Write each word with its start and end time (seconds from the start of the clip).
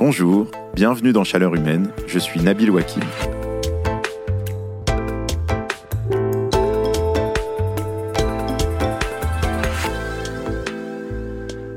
Bonjour, 0.00 0.46
bienvenue 0.74 1.12
dans 1.12 1.24
Chaleur 1.24 1.54
Humaine, 1.54 1.90
je 2.06 2.18
suis 2.18 2.40
Nabil 2.40 2.70
Wakim. 2.70 3.02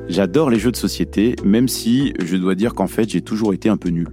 J'adore 0.08 0.50
les 0.50 0.58
jeux 0.58 0.72
de 0.72 0.78
société, 0.78 1.36
même 1.44 1.68
si 1.68 2.14
je 2.24 2.38
dois 2.38 2.56
dire 2.56 2.76
qu'en 2.76 2.88
fait 2.88 3.10
j'ai 3.10 3.20
toujours 3.20 3.54
été 3.54 3.68
un 3.68 3.76
peu 3.76 3.90
nul. 3.90 4.08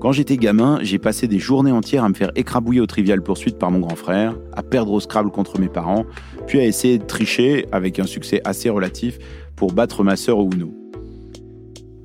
Quand 0.00 0.10
j'étais 0.10 0.36
gamin, 0.36 0.80
j'ai 0.82 0.98
passé 0.98 1.28
des 1.28 1.38
journées 1.38 1.70
entières 1.70 2.02
à 2.02 2.08
me 2.08 2.14
faire 2.14 2.32
écrabouiller 2.34 2.80
au 2.80 2.86
trivial 2.86 3.22
poursuite 3.22 3.60
par 3.60 3.70
mon 3.70 3.78
grand 3.78 3.94
frère, 3.94 4.36
à 4.54 4.64
perdre 4.64 4.90
au 4.90 4.98
Scrabble 4.98 5.30
contre 5.30 5.60
mes 5.60 5.68
parents, 5.68 6.04
puis 6.48 6.58
à 6.58 6.64
essayer 6.64 6.98
de 6.98 7.04
tricher 7.04 7.66
avec 7.70 8.00
un 8.00 8.06
succès 8.06 8.40
assez 8.44 8.70
relatif 8.70 9.20
pour 9.54 9.72
battre 9.72 10.02
ma 10.02 10.16
sœur 10.16 10.38
au 10.38 10.50
Uno. 10.50 10.79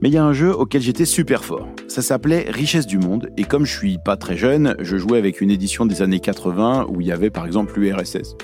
Mais 0.01 0.09
il 0.09 0.13
y 0.13 0.17
a 0.17 0.23
un 0.25 0.33
jeu 0.33 0.53
auquel 0.53 0.81
j'étais 0.81 1.05
super 1.05 1.45
fort. 1.45 1.67
Ça 1.87 2.01
s'appelait 2.01 2.47
Richesse 2.49 2.85
du 2.85 2.97
Monde, 2.97 3.29
et 3.37 3.43
comme 3.43 3.65
je 3.65 3.77
suis 3.77 3.97
pas 4.03 4.17
très 4.17 4.35
jeune, 4.35 4.75
je 4.79 4.97
jouais 4.97 5.17
avec 5.17 5.41
une 5.41 5.51
édition 5.51 5.85
des 5.85 6.01
années 6.01 6.19
80 6.19 6.87
où 6.89 7.01
il 7.01 7.07
y 7.07 7.11
avait 7.11 7.29
par 7.29 7.45
exemple 7.45 7.79
l'URSS. 7.79 8.35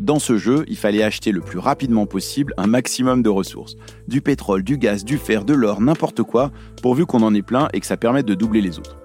Dans 0.00 0.20
ce 0.20 0.38
jeu, 0.38 0.64
il 0.68 0.76
fallait 0.76 1.02
acheter 1.02 1.32
le 1.32 1.40
plus 1.40 1.58
rapidement 1.58 2.06
possible 2.06 2.54
un 2.56 2.68
maximum 2.68 3.22
de 3.22 3.28
ressources. 3.28 3.76
Du 4.06 4.22
pétrole, 4.22 4.62
du 4.62 4.78
gaz, 4.78 5.04
du 5.04 5.18
fer, 5.18 5.44
de 5.44 5.54
l'or, 5.54 5.80
n'importe 5.80 6.22
quoi, 6.22 6.52
pourvu 6.82 7.04
qu'on 7.04 7.22
en 7.22 7.34
ait 7.34 7.42
plein 7.42 7.68
et 7.72 7.80
que 7.80 7.86
ça 7.86 7.96
permette 7.96 8.26
de 8.26 8.34
doubler 8.34 8.60
les 8.60 8.78
autres. 8.78 8.96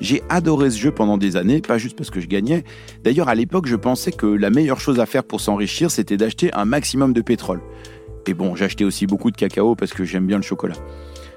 J'ai 0.00 0.22
adoré 0.28 0.70
ce 0.70 0.78
jeu 0.78 0.90
pendant 0.90 1.18
des 1.18 1.36
années, 1.36 1.60
pas 1.60 1.78
juste 1.78 1.96
parce 1.96 2.10
que 2.10 2.20
je 2.20 2.26
gagnais. 2.26 2.64
D'ailleurs, 3.04 3.28
à 3.28 3.34
l'époque, 3.34 3.66
je 3.66 3.76
pensais 3.76 4.12
que 4.12 4.26
la 4.26 4.50
meilleure 4.50 4.80
chose 4.80 4.98
à 4.98 5.06
faire 5.06 5.24
pour 5.24 5.40
s'enrichir, 5.40 5.90
c'était 5.90 6.16
d'acheter 6.16 6.52
un 6.54 6.64
maximum 6.64 7.12
de 7.12 7.20
pétrole. 7.20 7.60
Et 8.26 8.34
bon, 8.34 8.56
j'achetais 8.56 8.84
aussi 8.84 9.06
beaucoup 9.06 9.30
de 9.30 9.36
cacao 9.36 9.74
parce 9.74 9.92
que 9.92 10.04
j'aime 10.04 10.26
bien 10.26 10.36
le 10.36 10.42
chocolat. 10.42 10.76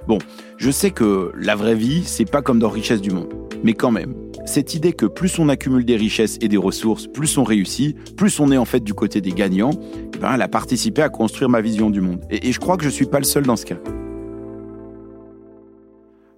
Bon, 0.07 0.17
je 0.57 0.69
sais 0.69 0.91
que 0.91 1.31
la 1.37 1.55
vraie 1.55 1.75
vie, 1.75 2.03
c'est 2.05 2.29
pas 2.29 2.41
comme 2.41 2.59
dans 2.59 2.69
Richesse 2.69 2.99
du 2.99 3.11
Monde. 3.11 3.33
Mais 3.63 3.73
quand 3.73 3.91
même, 3.91 4.13
cette 4.45 4.73
idée 4.73 4.91
que 4.91 5.05
plus 5.05 5.39
on 5.39 5.47
accumule 5.47 5.85
des 5.85 5.95
richesses 5.95 6.37
et 6.41 6.49
des 6.49 6.57
ressources, 6.57 7.07
plus 7.07 7.37
on 7.37 7.45
réussit, 7.45 8.15
plus 8.15 8.41
on 8.41 8.51
est 8.51 8.57
en 8.57 8.65
fait 8.65 8.81
du 8.81 8.93
côté 8.93 9.21
des 9.21 9.31
gagnants, 9.31 9.71
eh 10.13 10.17
ben, 10.17 10.33
elle 10.33 10.41
a 10.41 10.49
participé 10.49 11.01
à 11.01 11.07
construire 11.07 11.49
ma 11.49 11.61
vision 11.61 11.89
du 11.89 12.01
monde. 12.01 12.19
Et, 12.29 12.49
et 12.49 12.51
je 12.51 12.59
crois 12.59 12.75
que 12.75 12.83
je 12.83 12.89
suis 12.89 13.05
pas 13.05 13.19
le 13.19 13.23
seul 13.23 13.45
dans 13.45 13.55
ce 13.55 13.65
cas. 13.65 13.77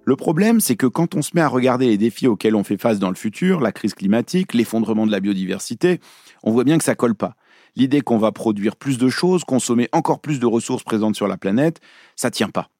Le 0.04 0.14
problème, 0.14 0.60
c'est 0.60 0.76
que 0.76 0.86
quand 0.86 1.16
on 1.16 1.22
se 1.22 1.30
met 1.34 1.40
à 1.40 1.48
regarder 1.48 1.88
les 1.88 1.98
défis 1.98 2.28
auxquels 2.28 2.54
on 2.54 2.62
fait 2.62 2.80
face 2.80 3.00
dans 3.00 3.08
le 3.08 3.16
futur, 3.16 3.58
la 3.58 3.72
crise 3.72 3.94
climatique, 3.94 4.54
l'effondrement 4.54 5.04
de 5.04 5.10
la 5.10 5.18
biodiversité, 5.18 5.98
on 6.44 6.52
voit 6.52 6.62
bien 6.62 6.78
que 6.78 6.84
ça 6.84 6.94
colle 6.94 7.16
pas. 7.16 7.34
L'idée 7.74 8.02
qu'on 8.02 8.18
va 8.18 8.30
produire 8.30 8.76
plus 8.76 8.98
de 8.98 9.08
choses, 9.08 9.42
consommer 9.42 9.88
encore 9.90 10.20
plus 10.20 10.38
de 10.38 10.46
ressources 10.46 10.84
présentes 10.84 11.16
sur 11.16 11.26
la 11.26 11.36
planète, 11.36 11.80
ça 12.14 12.30
tient 12.30 12.50
pas. 12.50 12.70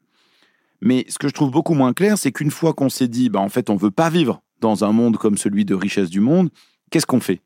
Mais 0.80 1.04
ce 1.08 1.18
que 1.18 1.28
je 1.28 1.32
trouve 1.32 1.50
beaucoup 1.50 1.74
moins 1.74 1.92
clair, 1.92 2.18
c'est 2.18 2.32
qu'une 2.32 2.50
fois 2.50 2.74
qu'on 2.74 2.88
s'est 2.88 3.08
dit, 3.08 3.28
bah, 3.28 3.40
en 3.40 3.48
fait, 3.48 3.70
on 3.70 3.76
veut 3.76 3.90
pas 3.90 4.10
vivre 4.10 4.42
dans 4.60 4.84
un 4.84 4.92
monde 4.92 5.16
comme 5.16 5.36
celui 5.36 5.64
de 5.64 5.74
richesse 5.74 6.10
du 6.10 6.20
monde, 6.20 6.50
qu'est-ce 6.90 7.06
qu'on 7.06 7.20
fait? 7.20 7.40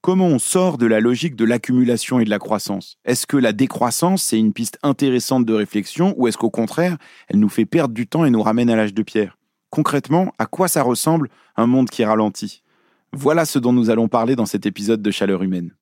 Comment 0.00 0.26
on 0.26 0.40
sort 0.40 0.78
de 0.78 0.86
la 0.86 0.98
logique 0.98 1.36
de 1.36 1.44
l'accumulation 1.44 2.18
et 2.18 2.24
de 2.24 2.30
la 2.30 2.40
croissance? 2.40 2.98
Est-ce 3.04 3.26
que 3.26 3.36
la 3.36 3.52
décroissance, 3.52 4.22
c'est 4.24 4.38
une 4.38 4.52
piste 4.52 4.78
intéressante 4.82 5.46
de 5.46 5.54
réflexion 5.54 6.14
ou 6.16 6.26
est-ce 6.26 6.36
qu'au 6.36 6.50
contraire, 6.50 6.96
elle 7.28 7.38
nous 7.38 7.48
fait 7.48 7.66
perdre 7.66 7.94
du 7.94 8.08
temps 8.08 8.24
et 8.24 8.30
nous 8.30 8.42
ramène 8.42 8.68
à 8.68 8.74
l'âge 8.74 8.94
de 8.94 9.02
pierre? 9.02 9.38
Concrètement, 9.70 10.34
à 10.38 10.46
quoi 10.46 10.66
ça 10.66 10.82
ressemble 10.82 11.28
un 11.56 11.66
monde 11.66 11.88
qui 11.88 12.04
ralentit? 12.04 12.64
Voilà 13.12 13.44
ce 13.44 13.60
dont 13.60 13.72
nous 13.72 13.90
allons 13.90 14.08
parler 14.08 14.34
dans 14.34 14.46
cet 14.46 14.66
épisode 14.66 15.02
de 15.02 15.10
Chaleur 15.12 15.42
humaine. 15.44 15.72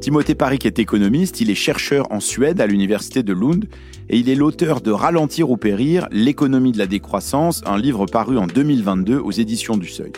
Timothée 0.00 0.34
Parik 0.34 0.64
est 0.64 0.78
économiste, 0.78 1.42
il 1.42 1.50
est 1.50 1.54
chercheur 1.54 2.10
en 2.10 2.20
Suède 2.20 2.62
à 2.62 2.66
l'université 2.66 3.22
de 3.22 3.34
Lund 3.34 3.66
et 4.08 4.16
il 4.18 4.30
est 4.30 4.34
l'auteur 4.34 4.80
de 4.80 4.90
Ralentir 4.90 5.50
ou 5.50 5.58
périr, 5.58 6.08
l'économie 6.10 6.72
de 6.72 6.78
la 6.78 6.86
décroissance, 6.86 7.62
un 7.66 7.76
livre 7.76 8.06
paru 8.06 8.38
en 8.38 8.46
2022 8.46 9.18
aux 9.18 9.30
éditions 9.30 9.76
du 9.76 9.88
Seuil. 9.88 10.12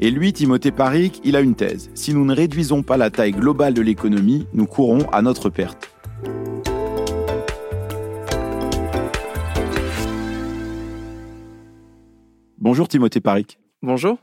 Et 0.00 0.10
lui, 0.10 0.32
Timothée 0.32 0.72
Parik, 0.72 1.20
il 1.22 1.36
a 1.36 1.40
une 1.40 1.54
thèse. 1.54 1.88
Si 1.94 2.14
nous 2.14 2.24
ne 2.24 2.34
réduisons 2.34 2.82
pas 2.82 2.96
la 2.96 3.10
taille 3.10 3.30
globale 3.30 3.74
de 3.74 3.80
l'économie, 3.80 4.48
nous 4.52 4.66
courons 4.66 5.08
à 5.12 5.22
notre 5.22 5.50
perte. 5.50 5.88
Bonjour 12.58 12.88
Timothée 12.88 13.20
Parik. 13.20 13.60
Bonjour. 13.82 14.18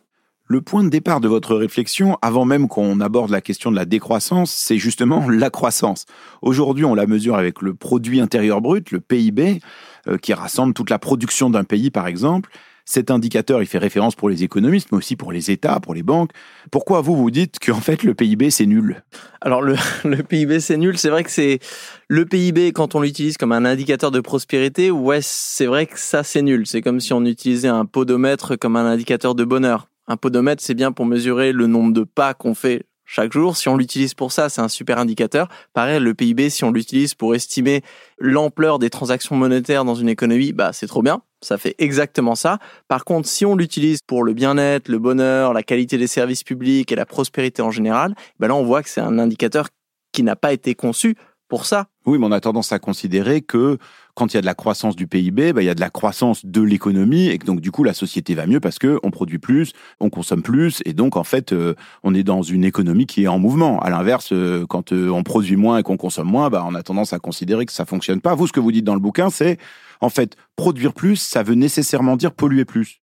Le 0.54 0.62
point 0.62 0.84
de 0.84 0.90
départ 0.90 1.20
de 1.20 1.28
votre 1.28 1.56
réflexion, 1.56 2.20
avant 2.22 2.46
même 2.46 2.68
qu'on 2.68 3.00
aborde 3.00 3.32
la 3.32 3.42
question 3.42 3.72
de 3.72 3.76
la 3.76 3.86
décroissance, 3.86 4.52
c'est 4.52 4.78
justement 4.78 5.28
la 5.28 5.50
croissance. 5.50 6.06
Aujourd'hui, 6.44 6.86
on 6.86 6.94
la 6.94 7.08
mesure 7.08 7.38
avec 7.38 7.64
le 7.64 7.74
produit 7.74 8.22
intérieur 8.22 8.62
brut, 8.62 8.92
le 8.92 9.00
PIB, 9.00 9.62
euh, 10.08 10.20
qui 10.20 10.32
rassemble 10.32 10.76
toute 10.76 10.92
la 10.92 11.00
production 11.00 11.50
d'un 11.50 11.64
pays, 11.64 11.90
par 11.90 12.06
exemple. 12.06 12.52
Cet 12.86 13.10
indicateur, 13.10 13.64
il 13.64 13.66
fait 13.66 13.80
référence 13.80 14.14
pour 14.14 14.30
les 14.30 14.44
économistes, 14.44 14.90
mais 14.92 15.00
aussi 15.00 15.16
pour 15.16 15.32
les 15.32 15.50
États, 15.50 15.80
pour 15.80 15.96
les 15.96 16.04
banques. 16.04 16.30
Pourquoi 16.70 17.02
vous 17.02 17.16
vous 17.16 17.32
dites 17.32 17.58
qu'en 17.58 17.82
fait 17.82 18.04
le 18.04 18.14
PIB 18.14 18.52
c'est 18.52 18.68
nul? 18.68 19.04
Alors 19.42 19.64
le, 19.64 19.76
le 20.04 20.22
PIB 20.22 20.60
c'est 20.60 20.78
nul, 20.78 21.00
c'est 21.00 21.10
vrai 21.10 21.24
que 21.24 21.32
c'est 21.32 21.62
le 22.10 22.28
PIB 22.28 22.74
quand 22.74 22.94
on 22.94 23.02
l'utilise 23.02 23.38
comme 23.38 23.54
un 23.54 23.66
indicateur 23.66 24.12
de 24.12 24.20
prospérité, 24.20 24.92
ouais 24.92 25.20
c'est 25.24 25.66
vrai 25.66 25.88
que 25.88 25.98
ça 25.98 26.22
c'est 26.22 26.44
nul. 26.44 26.68
C'est 26.68 26.82
comme 26.82 27.00
si 27.00 27.12
on 27.12 27.26
utilisait 27.26 27.70
un 27.70 27.86
podomètre 27.86 28.56
comme 28.56 28.76
un 28.76 28.86
indicateur 28.86 29.34
de 29.34 29.46
bonheur. 29.46 29.88
Un 30.08 30.18
podomètre, 30.18 30.62
c'est 30.64 30.74
bien 30.74 30.92
pour 30.92 31.06
mesurer 31.06 31.52
le 31.52 31.68
nombre 31.68 31.94
de 31.94 32.04
pas 32.04 32.34
qu'on 32.34 32.54
fait 32.54 32.86
chaque 33.06 33.32
jour. 33.32 33.58
Si 33.58 33.70
on 33.70 33.78
l'utilise 33.78 34.14
pour 34.14 34.32
ça, 34.32 34.50
c'est 34.50 34.62
un 34.62 34.68
super 34.68 34.98
indicateur. 34.98 35.48
Pareil, 35.74 36.00
le 36.00 36.14
PIB, 36.14 36.50
si 36.50 36.64
on 36.64 36.72
l'utilise 36.72 37.14
pour 37.14 37.36
estimer 37.36 37.82
l'ampleur 38.18 38.80
des 38.80 38.90
transactions 38.90 39.36
monétaires 39.36 39.86
dans 39.86 39.96
une 39.96 40.10
économie, 40.10 40.54
bah 40.54 40.74
c'est 40.74 40.88
trop 40.88 41.02
bien. 41.02 41.22
Ça 41.42 41.58
fait 41.58 41.76
exactement 41.78 42.36
ça. 42.36 42.60
Par 42.88 43.06
contre, 43.06 43.28
si 43.28 43.46
on 43.46 43.56
l'utilise 43.56 44.00
pour 44.06 44.24
le 44.24 44.34
bien-être, 44.34 44.88
le 44.88 45.00
bonheur, 45.00 45.54
la 45.54 45.64
qualité 45.64 45.98
des 45.98 46.08
services 46.08 46.44
publics 46.44 46.92
et 46.92 46.96
la 46.96 47.06
prospérité 47.06 47.62
en 47.62 47.72
général, 47.72 48.16
bah 48.40 48.48
là 48.48 48.56
on 48.56 48.64
voit 48.64 48.82
que 48.84 48.90
c'est 48.90 49.02
un 49.02 49.20
indicateur 49.20 49.68
qui 50.12 50.24
n'a 50.24 50.36
pas 50.36 50.54
été 50.54 50.76
conçu 50.76 51.16
pour 51.50 51.66
ça. 51.66 51.88
Oui, 52.06 52.18
mais 52.18 52.26
on 52.26 52.32
a 52.32 52.40
tendance 52.40 52.72
à 52.72 52.80
considérer 52.80 53.42
que 53.42 53.78
quand 54.16 54.34
il 54.34 54.38
y 54.38 54.38
a 54.38 54.42
de 54.42 54.46
la 54.46 54.54
croissance 54.54 54.96
du 54.96 55.08
PIB, 55.08 55.54
bah, 55.54 55.62
il 55.62 55.66
y 55.66 55.70
a 55.70 55.76
de 55.76 55.80
la 55.80 55.90
croissance 55.90 56.46
de 56.46 56.62
l'économie 56.62 57.28
et 57.30 57.38
que 57.38 57.46
donc 57.46 57.62
du 57.62 57.72
coup 57.72 57.84
la 57.84 57.94
société 57.94 58.36
va 58.36 58.46
mieux 58.46 58.60
parce 58.60 58.78
que 58.78 59.00
on 59.04 59.12
produit 59.12 59.40
plus, 59.40 59.74
on 60.00 60.10
consomme 60.10 60.44
plus 60.44 60.82
et 60.86 60.94
donc 60.94 61.18
en 61.18 61.24
fait 61.24 61.52
euh, 61.52 61.74
on 62.04 62.14
est 62.14 62.24
dans 62.24 62.42
une 62.42 62.64
économie 62.64 63.06
qui 63.06 63.24
est 63.24 63.28
en 63.28 63.40
mouvement. 63.40 63.80
À 63.80 63.90
l'inverse, 63.90 64.32
euh, 64.32 64.66
quand 64.68 64.94
euh, 64.94 65.10
on 65.10 65.24
produit 65.24 65.56
moins 65.56 65.80
et 65.80 65.84
qu'on 65.84 65.98
consomme 65.98 66.30
moins, 66.30 66.50
bah, 66.50 66.64
on 66.68 66.76
a 66.76 66.84
tendance 66.84 67.14
à 67.14 67.20
considérer 67.20 67.66
que 67.66 67.74
ça 67.74 67.86
fonctionne 67.86 68.22
pas. 68.22 68.36
Vous, 68.36 68.48
ce 68.48 68.54
que 68.54 68.60
vous 68.60 68.72
dites 68.72 68.86
dans 68.86 68.94
le 68.94 69.00
bouquin, 69.00 69.30
c'est 69.30 69.58
en 70.00 70.10
fait 70.10 70.36
produire 70.56 70.94
plus, 70.94 71.16
ça 71.16 71.42
veut 71.42 71.56
nécessairement 71.56 72.16
dire 72.16 72.34
polluer 72.34 72.66
plus. 72.66 73.02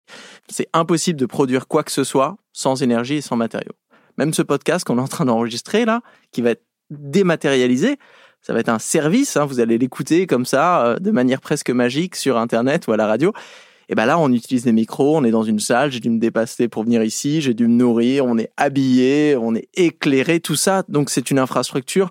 C'est 0.48 0.68
impossible 0.72 1.18
de 1.18 1.26
produire 1.26 1.66
quoi 1.66 1.82
que 1.82 1.92
ce 1.92 2.04
soit 2.04 2.36
sans 2.52 2.82
énergie 2.82 3.14
et 3.14 3.20
sans 3.22 3.36
matériaux. 3.36 3.72
Même 4.18 4.34
ce 4.34 4.42
podcast 4.42 4.84
qu'on 4.84 4.98
est 4.98 5.02
en 5.02 5.08
train 5.08 5.24
d'enregistrer 5.24 5.84
là, 5.84 6.02
qui 6.32 6.42
va 6.42 6.50
être 6.50 6.64
dématérialisé, 6.90 7.96
ça 8.42 8.52
va 8.52 8.60
être 8.60 8.68
un 8.68 8.80
service, 8.80 9.36
hein, 9.36 9.46
vous 9.46 9.60
allez 9.60 9.78
l'écouter 9.78 10.26
comme 10.26 10.44
ça, 10.44 10.86
euh, 10.86 10.98
de 10.98 11.10
manière 11.10 11.40
presque 11.40 11.70
magique 11.70 12.16
sur 12.16 12.36
Internet 12.36 12.86
ou 12.88 12.92
à 12.92 12.96
la 12.96 13.06
radio. 13.06 13.32
Et 13.88 13.94
ben 13.94 14.06
là, 14.06 14.18
on 14.18 14.32
utilise 14.32 14.64
des 14.64 14.72
micros, 14.72 15.16
on 15.16 15.24
est 15.24 15.30
dans 15.30 15.42
une 15.42 15.58
salle, 15.58 15.92
j'ai 15.92 16.00
dû 16.00 16.10
me 16.10 16.18
dépasser 16.18 16.68
pour 16.68 16.84
venir 16.84 17.02
ici, 17.02 17.40
j'ai 17.40 17.54
dû 17.54 17.68
me 17.68 17.74
nourrir, 17.74 18.26
on 18.26 18.38
est 18.38 18.50
habillé, 18.56 19.36
on 19.36 19.54
est 19.54 19.68
éclairé, 19.74 20.40
tout 20.40 20.56
ça. 20.56 20.82
Donc 20.88 21.10
c'est 21.10 21.30
une 21.30 21.38
infrastructure 21.38 22.10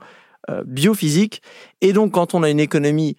euh, 0.49 0.63
biophysique. 0.65 1.41
Et 1.81 1.91
donc 1.91 2.13
quand 2.13 2.33
on 2.33 2.43
a 2.43 2.49
une 2.49 2.59
économie 2.59 3.17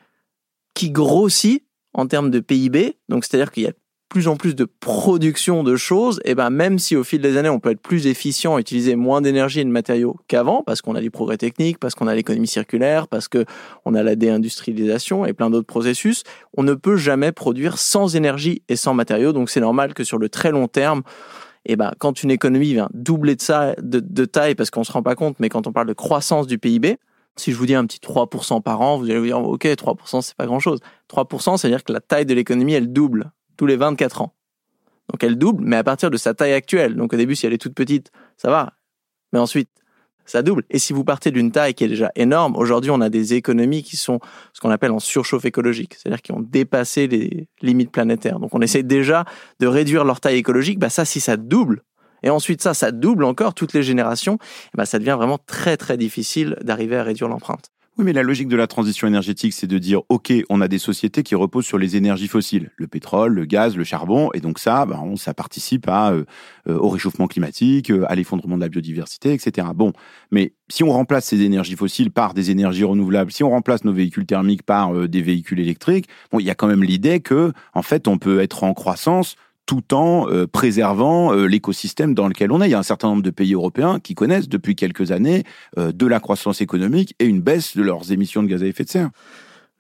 qui 0.74 0.90
grossit 0.90 1.64
en 1.92 2.06
termes 2.06 2.30
de 2.30 2.40
PIB, 2.40 2.98
donc 3.08 3.24
c'est-à-dire 3.24 3.52
qu'il 3.52 3.64
y 3.64 3.66
a 3.66 3.72
plus 4.12 4.28
en 4.28 4.36
plus 4.36 4.54
de 4.54 4.66
production 4.66 5.64
de 5.64 5.74
choses, 5.74 6.20
et 6.26 6.34
ben 6.34 6.50
même 6.50 6.78
si 6.78 6.96
au 6.96 7.02
fil 7.02 7.22
des 7.22 7.38
années 7.38 7.48
on 7.48 7.58
peut 7.58 7.70
être 7.70 7.80
plus 7.80 8.06
efficient, 8.06 8.58
utiliser 8.58 8.94
moins 8.94 9.22
d'énergie 9.22 9.60
et 9.60 9.64
de 9.64 9.70
matériaux 9.70 10.18
qu'avant, 10.28 10.62
parce 10.62 10.82
qu'on 10.82 10.94
a 10.94 11.00
du 11.00 11.10
progrès 11.10 11.38
technique, 11.38 11.78
parce 11.78 11.94
qu'on 11.94 12.06
a 12.06 12.14
l'économie 12.14 12.46
circulaire, 12.46 13.08
parce 13.08 13.26
que 13.26 13.46
on 13.86 13.94
a 13.94 14.03
la 14.03 14.14
déindustrialisation 14.14 15.24
et 15.24 15.32
plein 15.32 15.48
d'autres 15.48 15.66
processus, 15.66 16.24
on 16.59 16.62
ne 16.62 16.74
peut 16.74 16.98
jamais 16.98 17.32
produire 17.32 17.78
sans 17.78 18.14
énergie 18.14 18.60
et 18.68 18.76
sans 18.76 18.92
matériaux. 18.92 19.32
Donc 19.32 19.48
c'est 19.48 19.60
normal 19.60 19.94
que 19.94 20.04
sur 20.04 20.18
le 20.18 20.28
très 20.28 20.50
long 20.50 20.68
terme, 20.68 21.00
et 21.65 21.76
ben 21.76 21.92
quand 21.98 22.22
une 22.22 22.30
économie 22.30 22.74
vient 22.74 22.91
doubler 22.92 23.34
de 23.34 23.41
ça 23.41 23.74
de, 23.80 23.98
de 23.98 24.24
taille, 24.26 24.54
parce 24.54 24.68
qu'on 24.68 24.84
se 24.84 24.92
rend 24.92 25.03
pas 25.03 25.15
compte, 25.15 25.41
mais 25.41 25.48
quand 25.48 25.66
on 25.66 25.72
parle 25.72 25.88
de 25.88 25.94
croissance 25.94 26.47
du 26.47 26.58
PIB, 26.58 26.98
si 27.36 27.50
je 27.50 27.56
vous 27.56 27.65
dis 27.65 27.74
un 27.74 27.86
petit 27.86 27.98
3% 27.98 28.60
par 28.60 28.82
an, 28.82 28.98
vous 28.98 29.04
allez 29.04 29.18
vous 29.18 29.24
dire, 29.24 29.38
OK, 29.38 29.65
3%, 29.65 30.20
c'est 30.20 30.36
pas 30.36 30.44
grand 30.44 30.60
chose. 30.60 30.80
3%, 31.10 31.56
c'est-à-dire 31.56 31.82
que 31.82 31.94
la 31.94 32.00
taille 32.00 32.26
de 32.26 32.34
l'économie, 32.34 32.74
elle 32.74 32.92
double 32.92 33.32
tous 33.57 33.66
les 33.66 33.77
24 33.77 34.22
ans. 34.22 34.34
Donc 35.10 35.22
elle 35.25 35.37
double, 35.37 35.65
mais 35.65 35.77
à 35.77 35.84
partir 35.84 36.10
de 36.10 36.16
sa 36.16 36.34
taille 36.34 36.53
actuelle. 36.53 36.97
Donc 36.97 37.13
au 37.13 37.16
début, 37.16 37.37
si 37.37 37.47
elle 37.47 37.53
est 37.53 37.59
toute 37.59 37.75
petite, 37.75 38.10
ça 38.37 38.51
va. 38.51 38.72
Mais 39.33 39.39
ensuite, 39.39 39.69
ça 40.25 40.43
double. 40.43 40.65
Et 40.71 40.78
si 40.78 40.93
vous 40.93 41.04
partez 41.04 41.31
d'une 41.31 41.51
taille 41.51 41.75
qui 41.75 41.84
est 41.84 41.89
déjà 41.89 42.10
énorme, 42.15 42.57
aujourd'hui, 42.57 42.91
on 42.91 43.01
a 43.01 43.10
des 43.10 43.34
économies 43.34 43.83
qui 43.83 43.97
sont 43.97 44.21
ce 44.53 44.60
qu'on 44.60 44.71
appelle 44.71 44.93
en 44.93 45.01
surchauffe 45.01 45.45
écologique, 45.45 45.95
c'est-à-dire 45.95 46.22
qui 46.22 46.33
ont 46.33 46.41
dépassé 46.41 47.09
les 47.09 47.49
limites 47.60 47.91
planétaires. 47.91 48.39
Donc 48.39 48.54
on 48.54 48.60
essaie 48.60 48.83
déjà 48.83 49.25
de 49.60 49.66
réduire 49.66 50.04
leur 50.04 50.21
taille 50.21 50.37
écologique. 50.37 50.78
Bah 50.78 50.91
ça, 50.91 51.04
si 51.04 51.21
ça 51.21 51.37
double, 51.37 51.83
et 52.22 52.31
ensuite 52.31 52.63
ça, 52.63 52.72
ça 52.72 52.93
double 52.93 53.25
encore 53.25 53.54
toutes 53.54 53.72
les 53.72 53.83
générations, 53.83 54.39
bah 54.75 54.87
ça 54.87 54.99
devient 54.99 55.16
vraiment 55.19 55.39
très 55.39 55.77
très 55.77 55.97
difficile 55.97 56.57
d'arriver 56.63 56.97
à 56.97 57.03
réduire 57.03 57.28
l'empreinte. 57.28 57.72
Oui, 57.98 58.06
mais 58.06 58.15
la 58.15 58.22
logique 58.22 58.48
de 58.48 58.56
la 58.56 58.66
transition 58.66 59.06
énergétique, 59.06 59.53
c'est 59.53 59.66
de 59.66 59.77
dire, 59.77 60.00
OK, 60.09 60.33
on 60.48 60.62
a 60.62 60.68
des 60.68 60.78
sociétés 60.78 61.22
qui 61.22 61.34
reposent 61.34 61.66
sur 61.66 61.77
les 61.77 61.94
énergies 61.94 62.27
fossiles, 62.27 62.71
le 62.77 62.86
pétrole, 62.86 63.34
le 63.34 63.44
gaz, 63.44 63.77
le 63.77 63.84
charbon, 63.84 64.30
et 64.33 64.41
donc 64.41 64.59
ça, 64.59 64.86
ben, 64.86 65.15
ça 65.16 65.34
participe 65.34 65.86
à, 65.89 66.12
euh, 66.12 66.24
euh, 66.71 66.78
au 66.78 66.89
réchauffement 66.89 67.27
climatique, 67.27 67.91
euh, 67.91 68.06
à 68.09 68.15
l'effondrement 68.15 68.56
de 68.56 68.62
la 68.62 68.71
biodiversité, 68.71 69.34
etc. 69.34 69.68
Bon, 69.74 69.92
mais 70.30 70.54
si 70.71 70.83
on 70.83 70.91
remplace 70.91 71.27
ces 71.27 71.42
énergies 71.42 71.77
fossiles 71.77 72.10
par 72.10 72.33
des 72.33 72.50
énergies 72.50 72.84
renouvelables, 72.84 73.30
si 73.30 73.44
on 73.44 73.50
remplace 73.50 73.84
nos 73.84 73.92
véhicules 73.92 74.24
thermiques 74.24 74.62
par 74.62 75.06
des 75.06 75.21
véhicules 75.21 75.60
électriques, 75.60 76.09
bon, 76.30 76.41
il 76.41 76.47
y 76.47 76.50
a 76.50 76.54
quand 76.54 76.68
même 76.68 76.83
l'idée 76.83 77.21
que, 77.21 77.53
en 77.74 77.83
fait, 77.83 78.09
on 78.09 78.16
peut 78.16 78.41
être 78.41 78.65
en 78.65 78.72
croissance 78.72 79.36
tout 79.66 79.94
en 79.94 80.28
euh, 80.28 80.47
préservant 80.47 81.32
euh, 81.32 81.47
l'écosystème 81.47 82.14
dans 82.14 82.28
lequel 82.28 82.53
on 82.53 82.60
est. 82.60 82.68
Il 82.68 82.72
y 82.72 82.74
a 82.74 82.78
un 82.78 82.82
certain 82.82 83.09
nombre 83.09 83.22
de 83.22 83.30
pays 83.30 83.54
européens 83.54 84.00
qui 84.00 84.14
connaissent 84.14 84.48
depuis 84.48 84.74
quelques 84.74 85.12
années 85.12 85.44
euh, 85.78 85.92
de 85.92 86.06
la 86.06 86.20
croissance 86.20 86.60
économique 86.60 87.14
et 87.18 87.26
une 87.26 87.41
baisse 87.41 87.76
de 87.76 87.82
leurs 87.82 88.12
émissions 88.12 88.42
de 88.42 88.48
gaz 88.48 88.62
à 88.62 88.66
effet 88.66 88.84
de 88.84 88.91
serre. 88.91 89.10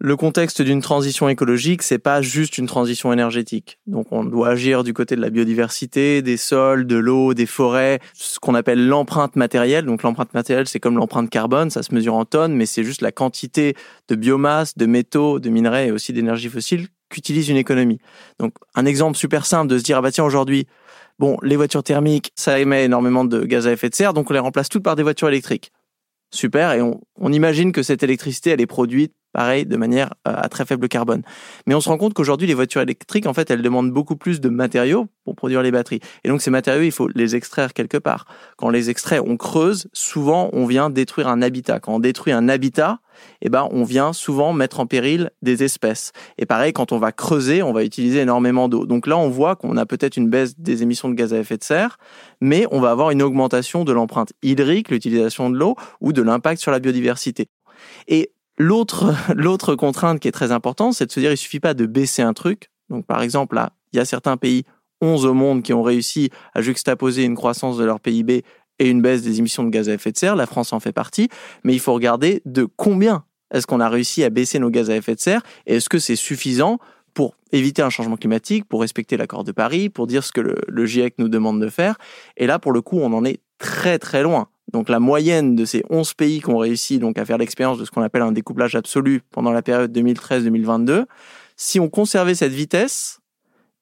Le 0.04 0.16
contexte 0.16 0.62
d'une 0.62 0.80
transition 0.80 1.28
écologique, 1.28 1.82
c'est 1.82 2.00
pas 2.00 2.22
juste 2.22 2.58
une 2.58 2.66
transition 2.66 3.12
énergétique. 3.12 3.78
Donc 3.86 4.08
on 4.10 4.24
doit 4.24 4.48
agir 4.48 4.82
du 4.82 4.92
côté 4.92 5.14
de 5.14 5.20
la 5.20 5.30
biodiversité, 5.30 6.22
des 6.22 6.36
sols, 6.36 6.88
de 6.88 6.96
l'eau, 6.96 7.34
des 7.34 7.46
forêts, 7.46 8.00
ce 8.12 8.40
qu'on 8.40 8.56
appelle 8.56 8.88
l'empreinte 8.88 9.36
matérielle. 9.36 9.84
Donc 9.84 10.02
l'empreinte 10.02 10.34
matérielle, 10.34 10.66
c'est 10.66 10.80
comme 10.80 10.96
l'empreinte 10.96 11.30
carbone, 11.30 11.70
ça 11.70 11.84
se 11.84 11.94
mesure 11.94 12.14
en 12.14 12.24
tonnes, 12.24 12.54
mais 12.54 12.66
c'est 12.66 12.82
juste 12.82 13.00
la 13.00 13.12
quantité 13.12 13.76
de 14.08 14.16
biomasse, 14.16 14.76
de 14.76 14.86
métaux, 14.86 15.38
de 15.38 15.50
minerais 15.50 15.86
et 15.86 15.92
aussi 15.92 16.12
d'énergie 16.12 16.48
fossile 16.48 16.88
qu'utilise 17.12 17.48
une 17.48 17.56
économie. 17.56 17.98
Donc 18.38 18.54
un 18.74 18.86
exemple 18.86 19.16
super 19.16 19.46
simple 19.46 19.68
de 19.68 19.78
se 19.78 19.84
dire 19.84 19.98
ah 19.98 20.02
bah 20.02 20.10
tiens 20.10 20.24
aujourd'hui 20.24 20.66
bon 21.18 21.36
les 21.42 21.56
voitures 21.56 21.82
thermiques 21.82 22.32
ça 22.34 22.58
émet 22.58 22.84
énormément 22.84 23.24
de 23.24 23.44
gaz 23.44 23.66
à 23.66 23.72
effet 23.72 23.90
de 23.90 23.94
serre 23.94 24.14
donc 24.14 24.30
on 24.30 24.34
les 24.34 24.40
remplace 24.40 24.68
toutes 24.68 24.82
par 24.82 24.96
des 24.96 25.02
voitures 25.02 25.28
électriques. 25.28 25.70
Super 26.34 26.72
et 26.72 26.82
on, 26.82 27.00
on 27.20 27.32
imagine 27.32 27.72
que 27.72 27.82
cette 27.82 28.02
électricité 28.02 28.50
elle 28.50 28.60
est 28.60 28.66
produite 28.66 29.12
pareil, 29.32 29.66
de 29.66 29.76
manière 29.76 30.14
euh, 30.28 30.34
à 30.34 30.48
très 30.48 30.64
faible 30.64 30.88
carbone. 30.88 31.22
Mais 31.66 31.74
on 31.74 31.80
se 31.80 31.88
rend 31.88 31.98
compte 31.98 32.14
qu'aujourd'hui, 32.14 32.46
les 32.46 32.54
voitures 32.54 32.80
électriques, 32.80 33.26
en 33.26 33.34
fait, 33.34 33.50
elles 33.50 33.62
demandent 33.62 33.90
beaucoup 33.90 34.16
plus 34.16 34.40
de 34.40 34.48
matériaux 34.48 35.06
pour 35.24 35.36
produire 35.36 35.62
les 35.62 35.70
batteries. 35.70 36.00
Et 36.24 36.28
donc, 36.28 36.42
ces 36.42 36.50
matériaux, 36.50 36.82
il 36.82 36.92
faut 36.92 37.08
les 37.08 37.36
extraire 37.36 37.72
quelque 37.72 37.96
part. 37.96 38.26
Quand 38.56 38.68
on 38.68 38.70
les 38.70 38.90
extrait, 38.90 39.20
on 39.20 39.36
creuse, 39.36 39.88
souvent, 39.92 40.50
on 40.52 40.66
vient 40.66 40.90
détruire 40.90 41.28
un 41.28 41.42
habitat. 41.42 41.80
Quand 41.80 41.94
on 41.94 42.00
détruit 42.00 42.32
un 42.32 42.48
habitat, 42.48 42.98
eh 43.40 43.48
ben, 43.48 43.68
on 43.70 43.84
vient 43.84 44.12
souvent 44.12 44.52
mettre 44.52 44.80
en 44.80 44.86
péril 44.86 45.30
des 45.42 45.62
espèces. 45.62 46.12
Et 46.38 46.46
pareil, 46.46 46.72
quand 46.72 46.92
on 46.92 46.98
va 46.98 47.12
creuser, 47.12 47.62
on 47.62 47.72
va 47.72 47.84
utiliser 47.84 48.20
énormément 48.20 48.68
d'eau. 48.68 48.86
Donc 48.86 49.06
là, 49.06 49.16
on 49.16 49.28
voit 49.28 49.56
qu'on 49.56 49.76
a 49.76 49.86
peut-être 49.86 50.16
une 50.16 50.28
baisse 50.28 50.58
des 50.58 50.82
émissions 50.82 51.08
de 51.08 51.14
gaz 51.14 51.32
à 51.34 51.38
effet 51.38 51.56
de 51.56 51.64
serre, 51.64 51.98
mais 52.40 52.66
on 52.70 52.80
va 52.80 52.90
avoir 52.90 53.10
une 53.10 53.22
augmentation 53.22 53.84
de 53.84 53.92
l'empreinte 53.92 54.32
hydrique, 54.42 54.90
l'utilisation 54.90 55.50
de 55.50 55.56
l'eau, 55.56 55.76
ou 56.00 56.12
de 56.12 56.22
l'impact 56.22 56.60
sur 56.60 56.70
la 56.70 56.78
biodiversité. 56.78 57.48
Et 58.08 58.32
L'autre, 58.58 59.14
l'autre 59.34 59.74
contrainte 59.74 60.20
qui 60.20 60.28
est 60.28 60.32
très 60.32 60.52
importante, 60.52 60.94
c'est 60.94 61.06
de 61.06 61.12
se 61.12 61.20
dire 61.20 61.32
il 61.32 61.36
suffit 61.36 61.60
pas 61.60 61.74
de 61.74 61.86
baisser 61.86 62.22
un 62.22 62.32
truc. 62.32 62.70
Donc, 62.88 63.06
par 63.06 63.22
exemple, 63.22 63.54
là, 63.54 63.72
il 63.92 63.96
y 63.96 64.00
a 64.00 64.04
certains 64.04 64.36
pays, 64.36 64.64
11 65.00 65.26
au 65.26 65.34
monde, 65.34 65.62
qui 65.62 65.72
ont 65.72 65.82
réussi 65.82 66.30
à 66.54 66.62
juxtaposer 66.62 67.24
une 67.24 67.34
croissance 67.34 67.76
de 67.78 67.84
leur 67.84 68.00
PIB 68.00 68.44
et 68.78 68.88
une 68.88 69.02
baisse 69.02 69.22
des 69.22 69.38
émissions 69.38 69.64
de 69.64 69.70
gaz 69.70 69.88
à 69.88 69.94
effet 69.94 70.12
de 70.12 70.16
serre. 70.16 70.36
La 70.36 70.46
France 70.46 70.72
en 70.72 70.80
fait 70.80 70.92
partie. 70.92 71.28
Mais 71.64 71.72
il 71.72 71.80
faut 71.80 71.92
regarder 71.92 72.42
de 72.44 72.64
combien 72.64 73.24
est-ce 73.52 73.66
qu'on 73.66 73.80
a 73.80 73.88
réussi 73.88 74.24
à 74.24 74.30
baisser 74.30 74.58
nos 74.58 74.70
gaz 74.70 74.90
à 74.90 74.96
effet 74.96 75.14
de 75.14 75.20
serre 75.20 75.42
et 75.66 75.76
est-ce 75.76 75.88
que 75.88 75.98
c'est 75.98 76.16
suffisant 76.16 76.78
pour 77.14 77.36
éviter 77.52 77.82
un 77.82 77.90
changement 77.90 78.16
climatique, 78.16 78.64
pour 78.64 78.80
respecter 78.80 79.18
l'accord 79.18 79.44
de 79.44 79.52
Paris, 79.52 79.90
pour 79.90 80.06
dire 80.06 80.24
ce 80.24 80.32
que 80.32 80.40
le, 80.40 80.56
le 80.66 80.86
GIEC 80.86 81.14
nous 81.18 81.28
demande 81.28 81.60
de 81.60 81.68
faire. 81.68 81.98
Et 82.38 82.46
là, 82.46 82.58
pour 82.58 82.72
le 82.72 82.80
coup, 82.80 82.98
on 82.98 83.12
en 83.12 83.24
est 83.26 83.40
très 83.58 83.98
très 83.98 84.22
loin. 84.22 84.48
Donc 84.72 84.88
la 84.88 85.00
moyenne 85.00 85.56
de 85.56 85.64
ces 85.64 85.82
11 85.90 86.14
pays 86.14 86.40
qui 86.40 86.48
ont 86.48 86.58
réussi 86.58 86.98
donc 86.98 87.18
à 87.18 87.24
faire 87.24 87.38
l'expérience 87.38 87.78
de 87.78 87.84
ce 87.84 87.90
qu'on 87.90 88.02
appelle 88.02 88.22
un 88.22 88.32
découplage 88.32 88.74
absolu 88.74 89.22
pendant 89.30 89.52
la 89.52 89.62
période 89.62 89.96
2013-2022, 89.96 91.04
si 91.56 91.80
on 91.80 91.88
conservait 91.88 92.34
cette 92.34 92.52
vitesse, 92.52 93.20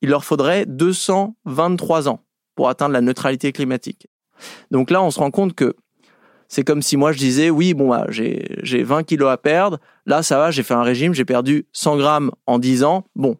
il 0.02 0.10
leur 0.10 0.24
faudrait 0.24 0.66
223 0.66 2.08
ans 2.08 2.20
pour 2.54 2.68
atteindre 2.68 2.92
la 2.92 3.00
neutralité 3.00 3.52
climatique. 3.52 4.08
Donc 4.70 4.90
là, 4.90 5.02
on 5.02 5.10
se 5.10 5.18
rend 5.18 5.30
compte 5.30 5.54
que 5.54 5.74
c'est 6.48 6.64
comme 6.64 6.82
si 6.82 6.96
moi 6.96 7.12
je 7.12 7.18
disais 7.18 7.48
oui 7.48 7.74
bon 7.74 7.88
bah, 7.88 8.06
j'ai 8.08 8.44
j'ai 8.62 8.82
20 8.82 9.04
kilos 9.04 9.30
à 9.30 9.36
perdre 9.36 9.78
là 10.04 10.22
ça 10.22 10.36
va 10.36 10.50
j'ai 10.50 10.64
fait 10.64 10.74
un 10.74 10.82
régime 10.82 11.14
j'ai 11.14 11.24
perdu 11.24 11.66
100 11.72 11.96
grammes 11.96 12.30
en 12.46 12.58
10 12.58 12.82
ans 12.82 13.04
bon 13.14 13.36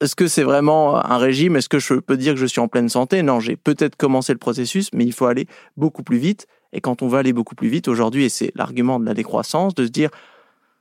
est-ce 0.00 0.16
que 0.16 0.26
c'est 0.26 0.42
vraiment 0.42 0.96
un 0.96 1.18
régime? 1.18 1.56
Est-ce 1.56 1.68
que 1.68 1.78
je 1.78 1.94
peux 1.94 2.16
dire 2.16 2.34
que 2.34 2.40
je 2.40 2.46
suis 2.46 2.60
en 2.60 2.68
pleine 2.68 2.88
santé? 2.88 3.22
Non, 3.22 3.40
j'ai 3.40 3.56
peut-être 3.56 3.96
commencé 3.96 4.32
le 4.32 4.38
processus, 4.38 4.90
mais 4.92 5.04
il 5.04 5.12
faut 5.12 5.26
aller 5.26 5.46
beaucoup 5.76 6.02
plus 6.02 6.18
vite. 6.18 6.46
Et 6.72 6.80
quand 6.80 7.02
on 7.02 7.08
va 7.08 7.18
aller 7.18 7.32
beaucoup 7.32 7.54
plus 7.54 7.68
vite 7.68 7.88
aujourd'hui, 7.88 8.24
et 8.24 8.28
c'est 8.28 8.52
l'argument 8.56 8.98
de 8.98 9.06
la 9.06 9.14
décroissance, 9.14 9.74
de 9.74 9.86
se 9.86 9.90
dire 9.90 10.10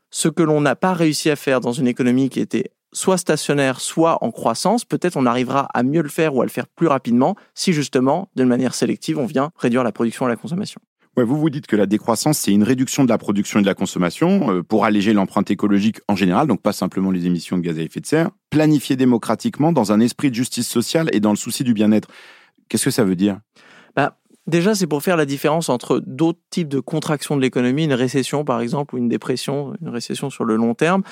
ce 0.09 0.27
que 0.27 0.43
l'on 0.43 0.61
n'a 0.61 0.75
pas 0.75 0.93
réussi 0.93 1.29
à 1.29 1.35
faire 1.35 1.61
dans 1.61 1.71
une 1.71 1.87
économie 1.87 2.29
qui 2.29 2.39
était 2.39 2.71
soit 2.91 3.17
stationnaire, 3.17 3.79
soit 3.79 4.23
en 4.23 4.31
croissance, 4.31 4.85
peut-être 4.85 5.17
on 5.17 5.25
arrivera 5.25 5.67
à 5.73 5.83
mieux 5.83 6.01
le 6.01 6.09
faire 6.09 6.35
ou 6.35 6.41
à 6.41 6.45
le 6.45 6.51
faire 6.51 6.67
plus 6.67 6.87
rapidement 6.87 7.35
si 7.55 7.73
justement, 7.73 8.29
de 8.35 8.43
manière 8.43 8.75
sélective, 8.75 9.17
on 9.17 9.25
vient 9.25 9.51
réduire 9.57 9.83
la 9.83 9.91
production 9.91 10.27
et 10.27 10.29
la 10.29 10.35
consommation. 10.35 10.79
Ouais, 11.15 11.23
vous 11.23 11.37
vous 11.37 11.51
dites 11.51 11.67
que 11.67 11.75
la 11.75 11.85
décroissance, 11.85 12.39
c'est 12.39 12.51
une 12.51 12.63
réduction 12.63 13.03
de 13.03 13.09
la 13.09 13.19
production 13.19 13.59
et 13.59 13.61
de 13.61 13.67
la 13.67 13.75
consommation 13.75 14.49
euh, 14.51 14.63
pour 14.63 14.83
alléger 14.83 15.13
l'empreinte 15.13 15.51
écologique 15.51 16.01
en 16.07 16.15
général, 16.15 16.47
donc 16.47 16.61
pas 16.61 16.73
simplement 16.73 17.11
les 17.11 17.27
émissions 17.27 17.57
de 17.57 17.61
gaz 17.61 17.77
à 17.77 17.83
effet 17.83 17.99
de 17.99 18.05
serre, 18.07 18.31
planifiée 18.49 18.95
démocratiquement 18.95 19.71
dans 19.71 19.91
un 19.91 19.99
esprit 19.99 20.31
de 20.31 20.35
justice 20.35 20.67
sociale 20.67 21.09
et 21.13 21.19
dans 21.19 21.29
le 21.29 21.35
souci 21.35 21.63
du 21.63 21.73
bien-être. 21.73 22.07
Qu'est-ce 22.67 22.85
que 22.85 22.91
ça 22.91 23.03
veut 23.03 23.15
dire? 23.15 23.39
Bah, 23.95 24.17
Déjà, 24.45 24.75
c'est 24.75 24.87
pour 24.87 25.01
faire 25.01 25.15
la 25.15 25.25
différence 25.25 25.69
entre 25.69 25.99
d'autres 26.05 26.41
types 26.49 26.67
de 26.67 26.81
contraction 26.81 27.37
de 27.37 27.41
l'économie, 27.41 27.85
une 27.85 27.93
récession 27.93 28.43
par 28.43 28.59
exemple, 28.59 28.95
ou 28.95 28.97
une 28.97 29.07
dépression, 29.07 29.73
une 29.81 29.89
récession 29.89 30.29
sur 30.29 30.43
le 30.43 30.55
long 30.55 30.73
terme, 30.73 31.03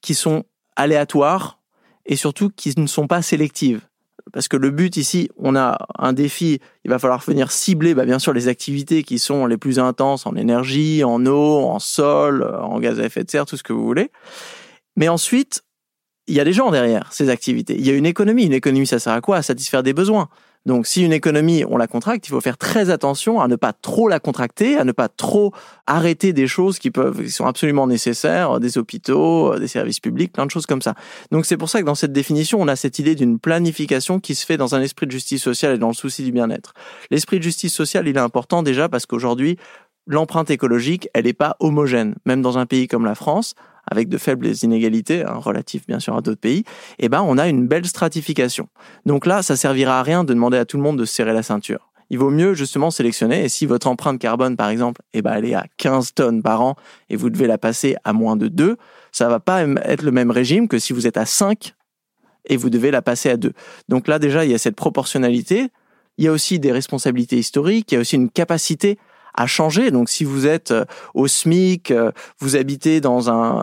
qui 0.00 0.14
sont 0.14 0.44
aléatoires 0.74 1.60
et 2.06 2.16
surtout 2.16 2.50
qui 2.50 2.72
ne 2.76 2.86
sont 2.86 3.06
pas 3.06 3.22
sélectives 3.22 3.82
parce 4.32 4.48
que 4.48 4.56
le 4.56 4.70
but 4.70 4.96
ici, 4.96 5.28
on 5.36 5.56
a 5.56 5.78
un 5.98 6.12
défi, 6.12 6.60
il 6.84 6.90
va 6.90 6.98
falloir 6.98 7.20
venir 7.20 7.50
cibler 7.50 7.94
bah, 7.94 8.04
bien 8.04 8.18
sûr 8.18 8.32
les 8.32 8.48
activités 8.48 9.02
qui 9.02 9.18
sont 9.18 9.46
les 9.46 9.56
plus 9.56 9.78
intenses 9.78 10.26
en 10.26 10.34
énergie, 10.34 11.04
en 11.04 11.24
eau, 11.26 11.64
en 11.64 11.78
sol, 11.78 12.44
en 12.60 12.78
gaz 12.80 13.00
à 13.00 13.04
effet 13.04 13.24
de 13.24 13.30
serre, 13.30 13.46
tout 13.46 13.56
ce 13.56 13.62
que 13.62 13.72
vous 13.72 13.84
voulez. 13.84 14.10
Mais 14.96 15.08
ensuite, 15.08 15.62
il 16.26 16.34
y 16.34 16.40
a 16.40 16.44
des 16.44 16.52
gens 16.52 16.70
derrière 16.70 17.12
ces 17.12 17.28
activités. 17.28 17.74
Il 17.76 17.86
y 17.86 17.90
a 17.90 17.94
une 17.94 18.06
économie. 18.06 18.44
Une 18.44 18.52
économie, 18.52 18.86
ça 18.86 18.98
sert 18.98 19.12
à 19.12 19.20
quoi? 19.20 19.38
À 19.38 19.42
satisfaire 19.42 19.82
des 19.82 19.92
besoins. 19.92 20.28
Donc 20.66 20.86
si 20.86 21.04
une 21.04 21.12
économie, 21.12 21.64
on 21.68 21.78
la 21.78 21.86
contracte, 21.86 22.26
il 22.26 22.30
faut 22.30 22.40
faire 22.40 22.58
très 22.58 22.90
attention 22.90 23.40
à 23.40 23.48
ne 23.48 23.56
pas 23.56 23.72
trop 23.72 24.08
la 24.08 24.20
contracter, 24.20 24.76
à 24.76 24.84
ne 24.84 24.92
pas 24.92 25.08
trop 25.08 25.52
arrêter 25.86 26.32
des 26.32 26.46
choses 26.46 26.78
qui 26.78 26.90
peuvent, 26.90 27.22
qui 27.22 27.30
sont 27.30 27.46
absolument 27.46 27.86
nécessaires, 27.86 28.60
des 28.60 28.76
hôpitaux, 28.76 29.58
des 29.58 29.68
services 29.68 30.00
publics, 30.00 30.32
plein 30.32 30.44
de 30.44 30.50
choses 30.50 30.66
comme 30.66 30.82
ça. 30.82 30.94
Donc 31.30 31.46
c'est 31.46 31.56
pour 31.56 31.70
ça 31.70 31.80
que 31.80 31.86
dans 31.86 31.94
cette 31.94 32.12
définition, 32.12 32.60
on 32.60 32.68
a 32.68 32.76
cette 32.76 32.98
idée 32.98 33.14
d'une 33.14 33.38
planification 33.38 34.20
qui 34.20 34.34
se 34.34 34.44
fait 34.44 34.58
dans 34.58 34.74
un 34.74 34.82
esprit 34.82 35.06
de 35.06 35.12
justice 35.12 35.42
sociale 35.42 35.74
et 35.74 35.78
dans 35.78 35.88
le 35.88 35.94
souci 35.94 36.24
du 36.24 36.32
bien-être. 36.32 36.74
L'esprit 37.10 37.38
de 37.38 37.42
justice 37.42 37.72
sociale, 37.72 38.06
il 38.06 38.16
est 38.16 38.20
important 38.20 38.62
déjà 38.62 38.88
parce 38.88 39.06
qu'aujourd'hui, 39.06 39.56
l'empreinte 40.06 40.50
écologique, 40.50 41.08
elle 41.14 41.24
n'est 41.24 41.32
pas 41.32 41.56
homogène. 41.60 42.16
Même 42.26 42.42
dans 42.42 42.58
un 42.58 42.66
pays 42.66 42.86
comme 42.86 43.04
la 43.04 43.14
France, 43.14 43.54
avec 43.90 44.08
de 44.08 44.18
faibles 44.18 44.48
inégalités, 44.62 45.24
hein, 45.24 45.34
relatives 45.34 45.84
bien 45.86 46.00
sûr 46.00 46.16
à 46.16 46.20
d'autres 46.20 46.40
pays, 46.40 46.64
eh 46.98 47.08
ben, 47.08 47.22
on 47.26 47.38
a 47.38 47.48
une 47.48 47.66
belle 47.66 47.86
stratification. 47.86 48.68
Donc 49.06 49.26
là, 49.26 49.42
ça 49.42 49.56
servira 49.56 50.00
à 50.00 50.02
rien 50.02 50.24
de 50.24 50.34
demander 50.34 50.58
à 50.58 50.64
tout 50.64 50.76
le 50.76 50.82
monde 50.82 50.98
de 50.98 51.04
se 51.04 51.14
serrer 51.14 51.32
la 51.32 51.42
ceinture. 51.42 51.90
Il 52.12 52.18
vaut 52.18 52.30
mieux 52.30 52.54
justement 52.54 52.90
sélectionner, 52.90 53.44
et 53.44 53.48
si 53.48 53.66
votre 53.66 53.86
empreinte 53.86 54.18
carbone, 54.18 54.56
par 54.56 54.68
exemple, 54.68 55.00
eh 55.12 55.22
ben, 55.22 55.32
elle 55.34 55.44
est 55.44 55.54
à 55.54 55.66
15 55.76 56.14
tonnes 56.14 56.42
par 56.42 56.60
an, 56.60 56.74
et 57.08 57.16
vous 57.16 57.30
devez 57.30 57.46
la 57.46 57.56
passer 57.56 57.96
à 58.02 58.12
moins 58.12 58.36
de 58.36 58.48
2, 58.48 58.76
ça 59.12 59.28
va 59.28 59.38
pas 59.38 59.62
être 59.62 60.02
le 60.02 60.10
même 60.10 60.30
régime 60.30 60.66
que 60.66 60.78
si 60.78 60.92
vous 60.92 61.06
êtes 61.06 61.16
à 61.16 61.26
5 61.26 61.74
et 62.46 62.56
vous 62.56 62.70
devez 62.70 62.90
la 62.90 63.02
passer 63.02 63.30
à 63.30 63.36
2. 63.36 63.52
Donc 63.88 64.08
là, 64.08 64.18
déjà, 64.18 64.44
il 64.44 64.50
y 64.50 64.54
a 64.54 64.58
cette 64.58 64.76
proportionnalité. 64.76 65.68
Il 66.18 66.24
y 66.24 66.28
a 66.28 66.32
aussi 66.32 66.58
des 66.58 66.72
responsabilités 66.72 67.38
historiques, 67.38 67.92
il 67.92 67.94
y 67.94 67.98
a 67.98 68.00
aussi 68.00 68.16
une 68.16 68.30
capacité 68.30 68.98
à 69.40 69.46
changer. 69.46 69.90
Donc 69.90 70.10
si 70.10 70.24
vous 70.24 70.46
êtes 70.46 70.70
euh, 70.70 70.84
au 71.14 71.26
SMIC, 71.26 71.90
euh, 71.90 72.12
vous 72.40 72.56
habitez 72.56 73.00
dans 73.00 73.30
un 73.30 73.62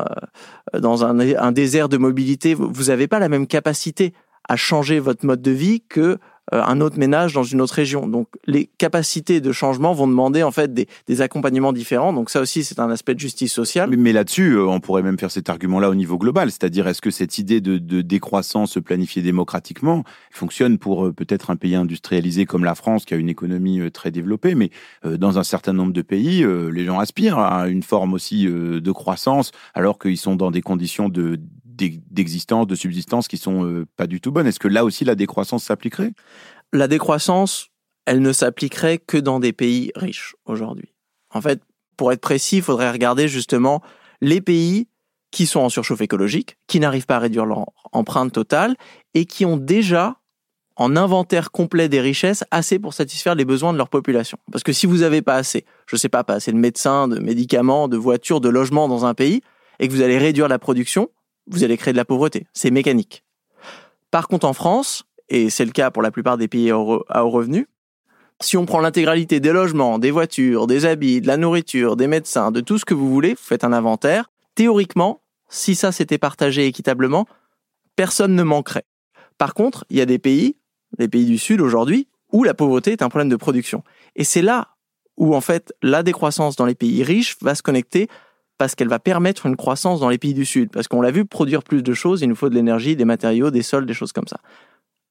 euh, 0.73 0.79
dans 0.79 1.05
un, 1.05 1.19
un 1.19 1.51
désert 1.51 1.87
de 1.87 1.97
mobilité, 1.97 2.55
vous 2.55 2.85
n'avez 2.85 3.07
pas 3.07 3.19
la 3.19 3.29
même 3.29 3.45
capacité 3.45 4.13
à 4.49 4.55
changer 4.55 4.99
votre 4.99 5.25
mode 5.25 5.41
de 5.41 5.51
vie 5.51 5.81
que 5.87 6.17
un 6.51 6.81
autre 6.81 6.97
ménage 6.97 7.33
dans 7.33 7.43
une 7.43 7.61
autre 7.61 7.73
région. 7.73 8.07
Donc 8.07 8.27
les 8.45 8.69
capacités 8.77 9.41
de 9.41 9.51
changement 9.51 9.93
vont 9.93 10.07
demander 10.07 10.43
en 10.43 10.51
fait 10.51 10.73
des, 10.73 10.87
des 11.07 11.21
accompagnements 11.21 11.73
différents. 11.73 12.13
Donc 12.13 12.29
ça 12.29 12.41
aussi 12.41 12.63
c'est 12.63 12.79
un 12.79 12.89
aspect 12.89 13.15
de 13.15 13.19
justice 13.19 13.53
sociale. 13.53 13.89
Mais, 13.97 14.13
là-dessus, 14.13 14.53
euh, 14.53 14.65
on 14.65 14.79
pourrait 14.79 15.03
même 15.03 15.19
faire 15.19 15.31
cet 15.31 15.49
argument-là 15.49 15.89
au 15.89 15.95
niveau 15.95 16.17
global, 16.17 16.49
c'est-à-dire 16.51 16.87
est-ce 16.87 17.01
que 17.01 17.11
cette 17.11 17.37
idée 17.37 17.61
de, 17.61 17.77
de 17.77 18.01
décroissance 18.01 18.77
planifiée 18.83 19.21
démocratiquement 19.21 20.03
fonctionne 20.31 20.77
pour 20.77 21.07
euh, 21.07 21.13
peut-être 21.13 21.49
un 21.49 21.55
pays 21.55 21.75
industrialisé 21.75 22.45
comme 22.45 22.63
la 22.63 22.75
France 22.75 23.05
qui 23.05 23.13
a 23.13 23.17
une 23.17 23.29
économie 23.29 23.79
très 23.91 24.11
développée, 24.11 24.55
mais 24.55 24.71
dans 25.03 25.37
un 25.37 25.43
certain 25.43 25.73
nombre 25.73 25.93
de 25.93 26.01
pays, 26.01 26.45
les 26.71 26.85
gens 26.85 26.99
aspirent 26.99 27.39
à 27.39 27.67
une 27.67 27.83
forme 27.83 28.13
aussi 28.13 28.45
de 28.45 28.91
croissance 28.91 29.51
alors 29.73 29.99
qu'ils 29.99 30.17
sont 30.17 30.35
dans 30.35 30.51
des 30.51 30.61
conditions 30.61 31.09
de 31.09 31.39
d'existence, 31.77 32.67
de 32.67 32.75
subsistance 32.75 33.27
qui 33.27 33.37
sont 33.37 33.65
euh, 33.65 33.85
pas 33.95 34.07
du 34.07 34.19
tout 34.19 34.31
bonnes. 34.31 34.47
Est-ce 34.47 34.59
que 34.59 34.67
là 34.67 34.83
aussi 34.83 35.05
la 35.05 35.15
décroissance 35.15 35.63
s'appliquerait? 35.65 36.11
La 36.73 36.87
décroissance, 36.87 37.69
elle 38.05 38.21
ne 38.21 38.33
s'appliquerait 38.33 38.97
que 38.97 39.17
dans 39.17 39.39
des 39.39 39.53
pays 39.53 39.91
riches 39.95 40.35
aujourd'hui. 40.45 40.93
En 41.33 41.41
fait, 41.41 41.61
pour 41.95 42.11
être 42.11 42.21
précis, 42.21 42.57
il 42.57 42.63
faudrait 42.63 42.91
regarder 42.91 43.27
justement 43.27 43.81
les 44.21 44.41
pays 44.41 44.87
qui 45.31 45.45
sont 45.45 45.59
en 45.59 45.69
surchauffe 45.69 46.01
écologique, 46.01 46.57
qui 46.67 46.79
n'arrivent 46.79 47.05
pas 47.05 47.17
à 47.17 47.19
réduire 47.19 47.45
leur 47.45 47.65
empreinte 47.91 48.31
totale 48.31 48.75
et 49.13 49.25
qui 49.25 49.45
ont 49.45 49.57
déjà 49.57 50.17
en 50.77 50.95
inventaire 50.95 51.51
complet 51.51 51.89
des 51.89 51.99
richesses 51.99 52.43
assez 52.51 52.79
pour 52.79 52.93
satisfaire 52.93 53.35
les 53.35 53.45
besoins 53.45 53.73
de 53.73 53.77
leur 53.77 53.89
population. 53.89 54.37
Parce 54.51 54.63
que 54.63 54.71
si 54.71 54.85
vous 54.85 54.97
n'avez 54.97 55.21
pas 55.21 55.35
assez, 55.35 55.65
je 55.87 55.95
ne 55.95 55.99
sais 55.99 56.09
pas, 56.09 56.23
pas 56.23 56.35
assez 56.35 56.51
de 56.51 56.57
médecins, 56.57 57.07
de 57.07 57.19
médicaments, 57.19 57.87
de 57.87 57.97
voitures, 57.97 58.41
de 58.41 58.49
logements 58.49 58.87
dans 58.87 59.05
un 59.05 59.13
pays, 59.13 59.41
et 59.79 59.87
que 59.87 59.93
vous 59.93 60.01
allez 60.01 60.17
réduire 60.17 60.47
la 60.47 60.59
production, 60.59 61.09
vous 61.47 61.63
allez 61.63 61.77
créer 61.77 61.93
de 61.93 61.97
la 61.97 62.05
pauvreté. 62.05 62.47
C'est 62.53 62.71
mécanique. 62.71 63.23
Par 64.11 64.27
contre, 64.27 64.45
en 64.45 64.53
France, 64.53 65.03
et 65.29 65.49
c'est 65.49 65.65
le 65.65 65.71
cas 65.71 65.91
pour 65.91 66.01
la 66.01 66.11
plupart 66.11 66.37
des 66.37 66.47
pays 66.47 66.71
à 66.71 66.77
haut 66.77 67.03
revenu, 67.29 67.67
si 68.41 68.55
on 68.55 68.65
prend 68.65 68.79
l'intégralité 68.79 69.39
des 69.39 69.51
logements, 69.51 69.99
des 69.99 70.11
voitures, 70.11 70.67
des 70.67 70.85
habits, 70.85 71.21
de 71.21 71.27
la 71.27 71.37
nourriture, 71.37 71.95
des 71.95 72.07
médecins, 72.07 72.51
de 72.51 72.61
tout 72.61 72.77
ce 72.77 72.85
que 72.85 72.93
vous 72.93 73.09
voulez, 73.09 73.31
vous 73.31 73.41
faites 73.41 73.63
un 73.63 73.73
inventaire, 73.73 74.29
théoriquement, 74.55 75.21
si 75.49 75.75
ça 75.75 75.91
s'était 75.91 76.17
partagé 76.17 76.67
équitablement, 76.67 77.25
personne 77.95 78.35
ne 78.35 78.43
manquerait. 78.43 78.85
Par 79.37 79.53
contre, 79.53 79.85
il 79.89 79.97
y 79.97 80.01
a 80.01 80.05
des 80.05 80.19
pays, 80.19 80.55
les 80.99 81.07
pays 81.07 81.25
du 81.25 81.37
Sud 81.37 81.61
aujourd'hui, 81.61 82.07
où 82.31 82.43
la 82.43 82.53
pauvreté 82.53 82.91
est 82.91 83.01
un 83.01 83.09
problème 83.09 83.29
de 83.29 83.35
production. 83.35 83.83
Et 84.15 84.23
c'est 84.23 84.41
là 84.41 84.69
où, 85.15 85.35
en 85.35 85.41
fait, 85.41 85.73
la 85.81 86.03
décroissance 86.03 86.55
dans 86.55 86.65
les 86.65 86.75
pays 86.75 87.03
riches 87.03 87.37
va 87.41 87.55
se 87.55 87.63
connecter 87.63 88.07
parce 88.57 88.75
qu'elle 88.75 88.87
va 88.87 88.99
permettre 88.99 89.45
une 89.45 89.55
croissance 89.55 89.99
dans 89.99 90.09
les 90.09 90.17
pays 90.17 90.33
du 90.33 90.45
Sud. 90.45 90.71
Parce 90.71 90.87
qu'on 90.87 91.01
l'a 91.01 91.11
vu, 91.11 91.25
produire 91.25 91.63
plus 91.63 91.83
de 91.83 91.93
choses, 91.93 92.21
il 92.21 92.29
nous 92.29 92.35
faut 92.35 92.49
de 92.49 92.55
l'énergie, 92.55 92.95
des 92.95 93.05
matériaux, 93.05 93.51
des 93.51 93.61
sols, 93.61 93.85
des 93.85 93.93
choses 93.93 94.11
comme 94.11 94.27
ça. 94.27 94.39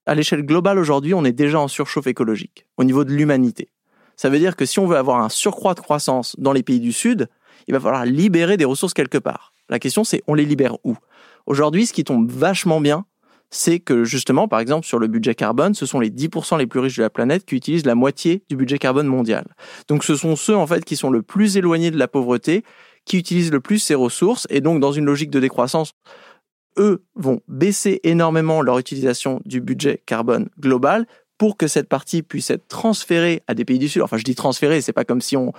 À 0.06 0.14
l'échelle 0.14 0.44
globale, 0.44 0.78
aujourd'hui, 0.78 1.14
on 1.14 1.24
est 1.24 1.32
déjà 1.32 1.58
en 1.60 1.68
surchauffe 1.68 2.06
écologique, 2.06 2.66
au 2.76 2.84
niveau 2.84 3.04
de 3.04 3.12
l'humanité. 3.12 3.68
Ça 4.16 4.30
veut 4.30 4.38
dire 4.38 4.56
que 4.56 4.64
si 4.64 4.78
on 4.78 4.86
veut 4.86 4.96
avoir 4.96 5.20
un 5.20 5.28
surcroît 5.28 5.74
de 5.74 5.80
croissance 5.80 6.36
dans 6.38 6.52
les 6.52 6.62
pays 6.62 6.80
du 6.80 6.92
Sud, 6.92 7.28
il 7.68 7.74
va 7.74 7.80
falloir 7.80 8.04
libérer 8.04 8.56
des 8.56 8.64
ressources 8.64 8.94
quelque 8.94 9.18
part. 9.18 9.52
La 9.68 9.78
question, 9.78 10.04
c'est 10.04 10.22
on 10.26 10.34
les 10.34 10.44
libère 10.44 10.76
où? 10.84 10.96
Aujourd'hui, 11.46 11.86
ce 11.86 11.92
qui 11.92 12.04
tombe 12.04 12.30
vachement 12.30 12.80
bien, 12.80 13.04
c'est 13.50 13.78
que 13.78 14.04
justement, 14.04 14.48
par 14.48 14.60
exemple, 14.60 14.86
sur 14.86 14.98
le 14.98 15.06
budget 15.06 15.34
carbone, 15.34 15.74
ce 15.74 15.86
sont 15.86 16.00
les 16.00 16.10
10% 16.10 16.58
les 16.58 16.66
plus 16.66 16.80
riches 16.80 16.96
de 16.96 17.02
la 17.02 17.10
planète 17.10 17.44
qui 17.44 17.54
utilisent 17.54 17.86
la 17.86 17.94
moitié 17.94 18.42
du 18.48 18.56
budget 18.56 18.78
carbone 18.78 19.06
mondial. 19.06 19.46
Donc 19.88 20.04
ce 20.04 20.16
sont 20.16 20.36
ceux, 20.36 20.56
en 20.56 20.66
fait, 20.66 20.84
qui 20.84 20.96
sont 20.96 21.10
le 21.10 21.22
plus 21.22 21.56
éloignés 21.56 21.90
de 21.90 21.98
la 21.98 22.08
pauvreté, 22.08 22.64
qui 23.06 23.16
utilisent 23.16 23.52
le 23.52 23.60
plus 23.60 23.78
ces 23.78 23.94
ressources, 23.94 24.46
et 24.50 24.60
donc 24.60 24.80
dans 24.80 24.92
une 24.92 25.06
logique 25.06 25.30
de 25.30 25.40
décroissance, 25.40 25.92
eux 26.78 27.02
vont 27.14 27.40
baisser 27.48 28.00
énormément 28.02 28.60
leur 28.60 28.78
utilisation 28.78 29.40
du 29.46 29.62
budget 29.62 30.02
carbone 30.04 30.50
global 30.60 31.06
pour 31.38 31.56
que 31.56 31.66
cette 31.66 31.88
partie 31.88 32.22
puisse 32.22 32.50
être 32.50 32.66
transférée 32.66 33.42
à 33.46 33.54
des 33.54 33.64
pays 33.64 33.78
du 33.78 33.88
Sud. 33.88 34.02
Enfin, 34.02 34.16
je 34.16 34.25
dis 34.25 34.34
transférée, 34.34 34.80
c'est 34.80 34.94
pas 34.94 35.04
comme 35.04 35.20
si 35.20 35.36
on, 35.36 35.52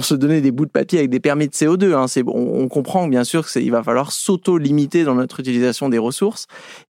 se 0.00 0.14
donnait 0.14 0.40
des 0.40 0.50
bouts 0.50 0.64
de 0.64 0.70
papier 0.70 0.98
avec 0.98 1.10
des 1.10 1.20
permis 1.20 1.46
de 1.46 1.52
CO2. 1.52 1.92
Hein. 1.92 2.06
On, 2.26 2.68
comprend 2.68 3.06
bien 3.06 3.24
sûr 3.24 3.46
qu'il 3.46 3.70
va 3.70 3.82
falloir 3.82 4.12
s'auto-limiter 4.12 5.04
dans 5.04 5.14
notre 5.14 5.40
utilisation 5.40 5.90
des 5.90 5.98
ressources. 5.98 6.46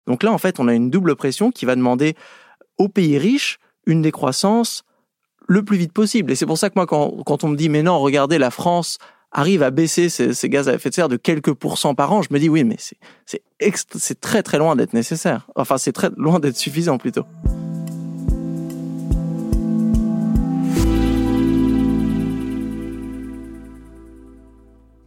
Donc 0.06 0.22
là, 0.22 0.32
en 0.32 0.38
fait, 0.38 0.60
on 0.60 0.68
a 0.68 0.74
une 0.74 0.90
double 0.90 1.16
pression 1.16 1.50
qui 1.50 1.64
va 1.66 1.74
demander 1.74 2.14
aux 2.78 2.88
pays 2.88 3.18
riches 3.18 3.58
une 3.86 4.00
décroissance 4.00 4.84
le 5.48 5.64
plus 5.64 5.76
vite 5.76 5.92
possible. 5.92 6.30
Et 6.30 6.36
c'est 6.36 6.46
pour 6.46 6.58
ça 6.58 6.70
que 6.70 6.74
moi, 6.76 6.86
quand 6.86 7.44
on 7.44 7.48
me 7.48 7.56
dit, 7.56 7.68
mais 7.68 7.82
non, 7.82 7.98
regardez, 7.98 8.38
la 8.38 8.52
France 8.52 8.98
arrive 9.32 9.62
à 9.62 9.70
baisser 9.70 10.08
ses, 10.08 10.48
gaz 10.48 10.68
à 10.68 10.74
effet 10.74 10.90
de 10.90 10.94
serre 10.94 11.08
de 11.08 11.16
quelques 11.16 11.52
pourcents 11.52 11.94
par 11.94 12.12
an, 12.12 12.22
je 12.22 12.28
me 12.32 12.38
dis, 12.38 12.48
oui, 12.48 12.64
mais 12.64 12.76
c'est, 12.78 12.96
c'est, 13.26 13.42
c'est 13.96 14.20
très 14.20 14.42
très 14.42 14.58
loin 14.58 14.76
d'être 14.76 14.94
nécessaire. 14.94 15.48
Enfin, 15.54 15.78
c'est 15.78 15.92
très 15.92 16.10
loin 16.16 16.40
d'être 16.40 16.56
suffisant 16.56 16.98
plutôt. 16.98 17.24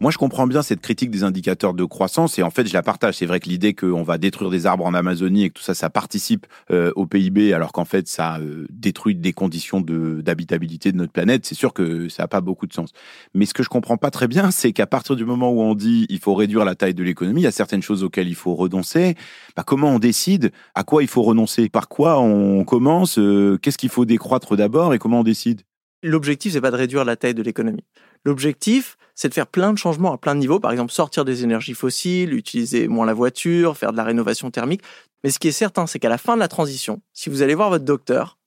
Moi, 0.03 0.11
je 0.11 0.17
comprends 0.17 0.47
bien 0.47 0.61
cette 0.61 0.81
critique 0.81 1.11
des 1.11 1.23
indicateurs 1.23 1.73
de 1.73 1.85
croissance 1.85 2.37
et 2.37 2.43
en 2.43 2.49
fait, 2.49 2.67
je 2.67 2.73
la 2.73 2.83
partage. 2.83 3.15
C'est 3.15 3.25
vrai 3.25 3.39
que 3.39 3.47
l'idée 3.47 3.73
qu'on 3.73 4.03
va 4.03 4.17
détruire 4.17 4.49
des 4.49 4.65
arbres 4.65 4.83
en 4.83 4.93
Amazonie 4.93 5.45
et 5.45 5.49
que 5.49 5.53
tout 5.53 5.63
ça, 5.63 5.73
ça 5.73 5.89
participe 5.89 6.45
euh, 6.71 6.91
au 6.97 7.05
PIB, 7.05 7.53
alors 7.53 7.71
qu'en 7.71 7.85
fait, 7.85 8.09
ça 8.09 8.37
euh, 8.39 8.67
détruit 8.69 9.15
des 9.15 9.31
conditions 9.31 9.79
d'habitabilité 9.79 10.91
de, 10.91 10.97
notre 10.97 11.13
planète, 11.13 11.45
c'est 11.45 11.55
sûr 11.55 11.71
que 11.71 12.09
ça 12.09 12.23
n'a 12.23 12.27
pas 12.27 12.41
beaucoup 12.41 12.67
de 12.67 12.73
sens. 12.73 12.91
Mais 13.33 13.45
ce 13.45 13.53
que 13.53 13.63
je 13.63 13.69
comprends 13.69 13.95
pas 13.95 14.11
très 14.11 14.27
bien, 14.27 14.51
c'est 14.51 14.73
qu'à 14.73 14.87
partir 14.87 15.15
du 15.15 15.23
moment 15.23 15.53
où 15.53 15.61
on 15.61 15.73
dit 15.73 16.05
il 16.09 16.19
faut 16.19 16.35
réduire 16.35 16.65
la 16.65 16.75
taille 16.75 16.93
de 16.93 17.03
l'économie, 17.03 17.39
il 17.39 17.45
y 17.45 17.47
a 17.47 17.51
certaines 17.51 17.81
choses 17.81 18.03
auxquelles 18.03 18.27
il 18.27 18.35
faut 18.35 18.55
renoncer. 18.55 19.15
Bah, 19.55 19.63
comment 19.65 19.91
on 19.91 19.99
décide 19.99 20.51
à 20.75 20.83
quoi 20.83 21.01
il 21.01 21.07
faut 21.07 21.23
renoncer? 21.23 21.69
Par 21.69 21.87
quoi 21.87 22.19
on 22.19 22.65
commence? 22.65 23.19
Euh, 23.19 23.57
Qu'est-ce 23.61 23.77
qu'il 23.77 23.87
faut 23.87 24.03
décroître 24.03 24.57
d'abord 24.57 24.93
et 24.93 24.99
comment 24.99 25.21
on 25.21 25.23
décide? 25.23 25.61
L'objectif, 26.05 26.51
c'est 26.51 26.59
pas 26.59 26.71
de 26.71 26.75
réduire 26.75 27.05
la 27.05 27.15
taille 27.15 27.33
de 27.33 27.41
l'économie. 27.41 27.85
L'objectif, 28.25 28.97
c'est 29.15 29.29
de 29.29 29.33
faire 29.33 29.47
plein 29.47 29.73
de 29.73 29.77
changements 29.77 30.13
à 30.13 30.17
plein 30.17 30.35
de 30.35 30.39
niveaux. 30.39 30.59
Par 30.59 30.71
exemple, 30.71 30.91
sortir 30.91 31.25
des 31.25 31.43
énergies 31.43 31.73
fossiles, 31.73 32.33
utiliser 32.33 32.87
moins 32.87 33.05
la 33.05 33.13
voiture, 33.13 33.77
faire 33.77 33.91
de 33.91 33.97
la 33.97 34.03
rénovation 34.03 34.49
thermique. 34.51 34.81
Mais 35.23 35.29
ce 35.29 35.39
qui 35.39 35.47
est 35.47 35.53
certain, 35.53 35.87
c'est 35.87 35.99
qu'à 35.99 36.09
la 36.09 36.17
fin 36.17 36.35
de 36.35 36.39
la 36.39 36.47
transition, 36.47 37.01
si 37.13 37.29
vous 37.29 37.41
allez 37.41 37.55
voir 37.55 37.69
votre 37.69 37.85
docteur, 37.85 38.37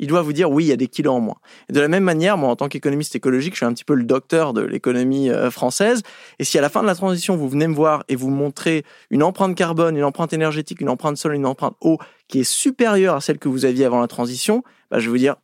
il 0.00 0.06
doit 0.06 0.22
vous 0.22 0.32
dire 0.32 0.50
oui, 0.50 0.64
il 0.64 0.68
y 0.68 0.72
a 0.72 0.76
des 0.76 0.88
kilos 0.88 1.14
en 1.14 1.20
moins. 1.20 1.36
Et 1.68 1.72
de 1.74 1.80
la 1.80 1.86
même 1.86 2.04
manière, 2.04 2.38
moi, 2.38 2.48
en 2.48 2.56
tant 2.56 2.68
qu'économiste 2.68 3.14
écologique, 3.14 3.52
je 3.52 3.58
suis 3.58 3.66
un 3.66 3.74
petit 3.74 3.84
peu 3.84 3.94
le 3.94 4.04
docteur 4.04 4.54
de 4.54 4.62
l'économie 4.62 5.28
euh, 5.28 5.50
française. 5.50 6.02
Et 6.38 6.44
si 6.44 6.58
à 6.58 6.62
la 6.62 6.70
fin 6.70 6.80
de 6.80 6.86
la 6.86 6.94
transition, 6.94 7.36
vous 7.36 7.48
venez 7.48 7.68
me 7.68 7.74
voir 7.74 8.02
et 8.08 8.16
vous 8.16 8.30
montrez 8.30 8.84
une 9.10 9.22
empreinte 9.22 9.54
carbone, 9.54 9.96
une 9.96 10.04
empreinte 10.04 10.32
énergétique, 10.32 10.80
une 10.80 10.88
empreinte 10.88 11.18
sol, 11.18 11.34
une 11.34 11.46
empreinte 11.46 11.76
eau 11.82 11.98
qui 12.28 12.40
est 12.40 12.50
supérieure 12.50 13.14
à 13.14 13.20
celle 13.20 13.38
que 13.38 13.48
vous 13.48 13.66
aviez 13.66 13.84
avant 13.84 14.00
la 14.00 14.08
transition, 14.08 14.64
bah, 14.90 15.00
je 15.00 15.04
vais 15.04 15.10
vous 15.10 15.18
dire, 15.18 15.36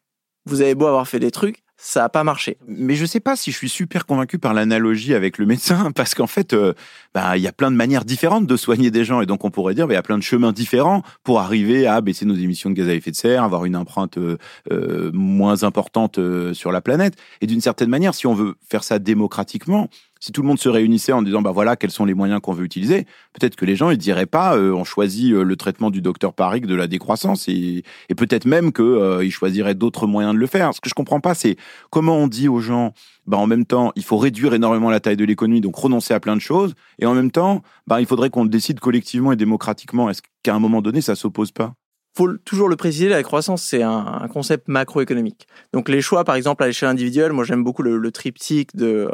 vous 0.47 0.63
avez 0.63 0.75
beau 0.75 0.87
avoir 0.87 1.07
fait 1.07 1.21
des 1.21 1.31
trucs, 1.31 1.63
ça 1.79 2.01
n'a 2.03 2.09
pas 2.09 2.25
marché. 2.25 2.57
Mais 2.67 2.95
je 2.95 3.05
sais 3.05 3.21
pas 3.21 3.37
si 3.37 3.53
je 3.53 3.57
suis 3.57 3.69
super 3.69 4.07
convaincu 4.07 4.39
par 4.39 4.55
l'analogie 4.55 5.15
avec 5.15 5.39
le 5.39 5.47
médecin, 5.47 5.93
parce 5.95 6.15
qu'en 6.15 6.27
fait, 6.27 6.53
euh, 6.53 6.73
bah, 7.15 7.37
il 7.37 7.43
y 7.43 7.49
a 7.49 7.53
plein 7.53 7.71
de 7.71 7.77
manières 7.77 8.05
différentes 8.05 8.47
de 8.47 8.57
soigner 8.57 8.91
des 8.91 9.05
gens, 9.05 9.21
et 9.21 9.27
donc 9.27 9.45
on 9.45 9.51
pourrait 9.51 9.75
dire, 9.75 9.87
bah, 9.87 9.95
il 9.95 9.97
y 9.97 9.99
a 9.99 10.03
plein 10.03 10.19
de 10.19 10.23
chemins 10.23 10.53
différents 10.53 11.03
pour 11.23 11.41
arriver 11.41 11.87
à 11.87 12.01
baisser 12.01 12.25
nos 12.25 12.35
émissions 12.35 12.71
de 12.71 12.75
gaz 12.75 12.89
à 12.89 12.95
effet 12.95 13.11
de 13.11 13.17
serre, 13.17 13.45
avoir 13.45 13.65
une 13.65 13.77
empreinte 13.77 14.19
euh, 14.19 14.39
euh, 14.73 15.11
moins 15.13 15.63
importante 15.65 16.19
sur 16.53 16.73
la 16.73 16.81
planète. 16.81 17.15
Et 17.41 17.47
d'une 17.47 17.61
certaine 17.61 17.89
manière, 17.91 18.15
si 18.15 18.27
on 18.27 18.35
veut 18.35 18.55
faire 18.69 18.85
ça 18.85 18.99
démocratiquement, 18.99 19.89
si 20.21 20.33
tout 20.33 20.43
le 20.43 20.49
monde 20.49 20.59
se 20.59 20.69
réunissait 20.69 21.13
en 21.13 21.23
disant 21.23 21.43
bah 21.43 21.51
voilà 21.51 21.77
quels 21.77 21.91
sont 21.91 22.05
les 22.05 22.15
moyens 22.15 22.41
qu'on 22.41 22.53
veut 22.53 22.65
utiliser, 22.65 23.07
peut-être 23.33 23.57
que 23.57 23.65
les 23.65 23.77
gens 23.77 23.91
ils 23.91 23.99
diraient 23.99 24.27
pas 24.27 24.57
euh, 24.57 24.73
on 24.73 24.85
choisit 24.85 25.33
euh, 25.33 25.43
le 25.43 25.57
traitement 25.57 25.91
du 25.91 26.01
docteur 26.01 26.33
Parik 26.33 26.67
de 26.67 26.75
la 26.75 26.87
décroissance 26.87 27.49
et, 27.49 27.83
peut-être 28.17 28.47
même 28.47 28.73
que 28.73 28.83
euh, 28.83 29.29
choisiraient 29.31 29.75
d'autres 29.75 30.07
moyens 30.07 30.35
de 30.35 30.39
le 30.39 30.47
faire. 30.47 30.73
Ce 30.75 30.81
que 30.81 30.89
je 30.89 30.95
comprends 30.95 31.21
pas 31.21 31.35
c'est 31.35 31.57
comment 31.91 32.17
on 32.17 32.29
dit 32.29 32.49
aux 32.49 32.61
gens 32.61 32.93
bah 33.27 33.37
en 33.37 33.47
même 33.47 33.67
temps 33.67 33.93
il 33.97 34.05
faut 34.05 34.17
réduire 34.17 34.55
énormément 34.55 34.91
la 34.91 35.01
taille 35.01 35.17
de 35.17 35.25
l'économie 35.25 35.61
donc 35.61 35.77
renoncer 35.77 36.15
à 36.15 36.21
plein 36.21 36.37
de 36.37 36.41
choses 36.41 36.75
et 36.99 37.07
en 37.07 37.15
même 37.15 37.31
temps 37.31 37.63
bah 37.87 38.01
il 38.01 38.07
faudrait 38.07 38.31
qu'on 38.31 38.47
décide 38.47 38.81
collectivement 38.81 39.33
et 39.33 39.37
démocratiquement. 39.37 40.09
Est-ce 40.09 40.23
qu'à 40.43 40.55
un 40.55 40.61
moment 40.61 40.83
donné 40.83 41.01
ça 41.01 41.15
s'oppose 41.15 41.53
pas? 41.53 41.75
Faut 42.17 42.33
toujours 42.47 42.71
le 42.71 42.77
préciser, 42.77 43.11
la 43.11 43.23
croissance, 43.23 43.63
c'est 43.63 43.83
un, 43.83 44.27
concept 44.33 44.69
macroéconomique. 44.69 45.47
Donc 45.75 45.91
les 45.91 46.01
choix, 46.01 46.25
par 46.25 46.35
exemple, 46.35 46.63
à 46.63 46.67
l'échelle 46.67 46.89
individuelle, 46.89 47.33
moi 47.33 47.45
j'aime 47.45 47.63
beaucoup 47.63 47.83
le, 47.83 48.11
triptyque 48.11 48.75
de 48.75 49.11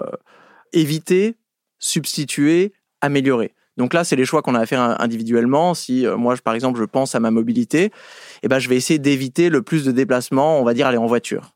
éviter, 0.72 1.36
substituer, 1.78 2.72
améliorer. 3.00 3.54
Donc 3.76 3.94
là, 3.94 4.04
c'est 4.04 4.16
les 4.16 4.24
choix 4.24 4.42
qu'on 4.42 4.54
a 4.54 4.60
à 4.60 4.66
faire 4.66 5.00
individuellement. 5.00 5.74
Si 5.74 6.06
euh, 6.06 6.16
moi, 6.16 6.34
par 6.42 6.54
exemple, 6.54 6.78
je 6.78 6.84
pense 6.84 7.14
à 7.14 7.20
ma 7.20 7.30
mobilité, 7.30 7.90
eh 8.42 8.48
ben, 8.48 8.58
je 8.58 8.68
vais 8.68 8.76
essayer 8.76 8.98
d'éviter 8.98 9.48
le 9.48 9.62
plus 9.62 9.84
de 9.84 9.92
déplacements, 9.92 10.60
on 10.60 10.64
va 10.64 10.74
dire 10.74 10.86
aller 10.86 10.98
en 10.98 11.06
voiture. 11.06 11.52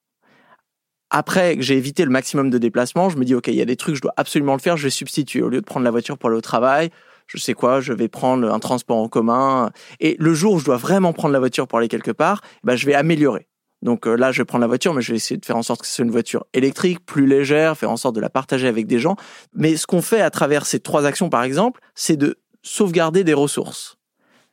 Après 1.10 1.56
que 1.56 1.62
j'ai 1.62 1.76
évité 1.76 2.04
le 2.04 2.10
maximum 2.10 2.50
de 2.50 2.58
déplacements, 2.58 3.10
je 3.10 3.16
me 3.16 3.24
dis, 3.24 3.34
OK, 3.34 3.48
il 3.48 3.54
y 3.54 3.62
a 3.62 3.66
des 3.66 3.76
trucs, 3.76 3.94
je 3.94 4.00
dois 4.00 4.14
absolument 4.16 4.54
le 4.54 4.60
faire, 4.60 4.76
je 4.76 4.84
vais 4.84 4.90
substituer. 4.90 5.42
Au 5.42 5.48
lieu 5.48 5.60
de 5.60 5.66
prendre 5.66 5.84
la 5.84 5.90
voiture 5.90 6.18
pour 6.18 6.30
aller 6.30 6.38
au 6.38 6.42
travail, 6.42 6.90
je 7.26 7.38
sais 7.38 7.54
quoi, 7.54 7.80
je 7.80 7.92
vais 7.92 8.08
prendre 8.08 8.50
un 8.50 8.58
transport 8.58 8.96
en 8.96 9.08
commun. 9.08 9.70
Et 10.00 10.16
le 10.18 10.34
jour 10.34 10.54
où 10.54 10.58
je 10.58 10.64
dois 10.64 10.78
vraiment 10.78 11.12
prendre 11.12 11.32
la 11.32 11.38
voiture 11.38 11.68
pour 11.68 11.78
aller 11.78 11.88
quelque 11.88 12.10
part, 12.10 12.40
eh 12.44 12.66
ben, 12.66 12.76
je 12.76 12.86
vais 12.86 12.94
améliorer. 12.94 13.46
Donc 13.82 14.06
euh, 14.06 14.14
là, 14.14 14.32
je 14.32 14.38
vais 14.38 14.44
prendre 14.44 14.62
la 14.62 14.68
voiture, 14.68 14.94
mais 14.94 15.02
je 15.02 15.12
vais 15.12 15.16
essayer 15.16 15.38
de 15.38 15.44
faire 15.44 15.56
en 15.56 15.62
sorte 15.62 15.82
que 15.82 15.86
ce 15.86 15.94
soit 15.94 16.04
une 16.04 16.10
voiture 16.10 16.46
électrique, 16.54 17.04
plus 17.04 17.26
légère, 17.26 17.76
faire 17.76 17.90
en 17.90 17.96
sorte 17.96 18.14
de 18.14 18.20
la 18.20 18.30
partager 18.30 18.68
avec 18.68 18.86
des 18.86 18.98
gens. 18.98 19.16
Mais 19.54 19.76
ce 19.76 19.86
qu'on 19.86 20.02
fait 20.02 20.20
à 20.20 20.30
travers 20.30 20.66
ces 20.66 20.80
trois 20.80 21.04
actions, 21.04 21.28
par 21.28 21.42
exemple, 21.42 21.80
c'est 21.94 22.16
de 22.16 22.38
sauvegarder 22.62 23.22
des 23.22 23.34
ressources. 23.34 23.96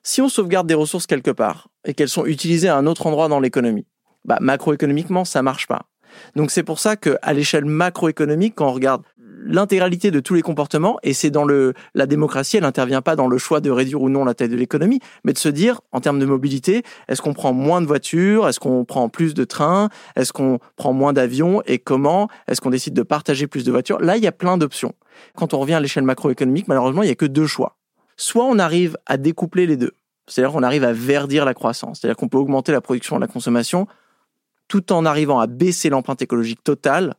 Si 0.03 0.21
on 0.21 0.29
sauvegarde 0.29 0.67
des 0.67 0.73
ressources 0.73 1.07
quelque 1.07 1.31
part 1.31 1.69
et 1.85 1.93
qu'elles 1.93 2.09
sont 2.09 2.25
utilisées 2.25 2.67
à 2.67 2.77
un 2.77 2.85
autre 2.85 3.07
endroit 3.07 3.29
dans 3.29 3.39
l'économie, 3.39 3.87
bah, 4.25 4.37
macroéconomiquement, 4.41 5.25
ça 5.25 5.41
marche 5.41 5.67
pas. 5.67 5.87
Donc 6.35 6.51
c'est 6.51 6.63
pour 6.63 6.79
ça 6.79 6.95
qu'à 6.95 7.33
l'échelle 7.33 7.65
macroéconomique, 7.65 8.55
quand 8.55 8.67
on 8.67 8.73
regarde 8.73 9.03
l'intégralité 9.45 10.11
de 10.11 10.19
tous 10.19 10.33
les 10.33 10.41
comportements, 10.41 10.97
et 11.03 11.13
c'est 11.13 11.29
dans 11.29 11.45
le, 11.45 11.73
la 11.93 12.05
démocratie, 12.05 12.57
elle 12.57 12.63
n'intervient 12.63 13.01
pas 13.01 13.15
dans 13.15 13.27
le 13.27 13.37
choix 13.37 13.59
de 13.59 13.69
réduire 13.69 14.01
ou 14.01 14.09
non 14.09 14.25
la 14.25 14.33
taille 14.33 14.49
de 14.49 14.55
l'économie, 14.55 14.99
mais 15.23 15.33
de 15.33 15.37
se 15.37 15.49
dire, 15.49 15.81
en 15.91 15.99
termes 15.99 16.19
de 16.19 16.25
mobilité, 16.25 16.83
est-ce 17.07 17.21
qu'on 17.21 17.33
prend 17.33 17.53
moins 17.53 17.81
de 17.81 17.85
voitures, 17.85 18.47
est-ce 18.47 18.59
qu'on 18.59 18.85
prend 18.85 19.09
plus 19.09 19.33
de 19.33 19.43
trains, 19.43 19.89
est-ce 20.15 20.33
qu'on 20.33 20.59
prend 20.75 20.93
moins 20.93 21.13
d'avions, 21.13 21.61
et 21.65 21.79
comment, 21.79 22.29
est-ce 22.47 22.61
qu'on 22.61 22.69
décide 22.69 22.93
de 22.93 23.03
partager 23.03 23.47
plus 23.47 23.63
de 23.63 23.71
voitures? 23.71 23.99
Là, 23.99 24.17
il 24.17 24.23
y 24.23 24.27
a 24.27 24.31
plein 24.31 24.57
d'options. 24.57 24.93
Quand 25.35 25.53
on 25.53 25.59
revient 25.59 25.75
à 25.75 25.79
l'échelle 25.79 26.03
macroéconomique, 26.03 26.67
malheureusement, 26.67 27.03
il 27.03 27.07
n'y 27.07 27.11
a 27.11 27.15
que 27.15 27.25
deux 27.25 27.47
choix. 27.47 27.77
Soit 28.17 28.45
on 28.45 28.59
arrive 28.59 28.97
à 29.05 29.17
découpler 29.17 29.65
les 29.65 29.77
deux, 29.77 29.91
c'est-à-dire 30.27 30.53
qu'on 30.53 30.63
arrive 30.63 30.83
à 30.83 30.93
verdir 30.93 31.45
la 31.45 31.53
croissance, 31.53 31.99
c'est-à-dire 31.99 32.15
qu'on 32.15 32.29
peut 32.29 32.37
augmenter 32.37 32.71
la 32.71 32.81
production 32.81 33.17
et 33.17 33.19
la 33.19 33.27
consommation 33.27 33.87
tout 34.67 34.93
en 34.93 35.05
arrivant 35.05 35.39
à 35.39 35.47
baisser 35.47 35.89
l'empreinte 35.89 36.21
écologique 36.21 36.63
totale 36.63 37.15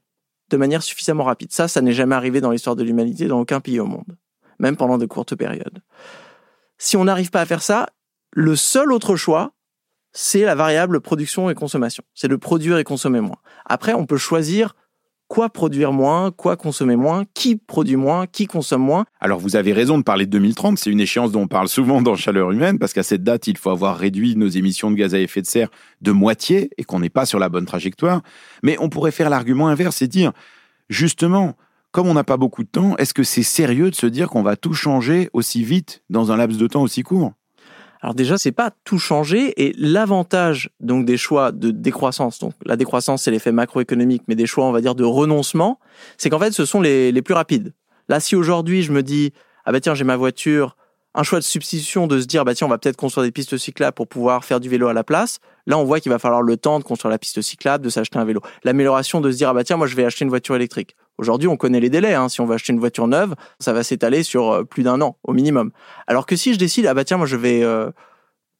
de 0.54 0.58
manière 0.58 0.84
suffisamment 0.84 1.24
rapide. 1.24 1.50
Ça, 1.50 1.66
ça 1.66 1.80
n'est 1.80 1.92
jamais 1.92 2.14
arrivé 2.14 2.40
dans 2.40 2.52
l'histoire 2.52 2.76
de 2.76 2.84
l'humanité 2.84 3.26
dans 3.26 3.40
aucun 3.40 3.60
pays 3.60 3.80
au 3.80 3.86
monde, 3.86 4.16
même 4.60 4.76
pendant 4.76 4.98
de 4.98 5.06
courtes 5.06 5.34
périodes. 5.34 5.82
Si 6.78 6.96
on 6.96 7.04
n'arrive 7.04 7.30
pas 7.30 7.40
à 7.40 7.46
faire 7.46 7.60
ça, 7.60 7.88
le 8.30 8.54
seul 8.54 8.92
autre 8.92 9.16
choix, 9.16 9.50
c'est 10.12 10.42
la 10.42 10.54
variable 10.54 11.00
production 11.00 11.50
et 11.50 11.56
consommation. 11.56 12.04
C'est 12.14 12.28
de 12.28 12.36
produire 12.36 12.78
et 12.78 12.84
consommer 12.84 13.20
moins. 13.20 13.38
Après, 13.64 13.94
on 13.94 14.06
peut 14.06 14.16
choisir 14.16 14.76
quoi 15.28 15.48
produire 15.48 15.92
moins, 15.92 16.30
quoi 16.30 16.56
consommer 16.56 16.96
moins, 16.96 17.24
qui 17.34 17.56
produit 17.56 17.96
moins, 17.96 18.26
qui 18.26 18.46
consomme 18.46 18.82
moins. 18.82 19.04
Alors 19.20 19.40
vous 19.40 19.56
avez 19.56 19.72
raison 19.72 19.98
de 19.98 20.02
parler 20.02 20.26
de 20.26 20.30
2030, 20.32 20.78
c'est 20.78 20.90
une 20.90 21.00
échéance 21.00 21.32
dont 21.32 21.42
on 21.42 21.48
parle 21.48 21.68
souvent 21.68 22.02
dans 22.02 22.14
Chaleur 22.14 22.50
humaine, 22.50 22.78
parce 22.78 22.92
qu'à 22.92 23.02
cette 23.02 23.22
date, 23.22 23.46
il 23.46 23.58
faut 23.58 23.70
avoir 23.70 23.96
réduit 23.96 24.36
nos 24.36 24.48
émissions 24.48 24.90
de 24.90 24.96
gaz 24.96 25.14
à 25.14 25.20
effet 25.20 25.40
de 25.40 25.46
serre 25.46 25.70
de 26.00 26.12
moitié 26.12 26.70
et 26.78 26.84
qu'on 26.84 27.00
n'est 27.00 27.10
pas 27.10 27.26
sur 27.26 27.38
la 27.38 27.48
bonne 27.48 27.66
trajectoire. 27.66 28.22
Mais 28.62 28.76
on 28.80 28.88
pourrait 28.88 29.10
faire 29.10 29.30
l'argument 29.30 29.68
inverse 29.68 30.02
et 30.02 30.08
dire, 30.08 30.32
justement, 30.88 31.56
comme 31.90 32.08
on 32.08 32.14
n'a 32.14 32.24
pas 32.24 32.36
beaucoup 32.36 32.64
de 32.64 32.68
temps, 32.68 32.96
est-ce 32.96 33.14
que 33.14 33.22
c'est 33.22 33.42
sérieux 33.42 33.90
de 33.90 33.94
se 33.94 34.06
dire 34.06 34.28
qu'on 34.28 34.42
va 34.42 34.56
tout 34.56 34.74
changer 34.74 35.30
aussi 35.32 35.62
vite 35.62 36.02
dans 36.10 36.32
un 36.32 36.36
laps 36.36 36.58
de 36.58 36.66
temps 36.66 36.82
aussi 36.82 37.02
court? 37.02 37.32
Alors 38.04 38.14
déjà, 38.14 38.36
c'est 38.36 38.52
pas 38.52 38.70
tout 38.84 38.98
changer 38.98 39.54
et 39.56 39.74
l'avantage 39.78 40.68
donc 40.78 41.06
des 41.06 41.16
choix 41.16 41.52
de 41.52 41.70
décroissance, 41.70 42.38
donc 42.38 42.52
la 42.66 42.76
décroissance 42.76 43.22
c'est 43.22 43.30
l'effet 43.30 43.50
macroéconomique, 43.50 44.24
mais 44.28 44.34
des 44.34 44.44
choix 44.44 44.66
on 44.66 44.72
va 44.72 44.82
dire 44.82 44.94
de 44.94 45.04
renoncement, 45.04 45.80
c'est 46.18 46.28
qu'en 46.28 46.38
fait 46.38 46.52
ce 46.52 46.66
sont 46.66 46.82
les, 46.82 47.12
les 47.12 47.22
plus 47.22 47.32
rapides. 47.32 47.72
Là, 48.10 48.20
si 48.20 48.36
aujourd'hui 48.36 48.82
je 48.82 48.92
me 48.92 49.02
dis 49.02 49.32
ah 49.64 49.72
bah 49.72 49.80
tiens 49.80 49.94
j'ai 49.94 50.04
ma 50.04 50.18
voiture, 50.18 50.76
un 51.14 51.22
choix 51.22 51.38
de 51.38 51.44
substitution 51.44 52.06
de 52.06 52.20
se 52.20 52.26
dire 52.26 52.44
bah 52.44 52.54
tiens 52.54 52.66
on 52.66 52.70
va 52.70 52.76
peut-être 52.76 52.98
construire 52.98 53.24
des 53.24 53.32
pistes 53.32 53.56
cyclables 53.56 53.94
pour 53.94 54.06
pouvoir 54.06 54.44
faire 54.44 54.60
du 54.60 54.68
vélo 54.68 54.88
à 54.88 54.92
la 54.92 55.02
place. 55.02 55.38
Là 55.66 55.78
on 55.78 55.84
voit 55.84 55.98
qu'il 55.98 56.12
va 56.12 56.18
falloir 56.18 56.42
le 56.42 56.58
temps 56.58 56.80
de 56.80 56.84
construire 56.84 57.10
la 57.10 57.18
piste 57.18 57.40
cyclable, 57.40 57.82
de 57.82 57.88
s'acheter 57.88 58.18
un 58.18 58.26
vélo. 58.26 58.42
L'amélioration 58.64 59.22
de 59.22 59.32
se 59.32 59.38
dire 59.38 59.48
ah 59.48 59.54
bah 59.54 59.64
tiens 59.64 59.78
moi 59.78 59.86
je 59.86 59.96
vais 59.96 60.04
acheter 60.04 60.26
une 60.26 60.28
voiture 60.28 60.56
électrique. 60.56 60.94
Aujourd'hui 61.18 61.48
on 61.48 61.56
connaît 61.56 61.80
les 61.80 61.90
délais. 61.90 62.14
Hein. 62.14 62.28
Si 62.28 62.40
on 62.40 62.46
veut 62.46 62.54
acheter 62.54 62.72
une 62.72 62.80
voiture 62.80 63.06
neuve, 63.06 63.34
ça 63.60 63.72
va 63.72 63.82
s'étaler 63.82 64.22
sur 64.22 64.50
euh, 64.50 64.64
plus 64.64 64.82
d'un 64.82 65.00
an 65.00 65.16
au 65.22 65.32
minimum. 65.32 65.70
Alors 66.06 66.26
que 66.26 66.36
si 66.36 66.52
je 66.52 66.58
décide 66.58 66.86
ah 66.86 66.94
bah 66.94 67.04
tiens 67.04 67.16
moi 67.16 67.26
je 67.26 67.36
vais 67.36 67.62
euh, 67.62 67.90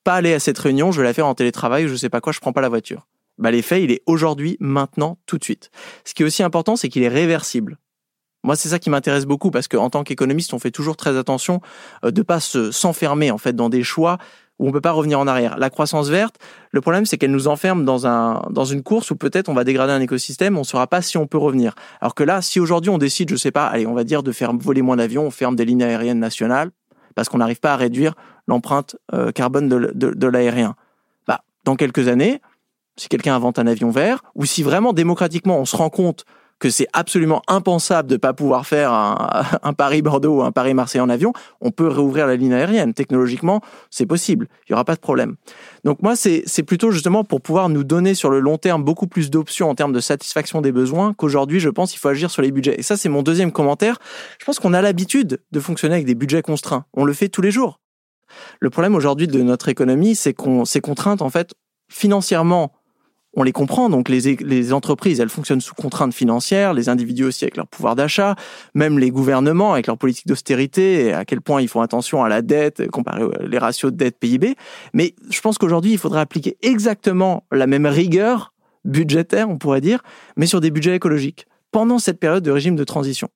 pas 0.04 0.14
aller 0.14 0.34
à 0.34 0.40
cette 0.40 0.58
réunion, 0.58 0.92
je 0.92 1.00
vais 1.00 1.06
la 1.06 1.14
faire 1.14 1.26
en 1.26 1.34
télétravail 1.34 1.86
ou 1.86 1.88
je 1.88 1.96
sais 1.96 2.10
pas 2.10 2.20
quoi, 2.20 2.32
je 2.32 2.40
prends 2.40 2.52
pas 2.52 2.60
la 2.60 2.68
voiture. 2.68 3.06
Bah 3.38 3.50
l'effet 3.50 3.82
il 3.82 3.90
est 3.90 4.02
aujourd'hui, 4.06 4.56
maintenant, 4.60 5.18
tout 5.26 5.38
de 5.38 5.44
suite. 5.44 5.70
Ce 6.04 6.14
qui 6.14 6.22
est 6.22 6.26
aussi 6.26 6.42
important 6.42 6.76
c'est 6.76 6.88
qu'il 6.88 7.02
est 7.02 7.08
réversible. 7.08 7.78
Moi, 8.44 8.56
c'est 8.56 8.68
ça 8.68 8.78
qui 8.78 8.90
m'intéresse 8.90 9.24
beaucoup 9.24 9.50
parce 9.50 9.68
qu'en 9.68 9.88
tant 9.88 10.04
qu'économiste, 10.04 10.52
on 10.52 10.58
fait 10.58 10.70
toujours 10.70 10.98
très 10.98 11.16
attention 11.16 11.62
euh, 12.04 12.10
de 12.10 12.22
pas 12.22 12.40
se 12.40 12.70
s'enfermer 12.70 13.30
en 13.30 13.38
fait 13.38 13.56
dans 13.56 13.70
des 13.70 13.82
choix 13.82 14.18
où 14.58 14.68
on 14.68 14.72
peut 14.72 14.80
pas 14.80 14.92
revenir 14.92 15.18
en 15.18 15.26
arrière. 15.26 15.58
La 15.58 15.70
croissance 15.70 16.08
verte, 16.08 16.36
le 16.70 16.80
problème 16.80 17.06
c'est 17.06 17.18
qu'elle 17.18 17.32
nous 17.32 17.48
enferme 17.48 17.84
dans 17.84 18.06
un 18.06 18.42
dans 18.50 18.64
une 18.64 18.82
course 18.82 19.10
où 19.10 19.16
peut-être 19.16 19.48
on 19.48 19.54
va 19.54 19.64
dégrader 19.64 19.92
un 19.92 20.00
écosystème, 20.00 20.56
on 20.56 20.60
ne 20.60 20.64
saura 20.64 20.86
pas 20.86 21.02
si 21.02 21.18
on 21.18 21.26
peut 21.26 21.38
revenir. 21.38 21.74
Alors 22.00 22.14
que 22.14 22.22
là, 22.22 22.42
si 22.42 22.60
aujourd'hui 22.60 22.90
on 22.90 22.98
décide, 22.98 23.30
je 23.30 23.36
sais 23.36 23.50
pas, 23.50 23.66
allez, 23.66 23.86
on 23.86 23.94
va 23.94 24.04
dire 24.04 24.22
de 24.22 24.32
faire 24.32 24.52
voler 24.54 24.82
moins 24.82 24.96
d'avions, 24.96 25.26
on 25.26 25.30
ferme 25.30 25.56
des 25.56 25.64
lignes 25.64 25.82
aériennes 25.82 26.20
nationales 26.20 26.70
parce 27.14 27.28
qu'on 27.28 27.38
n'arrive 27.38 27.60
pas 27.60 27.72
à 27.72 27.76
réduire 27.76 28.14
l'empreinte 28.46 28.96
euh, 29.12 29.32
carbone 29.32 29.68
de, 29.68 29.92
de, 29.94 30.10
de 30.10 30.26
l'aérien. 30.26 30.74
Bah, 31.26 31.42
dans 31.64 31.76
quelques 31.76 32.08
années, 32.08 32.40
si 32.96 33.08
quelqu'un 33.08 33.34
invente 33.34 33.58
un 33.58 33.66
avion 33.66 33.90
vert, 33.90 34.22
ou 34.34 34.44
si 34.44 34.62
vraiment 34.62 34.92
démocratiquement 34.92 35.58
on 35.58 35.64
se 35.64 35.76
rend 35.76 35.90
compte 35.90 36.24
que 36.64 36.70
c'est 36.70 36.88
absolument 36.94 37.42
impensable 37.46 38.08
de 38.08 38.16
pas 38.16 38.32
pouvoir 38.32 38.66
faire 38.66 38.90
un, 39.62 39.72
Paris-Bordeaux 39.74 40.38
ou 40.38 40.42
un 40.42 40.50
Paris-Marseille 40.50 41.02
en 41.02 41.10
avion, 41.10 41.34
on 41.60 41.70
peut 41.70 41.88
réouvrir 41.88 42.26
la 42.26 42.36
ligne 42.36 42.54
aérienne. 42.54 42.94
Technologiquement, 42.94 43.60
c'est 43.90 44.06
possible. 44.06 44.48
Il 44.66 44.70
y 44.70 44.72
aura 44.72 44.86
pas 44.86 44.94
de 44.94 45.00
problème. 45.00 45.36
Donc 45.84 46.00
moi, 46.00 46.16
c'est 46.16 46.62
plutôt 46.62 46.90
justement 46.90 47.22
pour 47.22 47.42
pouvoir 47.42 47.68
nous 47.68 47.84
donner 47.84 48.14
sur 48.14 48.30
le 48.30 48.40
long 48.40 48.56
terme 48.56 48.82
beaucoup 48.82 49.06
plus 49.06 49.28
d'options 49.28 49.68
en 49.68 49.74
termes 49.74 49.92
de 49.92 50.00
satisfaction 50.00 50.62
des 50.62 50.72
besoins 50.72 51.12
qu'aujourd'hui, 51.12 51.60
je 51.60 51.68
pense, 51.68 51.94
il 51.94 51.98
faut 51.98 52.08
agir 52.08 52.30
sur 52.30 52.40
les 52.40 52.50
budgets. 52.50 52.76
Et 52.78 52.82
ça, 52.82 52.96
c'est 52.96 53.10
mon 53.10 53.22
deuxième 53.22 53.52
commentaire. 53.52 53.98
Je 54.38 54.46
pense 54.46 54.58
qu'on 54.58 54.72
a 54.72 54.80
l'habitude 54.80 55.42
de 55.52 55.60
fonctionner 55.60 55.96
avec 55.96 56.06
des 56.06 56.14
budgets 56.14 56.40
contraints. 56.40 56.86
On 56.94 57.04
le 57.04 57.12
fait 57.12 57.28
tous 57.28 57.42
les 57.42 57.50
jours. 57.50 57.78
Le 58.60 58.70
problème 58.70 58.94
aujourd'hui 58.94 59.28
de 59.28 59.42
notre 59.42 59.68
économie, 59.68 60.14
c'est 60.14 60.32
qu'on 60.32 60.64
ces 60.64 60.80
contraintes, 60.80 61.20
en 61.20 61.28
fait, 61.28 61.52
financièrement, 61.90 62.72
on 63.36 63.42
les 63.42 63.52
comprend. 63.52 63.88
Donc 63.90 64.08
les, 64.08 64.72
entreprises, 64.72 65.20
elles 65.20 65.28
fonctionnent 65.28 65.60
sous 65.60 65.74
contraintes 65.74 66.14
financières, 66.14 66.74
les 66.74 66.88
individus 66.88 67.24
aussi 67.24 67.44
avec 67.44 67.56
leur 67.56 67.66
pouvoir 67.66 67.96
d'achat, 67.96 68.36
même 68.74 68.98
les 68.98 69.10
gouvernements 69.10 69.72
avec 69.72 69.86
leur 69.86 69.98
politique 69.98 70.26
d'austérité, 70.26 71.12
à 71.12 71.24
quel 71.24 71.40
point 71.40 71.60
ils 71.60 71.68
font 71.68 71.80
attention 71.80 72.24
à 72.24 72.28
la 72.28 72.42
dette 72.42 72.88
comparé 72.90 73.24
les 73.40 73.58
ratios 73.58 73.92
de 73.92 73.96
dette 73.96 74.18
PIB. 74.18 74.54
Mais 74.92 75.14
je 75.30 75.40
pense 75.40 75.58
qu'aujourd'hui, 75.58 75.92
il 75.92 75.98
faudrait 75.98 76.20
appliquer 76.20 76.56
exactement 76.62 77.44
la 77.52 77.66
même 77.66 77.86
rigueur 77.86 78.52
budgétaire, 78.84 79.48
on 79.48 79.58
pourrait 79.58 79.80
dire, 79.80 80.00
mais 80.36 80.46
sur 80.46 80.60
des 80.60 80.70
budgets 80.70 80.94
écologiques 80.94 81.46
pendant 81.70 81.98
cette 81.98 82.20
période 82.20 82.44
de 82.44 82.50
régime 82.50 82.76
de 82.76 82.84
transition. 82.84 83.28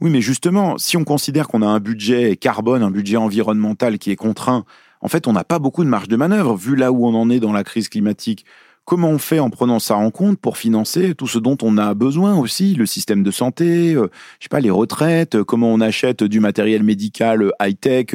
Oui, 0.00 0.10
mais 0.10 0.20
justement, 0.20 0.76
si 0.76 0.98
on 0.98 1.04
considère 1.04 1.48
qu'on 1.48 1.62
a 1.62 1.66
un 1.66 1.80
budget 1.80 2.36
carbone, 2.36 2.82
un 2.82 2.90
budget 2.90 3.16
environnemental 3.16 3.98
qui 3.98 4.10
est 4.10 4.16
contraint, 4.16 4.64
en 5.00 5.08
fait, 5.08 5.26
on 5.26 5.32
n'a 5.32 5.44
pas 5.44 5.58
beaucoup 5.58 5.84
de 5.84 5.88
marge 5.88 6.08
de 6.08 6.16
manœuvre 6.16 6.56
vu 6.56 6.76
là 6.76 6.92
où 6.92 7.06
on 7.06 7.14
en 7.14 7.30
est 7.30 7.40
dans 7.40 7.52
la 7.52 7.64
crise 7.64 7.88
climatique. 7.88 8.44
Comment 8.86 9.08
on 9.08 9.18
fait 9.18 9.40
en 9.40 9.50
prenant 9.50 9.80
ça 9.80 9.96
en 9.96 10.12
compte 10.12 10.38
pour 10.38 10.56
financer 10.56 11.16
tout 11.16 11.26
ce 11.26 11.40
dont 11.40 11.58
on 11.60 11.76
a 11.76 11.92
besoin 11.94 12.36
aussi, 12.36 12.74
le 12.74 12.86
système 12.86 13.24
de 13.24 13.32
santé, 13.32 13.94
euh, 13.94 14.08
je 14.38 14.44
sais 14.44 14.48
pas, 14.48 14.60
les 14.60 14.70
retraites, 14.70 15.34
euh, 15.34 15.42
comment 15.42 15.72
on 15.72 15.80
achète 15.80 16.22
du 16.22 16.38
matériel 16.38 16.84
médical 16.84 17.42
euh, 17.42 17.50
high-tech 17.60 18.14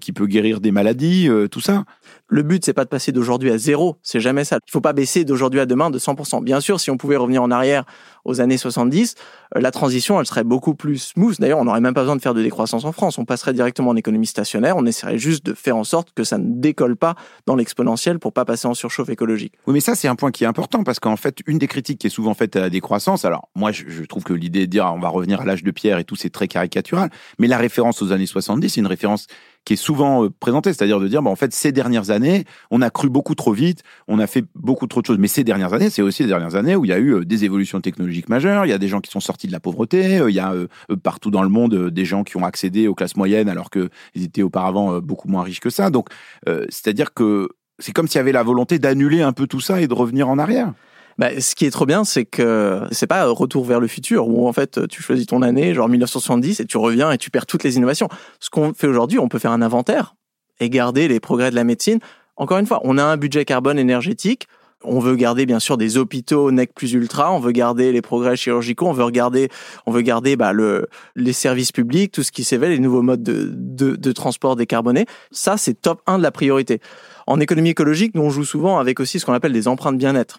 qui 0.00 0.12
peut 0.12 0.26
guérir 0.26 0.60
des 0.60 0.72
maladies, 0.72 1.28
tout 1.52 1.60
ça 1.60 1.84
le 2.28 2.42
but, 2.42 2.64
c'est 2.64 2.74
pas 2.74 2.84
de 2.84 2.90
passer 2.90 3.10
d'aujourd'hui 3.10 3.50
à 3.50 3.58
zéro. 3.58 3.96
C'est 4.02 4.20
jamais 4.20 4.44
ça. 4.44 4.58
Il 4.66 4.70
faut 4.70 4.82
pas 4.82 4.92
baisser 4.92 5.24
d'aujourd'hui 5.24 5.60
à 5.60 5.66
demain 5.66 5.90
de 5.90 5.98
100%. 5.98 6.44
Bien 6.44 6.60
sûr, 6.60 6.78
si 6.78 6.90
on 6.90 6.98
pouvait 6.98 7.16
revenir 7.16 7.42
en 7.42 7.50
arrière 7.50 7.84
aux 8.26 8.42
années 8.42 8.58
70, 8.58 9.14
euh, 9.56 9.60
la 9.60 9.70
transition, 9.70 10.20
elle 10.20 10.26
serait 10.26 10.44
beaucoup 10.44 10.74
plus 10.74 10.98
smooth. 10.98 11.40
D'ailleurs, 11.40 11.58
on 11.58 11.64
n'aurait 11.64 11.80
même 11.80 11.94
pas 11.94 12.02
besoin 12.02 12.16
de 12.16 12.20
faire 12.20 12.34
de 12.34 12.42
décroissance 12.42 12.84
en 12.84 12.92
France. 12.92 13.16
On 13.16 13.24
passerait 13.24 13.54
directement 13.54 13.90
en 13.90 13.96
économie 13.96 14.26
stationnaire. 14.26 14.76
On 14.76 14.84
essaierait 14.84 15.18
juste 15.18 15.46
de 15.46 15.54
faire 15.54 15.76
en 15.76 15.84
sorte 15.84 16.12
que 16.14 16.22
ça 16.22 16.36
ne 16.36 16.60
décolle 16.60 16.96
pas 16.96 17.14
dans 17.46 17.56
l'exponentiel 17.56 18.18
pour 18.18 18.34
pas 18.34 18.44
passer 18.44 18.68
en 18.68 18.74
surchauffe 18.74 19.08
écologique. 19.08 19.54
Oui, 19.66 19.72
mais 19.72 19.80
ça, 19.80 19.94
c'est 19.94 20.08
un 20.08 20.16
point 20.16 20.30
qui 20.30 20.44
est 20.44 20.46
important 20.46 20.84
parce 20.84 21.00
qu'en 21.00 21.16
fait, 21.16 21.38
une 21.46 21.58
des 21.58 21.68
critiques 21.68 21.98
qui 21.98 22.08
est 22.08 22.10
souvent 22.10 22.34
faite 22.34 22.56
à 22.56 22.60
la 22.60 22.68
décroissance, 22.68 23.24
alors 23.24 23.48
moi, 23.54 23.72
je, 23.72 24.04
trouve 24.04 24.24
que 24.24 24.34
l'idée 24.34 24.66
de 24.66 24.70
dire 24.70 24.92
on 24.94 25.00
va 25.00 25.08
revenir 25.08 25.40
à 25.40 25.44
l'âge 25.46 25.62
de 25.62 25.70
pierre 25.70 25.98
et 25.98 26.04
tout, 26.04 26.16
c'est 26.16 26.30
très 26.30 26.48
caricatural. 26.48 27.10
Mais 27.38 27.46
la 27.46 27.56
référence 27.56 28.02
aux 28.02 28.12
années 28.12 28.26
70, 28.26 28.68
c'est 28.68 28.80
une 28.80 28.86
référence 28.86 29.26
qui 29.64 29.74
est 29.74 29.76
souvent 29.76 30.24
euh, 30.24 30.30
présenté, 30.30 30.72
c'est-à-dire 30.72 31.00
de 31.00 31.08
dire, 31.08 31.22
bah, 31.22 31.30
en 31.30 31.36
fait, 31.36 31.52
ces 31.52 31.72
dernières 31.72 32.10
années, 32.10 32.44
on 32.70 32.80
a 32.82 32.90
cru 32.90 33.08
beaucoup 33.10 33.34
trop 33.34 33.52
vite, 33.52 33.82
on 34.06 34.18
a 34.18 34.26
fait 34.26 34.44
beaucoup 34.54 34.86
trop 34.86 35.00
de 35.00 35.06
choses. 35.06 35.18
Mais 35.18 35.28
ces 35.28 35.44
dernières 35.44 35.74
années, 35.74 35.90
c'est 35.90 36.02
aussi 36.02 36.22
les 36.22 36.28
dernières 36.28 36.54
années 36.54 36.76
où 36.76 36.84
il 36.84 36.88
y 36.88 36.94
a 36.94 36.98
eu 36.98 37.14
euh, 37.14 37.24
des 37.24 37.44
évolutions 37.44 37.80
technologiques 37.80 38.28
majeures, 38.28 38.64
il 38.66 38.70
y 38.70 38.72
a 38.72 38.78
des 38.78 38.88
gens 38.88 39.00
qui 39.00 39.10
sont 39.10 39.20
sortis 39.20 39.46
de 39.46 39.52
la 39.52 39.60
pauvreté, 39.60 40.18
euh, 40.18 40.30
il 40.30 40.34
y 40.34 40.40
a 40.40 40.54
partout 41.02 41.30
dans 41.30 41.42
le 41.42 41.48
monde 41.48 41.90
des 41.90 42.04
gens 42.04 42.24
qui 42.24 42.36
ont 42.36 42.44
accédé 42.44 42.88
aux 42.88 42.94
classes 42.94 43.16
moyennes 43.16 43.48
alors 43.48 43.70
qu'ils 43.70 43.88
étaient 44.14 44.42
auparavant 44.42 45.00
beaucoup 45.00 45.28
moins 45.28 45.42
riches 45.42 45.60
que 45.60 45.70
ça. 45.70 45.90
Donc, 45.90 46.08
c'est-à-dire 46.46 47.12
que 47.14 47.48
c'est 47.78 47.92
comme 47.92 48.08
s'il 48.08 48.18
y 48.18 48.20
avait 48.20 48.32
la 48.32 48.42
volonté 48.42 48.78
d'annuler 48.78 49.22
un 49.22 49.32
peu 49.32 49.46
tout 49.46 49.60
ça 49.60 49.80
et 49.80 49.86
de 49.86 49.94
revenir 49.94 50.28
en 50.28 50.38
arrière. 50.38 50.72
Bah, 51.18 51.40
ce 51.40 51.56
qui 51.56 51.66
est 51.66 51.70
trop 51.70 51.84
bien, 51.84 52.04
c'est 52.04 52.24
que 52.24 52.82
c'est 52.92 53.08
pas 53.08 53.26
retour 53.26 53.64
vers 53.64 53.80
le 53.80 53.88
futur 53.88 54.28
où 54.28 54.46
en 54.46 54.52
fait 54.52 54.86
tu 54.88 55.02
choisis 55.02 55.26
ton 55.26 55.42
année, 55.42 55.74
genre 55.74 55.88
1970, 55.88 56.60
et 56.60 56.64
tu 56.64 56.76
reviens 56.78 57.10
et 57.10 57.18
tu 57.18 57.30
perds 57.30 57.46
toutes 57.46 57.64
les 57.64 57.76
innovations. 57.76 58.08
Ce 58.38 58.50
qu'on 58.50 58.72
fait 58.72 58.86
aujourd'hui, 58.86 59.18
on 59.18 59.28
peut 59.28 59.40
faire 59.40 59.50
un 59.50 59.62
inventaire 59.62 60.14
et 60.60 60.70
garder 60.70 61.08
les 61.08 61.18
progrès 61.18 61.50
de 61.50 61.56
la 61.56 61.64
médecine. 61.64 61.98
Encore 62.36 62.58
une 62.58 62.66
fois, 62.66 62.80
on 62.84 62.98
a 62.98 63.04
un 63.04 63.16
budget 63.16 63.44
carbone 63.44 63.78
énergétique. 63.80 64.46
On 64.84 65.00
veut 65.00 65.16
garder 65.16 65.44
bien 65.44 65.58
sûr 65.58 65.76
des 65.76 65.96
hôpitaux 65.96 66.52
NEC 66.52 66.72
plus 66.72 66.92
ultra, 66.92 67.32
on 67.32 67.40
veut 67.40 67.50
garder 67.50 67.90
les 67.90 68.00
progrès 68.00 68.36
chirurgicaux, 68.36 68.86
on 68.86 68.92
veut 68.92 69.02
regarder, 69.02 69.48
on 69.86 69.90
veut 69.90 70.02
garder 70.02 70.36
bah, 70.36 70.52
le, 70.52 70.86
les 71.16 71.32
services 71.32 71.72
publics, 71.72 72.12
tout 72.12 72.22
ce 72.22 72.30
qui 72.30 72.44
s'éveille, 72.44 72.70
les 72.70 72.78
nouveaux 72.78 73.02
modes 73.02 73.24
de, 73.24 73.50
de, 73.52 73.96
de 73.96 74.12
transport 74.12 74.54
décarboné. 74.54 75.06
Ça, 75.32 75.56
c'est 75.56 75.74
top 75.74 76.00
1 76.06 76.18
de 76.18 76.22
la 76.22 76.30
priorité. 76.30 76.80
En 77.26 77.40
économie 77.40 77.70
écologique, 77.70 78.14
nous 78.14 78.22
on 78.22 78.30
joue 78.30 78.44
souvent 78.44 78.78
avec 78.78 79.00
aussi 79.00 79.18
ce 79.18 79.26
qu'on 79.26 79.32
appelle 79.32 79.52
des 79.52 79.66
empreintes 79.66 79.98
bien-être. 79.98 80.38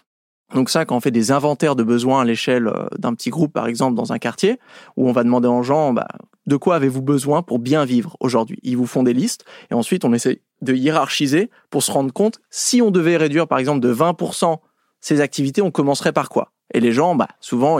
Donc 0.54 0.70
ça, 0.70 0.84
quand 0.84 0.96
on 0.96 1.00
fait 1.00 1.10
des 1.10 1.32
inventaires 1.32 1.76
de 1.76 1.82
besoins 1.82 2.22
à 2.22 2.24
l'échelle 2.24 2.66
euh, 2.68 2.86
d'un 2.98 3.14
petit 3.14 3.30
groupe, 3.30 3.52
par 3.52 3.66
exemple, 3.66 3.96
dans 3.96 4.12
un 4.12 4.18
quartier, 4.18 4.58
où 4.96 5.08
on 5.08 5.12
va 5.12 5.24
demander 5.24 5.48
aux 5.48 5.62
gens, 5.62 5.92
bah, 5.92 6.08
de 6.46 6.56
quoi 6.56 6.76
avez-vous 6.76 7.02
besoin 7.02 7.42
pour 7.42 7.58
bien 7.58 7.84
vivre 7.84 8.16
aujourd'hui? 8.20 8.58
Ils 8.62 8.76
vous 8.76 8.86
font 8.86 9.02
des 9.02 9.12
listes, 9.12 9.44
et 9.70 9.74
ensuite 9.74 10.04
on 10.04 10.12
essaie 10.12 10.42
de 10.62 10.74
hiérarchiser 10.74 11.50
pour 11.70 11.82
se 11.82 11.92
rendre 11.92 12.12
compte, 12.12 12.40
si 12.50 12.82
on 12.82 12.90
devait 12.90 13.16
réduire, 13.16 13.46
par 13.46 13.58
exemple, 13.58 13.80
de 13.80 13.92
20% 13.92 14.58
ces 15.00 15.20
activités, 15.20 15.62
on 15.62 15.70
commencerait 15.70 16.12
par 16.12 16.28
quoi? 16.28 16.52
Et 16.72 16.80
les 16.80 16.92
gens, 16.92 17.14
bah, 17.16 17.28
souvent, 17.40 17.78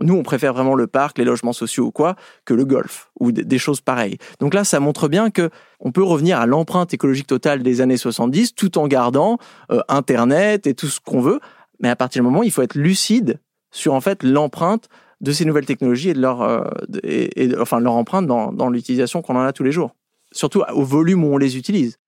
nous, 0.00 0.14
on 0.14 0.22
préfère 0.22 0.52
vraiment 0.52 0.74
le 0.74 0.86
parc, 0.86 1.18
les 1.18 1.24
logements 1.24 1.52
sociaux 1.52 1.86
ou 1.86 1.90
quoi, 1.90 2.14
que 2.44 2.52
le 2.52 2.64
golf, 2.64 3.10
ou 3.20 3.32
des 3.32 3.58
choses 3.58 3.80
pareilles. 3.80 4.18
Donc 4.38 4.54
là, 4.54 4.64
ça 4.64 4.80
montre 4.80 5.08
bien 5.08 5.30
que 5.30 5.50
on 5.80 5.92
peut 5.92 6.02
revenir 6.02 6.38
à 6.38 6.46
l'empreinte 6.46 6.92
écologique 6.92 7.26
totale 7.26 7.62
des 7.62 7.80
années 7.80 7.96
70, 7.96 8.54
tout 8.54 8.76
en 8.78 8.86
gardant 8.86 9.38
euh, 9.70 9.80
Internet 9.88 10.66
et 10.66 10.74
tout 10.74 10.88
ce 10.88 11.00
qu'on 11.00 11.20
veut, 11.20 11.40
mais 11.80 11.88
à 11.88 11.96
partir 11.96 12.22
du 12.22 12.28
moment, 12.28 12.42
il 12.42 12.50
faut 12.50 12.62
être 12.62 12.74
lucide 12.74 13.40
sur 13.70 13.94
en 13.94 14.00
fait 14.00 14.22
l'empreinte 14.22 14.88
de 15.20 15.32
ces 15.32 15.44
nouvelles 15.44 15.66
technologies 15.66 16.10
et 16.10 16.14
de 16.14 16.20
leur, 16.20 16.42
euh, 16.42 16.64
et, 17.02 17.52
enfin 17.58 17.80
leur 17.80 17.94
empreinte 17.94 18.26
dans, 18.26 18.52
dans 18.52 18.70
l'utilisation 18.70 19.22
qu'on 19.22 19.36
en 19.36 19.40
a 19.42 19.52
tous 19.52 19.64
les 19.64 19.72
jours. 19.72 19.94
Surtout 20.32 20.62
au 20.72 20.84
volume 20.84 21.24
où 21.24 21.28
on 21.28 21.38
les 21.38 21.56
utilise. 21.56 21.98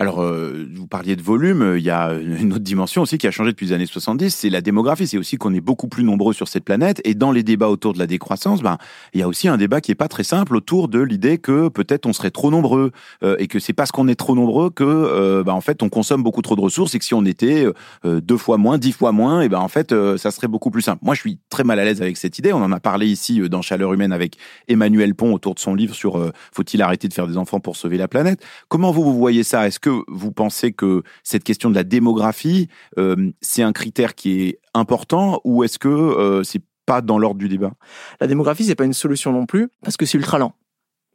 Alors, 0.00 0.22
euh, 0.22 0.64
vous 0.72 0.86
parliez 0.86 1.16
de 1.16 1.22
volume, 1.22 1.74
il 1.76 1.82
y 1.82 1.90
a 1.90 2.12
une 2.12 2.52
autre 2.52 2.62
dimension 2.62 3.02
aussi 3.02 3.18
qui 3.18 3.26
a 3.26 3.32
changé 3.32 3.50
depuis 3.50 3.66
les 3.66 3.72
années 3.72 3.84
70, 3.84 4.30
c'est 4.30 4.48
la 4.48 4.60
démographie. 4.60 5.08
C'est 5.08 5.18
aussi 5.18 5.38
qu'on 5.38 5.52
est 5.52 5.60
beaucoup 5.60 5.88
plus 5.88 6.04
nombreux 6.04 6.32
sur 6.32 6.46
cette 6.46 6.62
planète. 6.62 7.00
Et 7.02 7.14
dans 7.14 7.32
les 7.32 7.42
débats 7.42 7.68
autour 7.68 7.94
de 7.94 7.98
la 7.98 8.06
décroissance, 8.06 8.62
ben, 8.62 8.78
il 9.12 9.18
y 9.18 9.24
a 9.24 9.28
aussi 9.28 9.48
un 9.48 9.56
débat 9.56 9.80
qui 9.80 9.90
est 9.90 9.96
pas 9.96 10.06
très 10.06 10.22
simple 10.22 10.54
autour 10.54 10.86
de 10.86 11.00
l'idée 11.00 11.38
que 11.38 11.68
peut-être 11.68 12.06
on 12.06 12.12
serait 12.12 12.30
trop 12.30 12.52
nombreux 12.52 12.92
euh, 13.24 13.34
et 13.40 13.48
que 13.48 13.58
c'est 13.58 13.72
parce 13.72 13.90
qu'on 13.90 14.06
est 14.06 14.14
trop 14.14 14.36
nombreux 14.36 14.70
que, 14.70 14.84
euh, 14.84 15.42
ben, 15.42 15.52
en 15.52 15.60
fait, 15.60 15.82
on 15.82 15.88
consomme 15.88 16.22
beaucoup 16.22 16.42
trop 16.42 16.54
de 16.54 16.60
ressources 16.60 16.94
et 16.94 17.00
que 17.00 17.04
si 17.04 17.14
on 17.14 17.24
était 17.24 17.66
deux 18.04 18.36
fois 18.36 18.56
moins, 18.56 18.78
dix 18.78 18.92
fois 18.92 19.10
moins, 19.10 19.40
et 19.40 19.48
ben 19.48 19.58
en 19.58 19.68
fait, 19.68 19.92
ça 20.16 20.30
serait 20.30 20.46
beaucoup 20.46 20.70
plus 20.70 20.82
simple. 20.82 21.00
Moi, 21.04 21.14
je 21.16 21.20
suis 21.20 21.38
très 21.50 21.64
mal 21.64 21.80
à 21.80 21.84
l'aise 21.84 22.02
avec 22.02 22.16
cette 22.16 22.38
idée. 22.38 22.52
On 22.52 22.62
en 22.62 22.70
a 22.70 22.78
parlé 22.78 23.06
ici 23.06 23.40
dans 23.48 23.62
Chaleur 23.62 23.92
humaine 23.92 24.12
avec 24.12 24.36
Emmanuel 24.68 25.14
Pont 25.14 25.32
autour 25.32 25.54
de 25.54 25.60
son 25.60 25.74
livre 25.74 25.94
sur 25.94 26.32
faut-il 26.52 26.82
arrêter 26.82 27.08
de 27.08 27.14
faire 27.14 27.26
des 27.26 27.36
enfants 27.36 27.58
pour 27.58 27.76
sauver 27.76 27.98
la 27.98 28.06
planète? 28.06 28.44
Comment 28.68 28.92
vous, 28.92 29.02
vous 29.02 29.18
voyez 29.18 29.42
ça? 29.42 29.66
Est-ce 29.66 29.80
que 29.80 29.87
vous 30.08 30.32
pensez 30.32 30.72
que 30.72 31.02
cette 31.22 31.44
question 31.44 31.70
de 31.70 31.74
la 31.74 31.84
démographie, 31.84 32.68
euh, 32.98 33.30
c'est 33.40 33.62
un 33.62 33.72
critère 33.72 34.14
qui 34.14 34.42
est 34.42 34.58
important 34.74 35.40
ou 35.44 35.64
est-ce 35.64 35.78
que 35.78 35.88
euh, 35.88 36.42
c'est 36.42 36.62
pas 36.86 37.00
dans 37.00 37.18
l'ordre 37.18 37.38
du 37.38 37.48
débat? 37.48 37.72
La 38.20 38.26
démographie, 38.26 38.64
c'est 38.64 38.74
pas 38.74 38.84
une 38.84 38.92
solution 38.92 39.32
non 39.32 39.46
plus 39.46 39.68
parce 39.82 39.96
que 39.96 40.06
c'est 40.06 40.18
ultra 40.18 40.38
lent. 40.38 40.54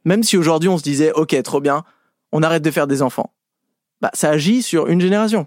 Même 0.04 0.22
si 0.22 0.36
aujourd'hui 0.36 0.68
on 0.68 0.78
se 0.78 0.82
disait, 0.82 1.12
ok, 1.12 1.40
trop 1.42 1.60
bien, 1.60 1.84
on 2.32 2.42
arrête 2.42 2.62
de 2.62 2.70
faire 2.70 2.86
des 2.86 3.02
enfants, 3.02 3.32
bah, 4.00 4.10
ça 4.12 4.30
agit 4.30 4.62
sur 4.62 4.88
une 4.88 5.00
génération. 5.00 5.46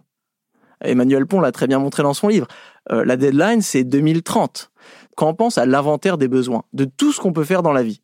Emmanuel 0.84 1.26
Pont 1.26 1.40
l'a 1.40 1.52
très 1.52 1.68
bien 1.68 1.80
montré 1.80 2.04
dans 2.04 2.14
son 2.14 2.28
livre. 2.28 2.48
Euh, 2.92 3.04
la 3.04 3.18
deadline, 3.18 3.62
c'est 3.62 3.84
2030. 3.84 4.72
Quand 5.16 5.30
on 5.30 5.34
pense 5.34 5.58
à 5.58 5.66
l'inventaire 5.66 6.18
des 6.18 6.28
besoins, 6.28 6.64
de 6.74 6.86
tout 6.86 7.12
ce 7.12 7.20
qu'on 7.20 7.34
peut 7.34 7.44
faire 7.44 7.64
dans 7.64 7.74
la 7.74 7.84
vie, 7.84 8.02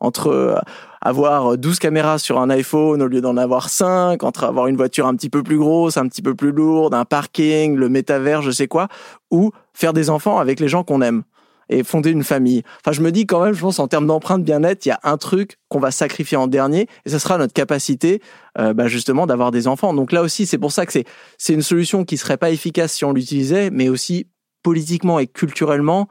entre 0.00 0.28
euh, 0.28 0.56
avoir 1.00 1.56
12 1.56 1.78
caméras 1.78 2.18
sur 2.18 2.40
un 2.40 2.50
iPhone 2.50 3.02
au 3.02 3.06
lieu 3.06 3.20
d'en 3.20 3.36
avoir 3.36 3.68
5, 3.68 4.22
entre 4.22 4.44
avoir 4.44 4.66
une 4.66 4.76
voiture 4.76 5.06
un 5.06 5.14
petit 5.14 5.30
peu 5.30 5.42
plus 5.42 5.58
grosse, 5.58 5.96
un 5.96 6.08
petit 6.08 6.22
peu 6.22 6.34
plus 6.34 6.52
lourde, 6.52 6.94
un 6.94 7.04
parking, 7.04 7.76
le 7.76 7.88
métavers, 7.88 8.42
je 8.42 8.50
sais 8.50 8.68
quoi, 8.68 8.88
ou 9.30 9.52
faire 9.72 9.92
des 9.92 10.10
enfants 10.10 10.38
avec 10.38 10.60
les 10.60 10.68
gens 10.68 10.82
qu'on 10.82 11.02
aime 11.02 11.22
et 11.68 11.82
fonder 11.82 12.10
une 12.10 12.24
famille. 12.24 12.62
Enfin, 12.80 12.92
je 12.92 13.00
me 13.00 13.10
dis 13.10 13.26
quand 13.26 13.44
même, 13.44 13.54
je 13.54 13.60
pense 13.60 13.78
en 13.78 13.88
termes 13.88 14.06
d'empreinte 14.06 14.44
bien-être, 14.44 14.86
il 14.86 14.90
y 14.90 14.92
a 14.92 15.00
un 15.02 15.16
truc 15.16 15.58
qu'on 15.68 15.80
va 15.80 15.90
sacrifier 15.90 16.36
en 16.36 16.46
dernier, 16.46 16.88
et 17.04 17.10
ce 17.10 17.18
sera 17.18 17.38
notre 17.38 17.52
capacité, 17.52 18.22
euh, 18.58 18.72
bah, 18.72 18.86
justement, 18.86 19.26
d'avoir 19.26 19.50
des 19.50 19.66
enfants. 19.66 19.92
Donc 19.92 20.12
là 20.12 20.22
aussi, 20.22 20.46
c'est 20.46 20.58
pour 20.58 20.72
ça 20.72 20.86
que 20.86 20.92
c'est 20.92 21.52
une 21.52 21.62
solution 21.62 22.04
qui 22.04 22.16
serait 22.16 22.36
pas 22.36 22.50
efficace 22.50 22.92
si 22.92 23.04
on 23.04 23.12
l'utilisait, 23.12 23.70
mais 23.70 23.88
aussi 23.88 24.28
politiquement 24.62 25.18
et 25.18 25.26
culturellement, 25.26 26.08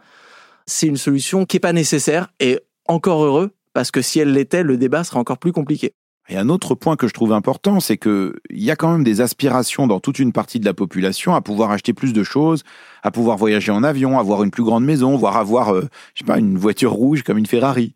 c'est 0.65 0.87
une 0.87 0.97
solution 0.97 1.45
qui 1.45 1.57
est 1.57 1.61
pas 1.61 1.73
nécessaire 1.73 2.29
et 2.39 2.59
encore 2.87 3.23
heureux 3.23 3.51
parce 3.75 3.91
que 3.91 4.01
si 4.01 4.19
elle 4.19 4.31
l'était, 4.31 4.63
le 4.63 4.77
débat 4.77 5.03
serait 5.03 5.19
encore 5.19 5.37
plus 5.37 5.51
compliqué. 5.51 5.91
Et 6.29 6.37
un 6.37 6.47
autre 6.47 6.75
point 6.75 6.95
que 6.95 7.07
je 7.07 7.13
trouve 7.13 7.33
important, 7.33 7.81
c'est 7.81 7.97
que 7.97 8.37
il 8.49 8.63
y 8.63 8.71
a 8.71 8.77
quand 8.77 8.89
même 8.89 9.03
des 9.03 9.19
aspirations 9.19 9.85
dans 9.85 9.99
toute 9.99 10.17
une 10.17 10.31
partie 10.31 10.61
de 10.61 10.65
la 10.65 10.73
population 10.73 11.35
à 11.35 11.41
pouvoir 11.41 11.71
acheter 11.71 11.93
plus 11.93 12.13
de 12.13 12.23
choses, 12.23 12.63
à 13.03 13.11
pouvoir 13.11 13.37
voyager 13.37 13.73
en 13.73 13.83
avion, 13.83 14.17
avoir 14.17 14.43
une 14.43 14.49
plus 14.49 14.63
grande 14.63 14.85
maison, 14.85 15.17
voire 15.17 15.35
avoir, 15.35 15.75
euh, 15.75 15.81
je 16.15 16.19
sais 16.19 16.25
pas, 16.25 16.39
une 16.39 16.57
voiture 16.57 16.93
rouge 16.93 17.21
comme 17.21 17.37
une 17.37 17.45
Ferrari. 17.45 17.93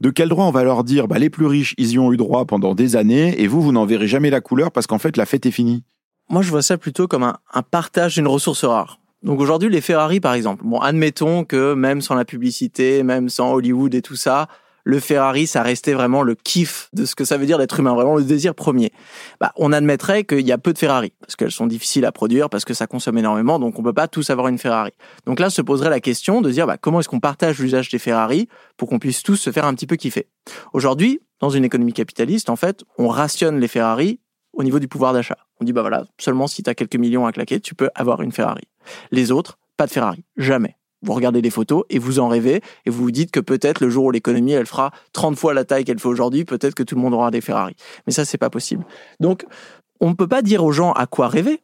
De 0.00 0.10
quel 0.10 0.28
droit 0.28 0.44
on 0.44 0.52
va 0.52 0.62
leur 0.62 0.84
dire, 0.84 1.08
bah, 1.08 1.18
les 1.18 1.28
plus 1.28 1.46
riches, 1.46 1.74
ils 1.76 1.90
y 1.90 1.98
ont 1.98 2.12
eu 2.12 2.16
droit 2.16 2.44
pendant 2.44 2.76
des 2.76 2.94
années, 2.94 3.34
et 3.42 3.48
vous, 3.48 3.60
vous 3.60 3.72
n'en 3.72 3.84
verrez 3.84 4.06
jamais 4.06 4.30
la 4.30 4.40
couleur 4.40 4.70
parce 4.70 4.86
qu'en 4.86 4.98
fait, 4.98 5.16
la 5.16 5.26
fête 5.26 5.44
est 5.44 5.50
finie. 5.50 5.82
Moi, 6.30 6.42
je 6.42 6.50
vois 6.50 6.62
ça 6.62 6.78
plutôt 6.78 7.08
comme 7.08 7.24
un, 7.24 7.36
un 7.52 7.62
partage 7.62 8.14
d'une 8.14 8.28
ressource 8.28 8.64
rare. 8.64 9.00
Donc 9.24 9.40
aujourd'hui, 9.40 9.70
les 9.70 9.80
Ferrari, 9.80 10.20
par 10.20 10.34
exemple. 10.34 10.62
Bon, 10.64 10.78
admettons 10.78 11.44
que 11.44 11.74
même 11.74 12.00
sans 12.00 12.14
la 12.14 12.24
publicité, 12.24 13.02
même 13.02 13.28
sans 13.28 13.52
Hollywood 13.52 13.92
et 13.94 14.02
tout 14.02 14.16
ça, 14.16 14.46
le 14.86 15.00
Ferrari, 15.00 15.48
ça 15.48 15.64
restait 15.64 15.94
vraiment 15.94 16.22
le 16.22 16.36
kiff 16.36 16.90
de 16.92 17.06
ce 17.06 17.16
que 17.16 17.24
ça 17.24 17.38
veut 17.38 17.44
dire 17.44 17.58
d'être 17.58 17.80
humain, 17.80 17.92
vraiment 17.94 18.14
le 18.14 18.22
désir 18.22 18.54
premier. 18.54 18.92
Bah, 19.40 19.52
on 19.56 19.72
admettrait 19.72 20.22
qu'il 20.22 20.46
y 20.46 20.52
a 20.52 20.58
peu 20.58 20.72
de 20.72 20.78
Ferrari, 20.78 21.12
parce 21.20 21.34
qu'elles 21.34 21.50
sont 21.50 21.66
difficiles 21.66 22.04
à 22.04 22.12
produire, 22.12 22.48
parce 22.48 22.64
que 22.64 22.72
ça 22.72 22.86
consomme 22.86 23.18
énormément, 23.18 23.58
donc 23.58 23.80
on 23.80 23.82
peut 23.82 23.92
pas 23.92 24.06
tous 24.06 24.30
avoir 24.30 24.46
une 24.46 24.58
Ferrari. 24.58 24.92
Donc 25.26 25.40
là, 25.40 25.50
se 25.50 25.60
poserait 25.60 25.90
la 25.90 25.98
question 25.98 26.40
de 26.40 26.52
dire 26.52 26.68
bah, 26.68 26.76
comment 26.80 27.00
est-ce 27.00 27.08
qu'on 27.08 27.18
partage 27.18 27.58
l'usage 27.58 27.90
des 27.90 27.98
Ferrari 27.98 28.48
pour 28.76 28.88
qu'on 28.88 29.00
puisse 29.00 29.24
tous 29.24 29.34
se 29.34 29.50
faire 29.50 29.64
un 29.64 29.74
petit 29.74 29.88
peu 29.88 29.96
kiffer? 29.96 30.28
Aujourd'hui, 30.72 31.20
dans 31.40 31.50
une 31.50 31.64
économie 31.64 31.92
capitaliste, 31.92 32.48
en 32.48 32.56
fait, 32.56 32.84
on 32.96 33.08
rationne 33.08 33.58
les 33.58 33.68
Ferrari 33.68 34.20
au 34.52 34.62
niveau 34.62 34.78
du 34.78 34.86
pouvoir 34.86 35.12
d'achat. 35.12 35.38
On 35.60 35.64
dit 35.64 35.72
bah 35.72 35.80
voilà, 35.80 36.04
seulement 36.20 36.46
si 36.46 36.62
tu 36.62 36.70
as 36.70 36.76
quelques 36.76 36.94
millions 36.94 37.26
à 37.26 37.32
claquer, 37.32 37.58
tu 37.58 37.74
peux 37.74 37.90
avoir 37.96 38.22
une 38.22 38.30
Ferrari. 38.30 38.68
Les 39.10 39.32
autres, 39.32 39.58
pas 39.76 39.86
de 39.86 39.90
Ferrari, 39.90 40.22
jamais 40.36 40.76
vous 41.06 41.12
regardez 41.14 41.40
les 41.40 41.50
photos 41.50 41.84
et 41.88 41.98
vous 41.98 42.18
en 42.18 42.28
rêvez 42.28 42.60
et 42.84 42.90
vous 42.90 43.04
vous 43.04 43.10
dites 43.10 43.30
que 43.30 43.40
peut-être 43.40 43.80
le 43.80 43.88
jour 43.88 44.04
où 44.04 44.10
l'économie 44.10 44.52
elle 44.52 44.66
fera 44.66 44.90
30 45.12 45.38
fois 45.38 45.54
la 45.54 45.64
taille 45.64 45.84
qu'elle 45.84 45.98
fait 45.98 46.08
aujourd'hui, 46.08 46.44
peut-être 46.44 46.74
que 46.74 46.82
tout 46.82 46.96
le 46.96 47.00
monde 47.00 47.14
aura 47.14 47.30
des 47.30 47.40
Ferrari. 47.40 47.74
Mais 48.06 48.12
ça 48.12 48.24
c'est 48.24 48.38
pas 48.38 48.50
possible. 48.50 48.84
Donc 49.20 49.46
on 50.00 50.10
ne 50.10 50.14
peut 50.14 50.28
pas 50.28 50.42
dire 50.42 50.64
aux 50.64 50.72
gens 50.72 50.92
à 50.92 51.06
quoi 51.06 51.28
rêver. 51.28 51.60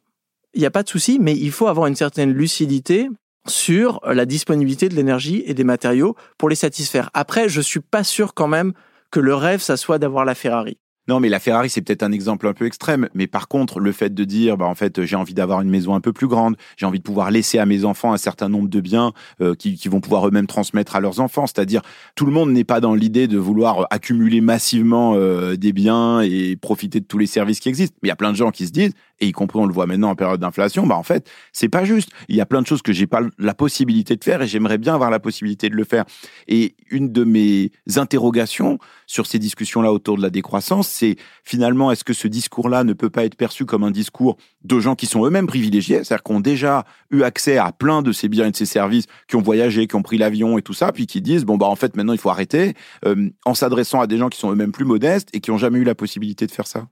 Il 0.53 0.59
n'y 0.59 0.65
a 0.65 0.71
pas 0.71 0.83
de 0.83 0.89
souci, 0.89 1.19
mais 1.19 1.35
il 1.35 1.51
faut 1.51 1.67
avoir 1.67 1.87
une 1.87 1.95
certaine 1.95 2.31
lucidité 2.31 3.09
sur 3.47 3.99
la 4.05 4.25
disponibilité 4.25 4.87
de 4.87 4.95
l'énergie 4.95 5.43
et 5.45 5.53
des 5.53 5.63
matériaux 5.63 6.15
pour 6.37 6.47
les 6.47 6.55
satisfaire. 6.55 7.09
Après, 7.13 7.49
je 7.49 7.59
suis 7.59 7.81
pas 7.81 8.03
sûr 8.03 8.33
quand 8.33 8.47
même 8.47 8.73
que 9.11 9.19
le 9.19 9.35
rêve 9.35 9.61
ça 9.61 9.77
soit 9.77 9.99
d'avoir 9.99 10.25
la 10.25 10.35
Ferrari. 10.35 10.77
Non, 11.09 11.19
mais 11.19 11.27
la 11.27 11.39
Ferrari, 11.39 11.69
c'est 11.69 11.81
peut-être 11.81 12.03
un 12.03 12.13
exemple 12.13 12.47
un 12.47 12.53
peu 12.53 12.65
extrême. 12.65 13.09
Mais 13.13 13.27
par 13.27 13.49
contre, 13.49 13.81
le 13.81 13.91
fait 13.91 14.13
de 14.13 14.23
dire, 14.23 14.55
bah, 14.55 14.65
en 14.65 14.75
fait, 14.75 15.03
j'ai 15.03 15.17
envie 15.17 15.33
d'avoir 15.33 15.61
une 15.61 15.69
maison 15.69 15.95
un 15.95 15.99
peu 15.99 16.13
plus 16.13 16.27
grande, 16.27 16.55
j'ai 16.77 16.85
envie 16.85 16.99
de 16.99 17.03
pouvoir 17.03 17.29
laisser 17.29 17.59
à 17.59 17.65
mes 17.65 17.83
enfants 17.83 18.13
un 18.13 18.17
certain 18.17 18.47
nombre 18.47 18.69
de 18.69 18.79
biens 18.79 19.11
euh, 19.41 19.53
qui, 19.53 19.75
qui, 19.75 19.89
vont 19.89 19.99
pouvoir 19.99 20.25
eux-mêmes 20.27 20.47
transmettre 20.47 20.95
à 20.95 21.01
leurs 21.01 21.19
enfants. 21.19 21.45
C'est-à-dire, 21.45 21.81
tout 22.15 22.25
le 22.25 22.31
monde 22.31 22.51
n'est 22.51 22.63
pas 22.63 22.79
dans 22.79 22.95
l'idée 22.95 23.27
de 23.27 23.37
vouloir 23.37 23.85
accumuler 23.89 24.39
massivement 24.39 25.15
euh, 25.15 25.57
des 25.57 25.73
biens 25.73 26.21
et 26.21 26.55
profiter 26.55 27.01
de 27.01 27.05
tous 27.05 27.17
les 27.17 27.27
services 27.27 27.59
qui 27.59 27.67
existent. 27.67 27.97
Mais 28.01 28.07
il 28.07 28.09
y 28.09 28.13
a 28.13 28.15
plein 28.15 28.31
de 28.31 28.37
gens 28.37 28.51
qui 28.51 28.65
se 28.65 28.71
disent, 28.71 28.93
et 29.19 29.27
y 29.27 29.31
compris 29.31 29.59
on 29.59 29.65
le 29.65 29.73
voit 29.73 29.87
maintenant 29.87 30.09
en 30.09 30.15
période 30.15 30.39
d'inflation, 30.39 30.87
bah 30.87 30.95
en 30.95 31.03
fait, 31.03 31.29
c'est 31.51 31.69
pas 31.69 31.85
juste. 31.85 32.09
Il 32.29 32.35
y 32.35 32.41
a 32.41 32.45
plein 32.45 32.61
de 32.61 32.67
choses 32.67 32.81
que 32.81 32.93
j'ai 32.93 33.07
pas 33.07 33.21
la 33.39 33.53
possibilité 33.53 34.15
de 34.15 34.23
faire 34.23 34.41
et 34.41 34.47
j'aimerais 34.47 34.77
bien 34.77 34.95
avoir 34.95 35.09
la 35.09 35.19
possibilité 35.19 35.69
de 35.69 35.75
le 35.75 35.83
faire. 35.83 36.05
Et 36.47 36.75
une 36.89 37.11
de 37.11 37.23
mes 37.23 37.71
interrogations 37.95 38.79
sur 39.13 39.27
ces 39.27 39.37
discussions-là 39.37 39.93
autour 39.93 40.17
de 40.17 40.23
la 40.23 40.31
décroissance, 40.31 40.87
c'est 40.87 41.17
finalement, 41.43 41.91
est-ce 41.91 42.03
que 42.03 42.13
ce 42.13 42.27
discours-là 42.27 42.83
ne 42.83 42.93
peut 42.93 43.11
pas 43.11 43.25
être 43.25 43.35
perçu 43.35 43.63
comme 43.63 43.83
un 43.83 43.91
discours 43.91 44.37
de 44.63 44.79
gens 44.79 44.95
qui 44.95 45.05
sont 45.05 45.23
eux-mêmes 45.23 45.45
privilégiés, 45.45 46.03
c'est-à-dire 46.03 46.23
qui 46.23 46.31
ont 46.31 46.39
déjà 46.39 46.83
eu 47.11 47.21
accès 47.21 47.59
à 47.59 47.71
plein 47.71 48.01
de 48.01 48.11
ces 48.11 48.27
biens 48.27 48.47
et 48.47 48.51
de 48.51 48.55
ces 48.55 48.65
services, 48.65 49.05
qui 49.27 49.35
ont 49.35 49.41
voyagé, 49.41 49.85
qui 49.85 49.95
ont 49.95 50.01
pris 50.01 50.17
l'avion 50.17 50.57
et 50.57 50.63
tout 50.63 50.73
ça, 50.73 50.91
puis 50.91 51.05
qui 51.05 51.21
disent, 51.21 51.45
bon, 51.45 51.57
bah, 51.57 51.67
en 51.67 51.75
fait, 51.75 51.95
maintenant, 51.95 52.13
il 52.13 52.19
faut 52.19 52.31
arrêter, 52.31 52.73
euh, 53.05 53.29
en 53.45 53.53
s'adressant 53.53 54.01
à 54.01 54.07
des 54.07 54.17
gens 54.17 54.29
qui 54.29 54.39
sont 54.39 54.51
eux-mêmes 54.51 54.71
plus 54.71 54.85
modestes 54.85 55.29
et 55.31 55.41
qui 55.41 55.51
n'ont 55.51 55.59
jamais 55.59 55.77
eu 55.77 55.83
la 55.83 55.93
possibilité 55.93 56.47
de 56.47 56.51
faire 56.51 56.65
ça? 56.65 56.87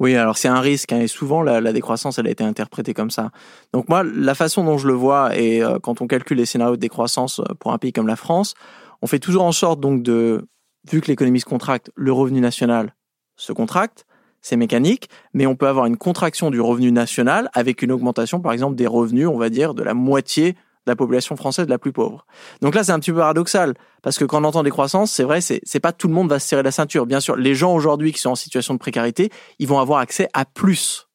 Oui, 0.00 0.16
alors 0.16 0.38
c'est 0.38 0.48
un 0.48 0.60
risque, 0.60 0.94
hein, 0.94 1.00
et 1.00 1.08
souvent 1.08 1.42
la, 1.42 1.60
décroissance, 1.74 2.18
elle 2.18 2.26
a 2.26 2.30
été 2.30 2.42
interprétée 2.42 2.94
comme 2.94 3.10
ça. 3.10 3.32
Donc 3.74 3.90
moi, 3.90 4.02
la 4.02 4.34
façon 4.34 4.64
dont 4.64 4.78
je 4.78 4.88
le 4.88 4.94
vois, 4.94 5.36
et 5.36 5.62
euh, 5.62 5.78
quand 5.78 6.00
on 6.00 6.06
calcule 6.06 6.38
les 6.38 6.46
scénarios 6.46 6.76
de 6.76 6.80
décroissance 6.80 7.40
euh, 7.40 7.54
pour 7.60 7.74
un 7.74 7.76
pays 7.76 7.92
comme 7.92 8.06
la 8.06 8.16
France, 8.16 8.54
on 9.02 9.06
fait 9.06 9.18
toujours 9.18 9.44
en 9.44 9.52
sorte 9.52 9.80
donc 9.80 10.02
de, 10.02 10.48
vu 10.90 11.00
que 11.00 11.08
l'économie 11.08 11.40
se 11.40 11.44
contracte, 11.44 11.90
le 11.94 12.12
revenu 12.12 12.40
national 12.40 12.94
se 13.36 13.52
contracte, 13.52 14.06
c'est 14.40 14.56
mécanique, 14.56 15.08
mais 15.34 15.46
on 15.46 15.56
peut 15.56 15.66
avoir 15.66 15.86
une 15.86 15.96
contraction 15.96 16.50
du 16.50 16.60
revenu 16.60 16.92
national 16.92 17.50
avec 17.52 17.82
une 17.82 17.90
augmentation, 17.90 18.40
par 18.40 18.52
exemple, 18.52 18.76
des 18.76 18.86
revenus, 18.86 19.26
on 19.26 19.38
va 19.38 19.50
dire, 19.50 19.74
de 19.74 19.82
la 19.82 19.94
moitié 19.94 20.52
de 20.52 20.92
la 20.92 20.96
population 20.96 21.34
française 21.34 21.66
la 21.68 21.78
plus 21.78 21.92
pauvre. 21.92 22.26
Donc 22.62 22.76
là, 22.76 22.84
c'est 22.84 22.92
un 22.92 23.00
petit 23.00 23.10
peu 23.10 23.18
paradoxal, 23.18 23.74
parce 24.02 24.18
que 24.18 24.24
quand 24.24 24.40
on 24.40 24.44
entend 24.44 24.62
des 24.62 24.70
croissances, 24.70 25.10
c'est 25.10 25.24
vrai, 25.24 25.40
c'est, 25.40 25.80
pas 25.80 25.92
tout 25.92 26.06
le 26.06 26.14
monde 26.14 26.30
va 26.30 26.38
se 26.38 26.46
serrer 26.46 26.62
la 26.62 26.70
ceinture. 26.70 27.06
Bien 27.06 27.18
sûr, 27.18 27.34
les 27.34 27.56
gens 27.56 27.74
aujourd'hui 27.74 28.12
qui 28.12 28.20
sont 28.20 28.30
en 28.30 28.36
situation 28.36 28.72
de 28.72 28.78
précarité, 28.78 29.30
ils 29.58 29.66
vont 29.66 29.80
avoir 29.80 29.98
accès 29.98 30.28
à 30.32 30.44
plus. 30.44 31.08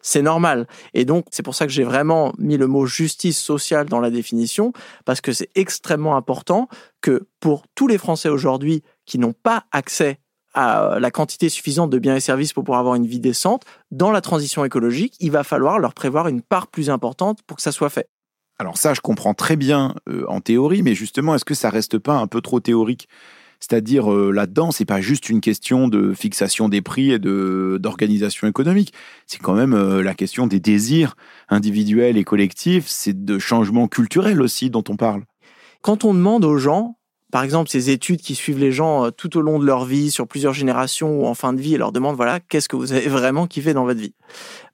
C'est 0.00 0.22
normal. 0.22 0.66
Et 0.94 1.04
donc, 1.04 1.26
c'est 1.30 1.42
pour 1.42 1.54
ça 1.54 1.66
que 1.66 1.72
j'ai 1.72 1.84
vraiment 1.84 2.32
mis 2.38 2.56
le 2.56 2.66
mot 2.66 2.86
justice 2.86 3.38
sociale 3.38 3.86
dans 3.86 4.00
la 4.00 4.10
définition, 4.10 4.72
parce 5.04 5.20
que 5.20 5.32
c'est 5.32 5.50
extrêmement 5.54 6.16
important 6.16 6.68
que 7.02 7.26
pour 7.40 7.64
tous 7.74 7.86
les 7.86 7.98
Français 7.98 8.30
aujourd'hui 8.30 8.82
qui 9.08 9.18
n'ont 9.18 9.32
pas 9.32 9.64
accès 9.72 10.18
à 10.54 10.98
la 11.00 11.10
quantité 11.10 11.48
suffisante 11.48 11.90
de 11.90 11.98
biens 11.98 12.16
et 12.16 12.20
services 12.20 12.52
pour 12.52 12.64
pouvoir 12.64 12.80
avoir 12.80 12.94
une 12.94 13.06
vie 13.06 13.20
décente, 13.20 13.64
dans 13.90 14.10
la 14.10 14.20
transition 14.20 14.64
écologique, 14.64 15.14
il 15.20 15.30
va 15.30 15.44
falloir 15.44 15.78
leur 15.78 15.94
prévoir 15.94 16.28
une 16.28 16.42
part 16.42 16.68
plus 16.68 16.90
importante 16.90 17.42
pour 17.46 17.56
que 17.56 17.62
ça 17.62 17.72
soit 17.72 17.90
fait. 17.90 18.08
Alors 18.58 18.76
ça, 18.76 18.92
je 18.92 19.00
comprends 19.00 19.34
très 19.34 19.56
bien 19.56 19.94
euh, 20.08 20.24
en 20.28 20.40
théorie, 20.40 20.82
mais 20.82 20.94
justement, 20.94 21.34
est-ce 21.34 21.44
que 21.44 21.54
ça 21.54 21.70
reste 21.70 21.98
pas 21.98 22.16
un 22.16 22.26
peu 22.26 22.40
trop 22.40 22.60
théorique? 22.60 23.08
C'est-à-dire 23.60 24.12
euh, 24.12 24.30
là-dedans, 24.32 24.70
c'est 24.70 24.84
pas 24.84 25.00
juste 25.00 25.28
une 25.28 25.40
question 25.40 25.88
de 25.88 26.12
fixation 26.12 26.68
des 26.68 26.82
prix 26.82 27.12
et 27.12 27.18
de 27.18 27.78
d'organisation 27.80 28.46
économique. 28.48 28.92
C'est 29.26 29.40
quand 29.40 29.54
même 29.54 29.74
euh, 29.74 30.02
la 30.02 30.14
question 30.14 30.46
des 30.46 30.60
désirs 30.60 31.14
individuels 31.48 32.16
et 32.16 32.24
collectifs. 32.24 32.86
C'est 32.88 33.24
de 33.24 33.38
changement 33.38 33.88
culturel 33.88 34.42
aussi 34.42 34.70
dont 34.70 34.84
on 34.88 34.96
parle. 34.96 35.22
Quand 35.82 36.04
on 36.04 36.14
demande 36.14 36.44
aux 36.44 36.58
gens, 36.58 36.97
par 37.30 37.42
exemple, 37.42 37.68
ces 37.68 37.90
études 37.90 38.20
qui 38.20 38.34
suivent 38.34 38.58
les 38.58 38.72
gens 38.72 39.10
tout 39.10 39.36
au 39.36 39.40
long 39.42 39.58
de 39.58 39.64
leur 39.64 39.84
vie, 39.84 40.10
sur 40.10 40.26
plusieurs 40.26 40.54
générations 40.54 41.20
ou 41.20 41.26
en 41.26 41.34
fin 41.34 41.52
de 41.52 41.60
vie, 41.60 41.74
et 41.74 41.78
leur 41.78 41.92
demandent 41.92 42.16
voilà, 42.16 42.40
qu'est-ce 42.40 42.68
que 42.68 42.76
vous 42.76 42.92
avez 42.92 43.08
vraiment 43.08 43.46
kiffé 43.46 43.74
dans 43.74 43.84
votre 43.84 44.00
vie? 44.00 44.14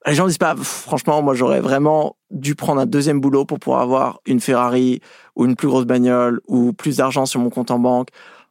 Les 0.07 0.15
gens 0.15 0.27
disent 0.27 0.39
pas, 0.39 0.55
franchement, 0.57 1.23
moi 1.23 1.35
j'aurais 1.35 1.61
vraiment 1.61 2.17
dû 2.31 2.55
prendre 2.55 2.81
un 2.81 2.87
deuxième 2.87 3.21
boulot 3.21 3.45
pour 3.45 3.59
pouvoir 3.59 3.81
avoir 3.81 4.21
une 4.27 4.41
Ferrari 4.41 5.01
ou 5.35 5.47
une 5.47 5.57
plus 5.57 5.69
grosse 5.69 5.87
bagnole 5.87 6.41
ou 6.47 6.73
plus 6.73 6.99
d'argent 6.99 7.27
sur 7.27 7.41
mon 7.41 7.51
compte 7.51 7.71
en 7.71 7.79
banque. 7.79 8.09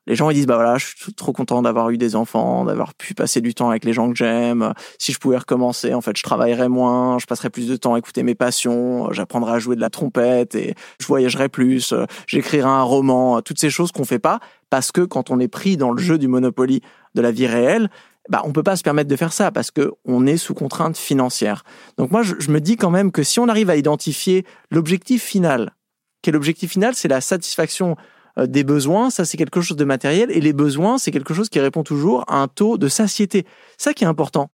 Les 0.07 0.15
gens 0.15 0.29
ils 0.29 0.35
disent 0.35 0.47
bah 0.47 0.55
voilà, 0.55 0.77
je 0.77 0.85
suis 0.85 1.13
trop 1.13 1.31
content 1.31 1.61
d'avoir 1.61 1.89
eu 1.89 1.97
des 1.97 2.15
enfants, 2.15 2.65
d'avoir 2.65 2.93
pu 2.93 3.13
passer 3.13 3.41
du 3.41 3.53
temps 3.53 3.69
avec 3.69 3.85
les 3.85 3.93
gens 3.93 4.09
que 4.09 4.15
j'aime. 4.15 4.73
Si 4.99 5.13
je 5.13 5.19
pouvais 5.19 5.37
recommencer, 5.37 5.93
en 5.93 6.01
fait, 6.01 6.17
je 6.17 6.23
travaillerais 6.23 6.69
moins, 6.69 7.19
je 7.19 7.25
passerais 7.25 7.49
plus 7.49 7.67
de 7.67 7.75
temps 7.75 7.93
à 7.93 7.99
écouter 7.99 8.23
mes 8.23 8.35
passions, 8.35 9.11
j'apprendrais 9.11 9.53
à 9.53 9.59
jouer 9.59 9.75
de 9.75 9.81
la 9.81 9.89
trompette 9.89 10.55
et 10.55 10.75
je 10.99 11.07
voyagerais 11.07 11.49
plus, 11.49 11.93
j'écrirais 12.27 12.67
un 12.67 12.83
roman, 12.83 13.41
toutes 13.41 13.59
ces 13.59 13.69
choses 13.69 13.91
qu'on 13.91 14.05
fait 14.05 14.19
pas 14.19 14.39
parce 14.69 14.91
que 14.91 15.01
quand 15.01 15.29
on 15.29 15.39
est 15.39 15.47
pris 15.47 15.77
dans 15.77 15.91
le 15.91 16.01
jeu 16.01 16.17
du 16.17 16.27
Monopoly 16.27 16.81
de 17.13 17.21
la 17.21 17.31
vie 17.31 17.47
réelle, 17.47 17.89
bah, 18.29 18.41
on 18.45 18.53
peut 18.53 18.63
pas 18.63 18.75
se 18.75 18.83
permettre 18.83 19.09
de 19.09 19.15
faire 19.15 19.33
ça 19.33 19.51
parce 19.51 19.69
que 19.69 19.91
on 20.05 20.25
est 20.25 20.37
sous 20.37 20.53
contrainte 20.53 20.97
financière. 20.97 21.63
Donc 21.97 22.11
moi, 22.11 22.23
je, 22.23 22.49
me 22.49 22.59
dis 22.59 22.77
quand 22.77 22.89
même 22.89 23.11
que 23.11 23.23
si 23.23 23.39
on 23.39 23.47
arrive 23.49 23.69
à 23.69 23.75
identifier 23.75 24.45
l'objectif 24.71 25.21
final, 25.23 25.75
quel 26.21 26.35
objectif 26.35 26.71
final, 26.71 26.95
c'est 26.95 27.09
la 27.09 27.21
satisfaction 27.21 27.91
euh, 27.91 27.95
des 28.37 28.63
besoins, 28.63 29.09
ça 29.09 29.25
c'est 29.25 29.37
quelque 29.37 29.61
chose 29.61 29.77
de 29.77 29.85
matériel, 29.85 30.31
et 30.31 30.41
les 30.41 30.53
besoins, 30.53 30.97
c'est 30.97 31.11
quelque 31.11 31.33
chose 31.33 31.49
qui 31.49 31.59
répond 31.59 31.83
toujours 31.83 32.23
à 32.27 32.37
un 32.37 32.47
taux 32.47 32.77
de 32.77 32.87
satiété. 32.87 33.45
Ça 33.77 33.93
qui 33.93 34.03
est 34.03 34.07
important. 34.07 34.49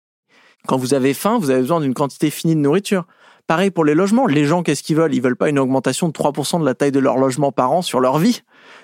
Quand 0.68 0.78
vous 0.78 0.94
avez 0.94 1.14
faim, 1.14 1.38
vous 1.40 1.50
avez 1.50 1.62
besoin 1.62 1.82
d'une 1.82 1.94
quantité 1.94 2.30
finie 2.30 2.56
de 2.56 2.62
nourriture. 2.62 3.06
Pareil 3.48 3.70
pour 3.70 3.86
les 3.86 3.94
logements. 3.94 4.26
Les 4.26 4.46
gens, 4.46 4.64
qu'est-ce 4.64 4.82
qu'ils 4.82 4.96
veulent? 4.96 5.14
Ils 5.14 5.22
veulent 5.22 5.36
pas 5.36 5.50
une 5.50 5.60
augmentation 5.60 6.08
de 6.08 6.14
3% 6.14 6.60
de 6.60 6.66
la 6.66 6.74
taille 6.74 6.92
de 6.92 7.00
leur 7.00 7.18
logement 7.18 7.52
par 7.52 7.72
an 7.72 7.82
sur 7.84 8.00
leur 8.00 8.18
vie. 8.18 8.42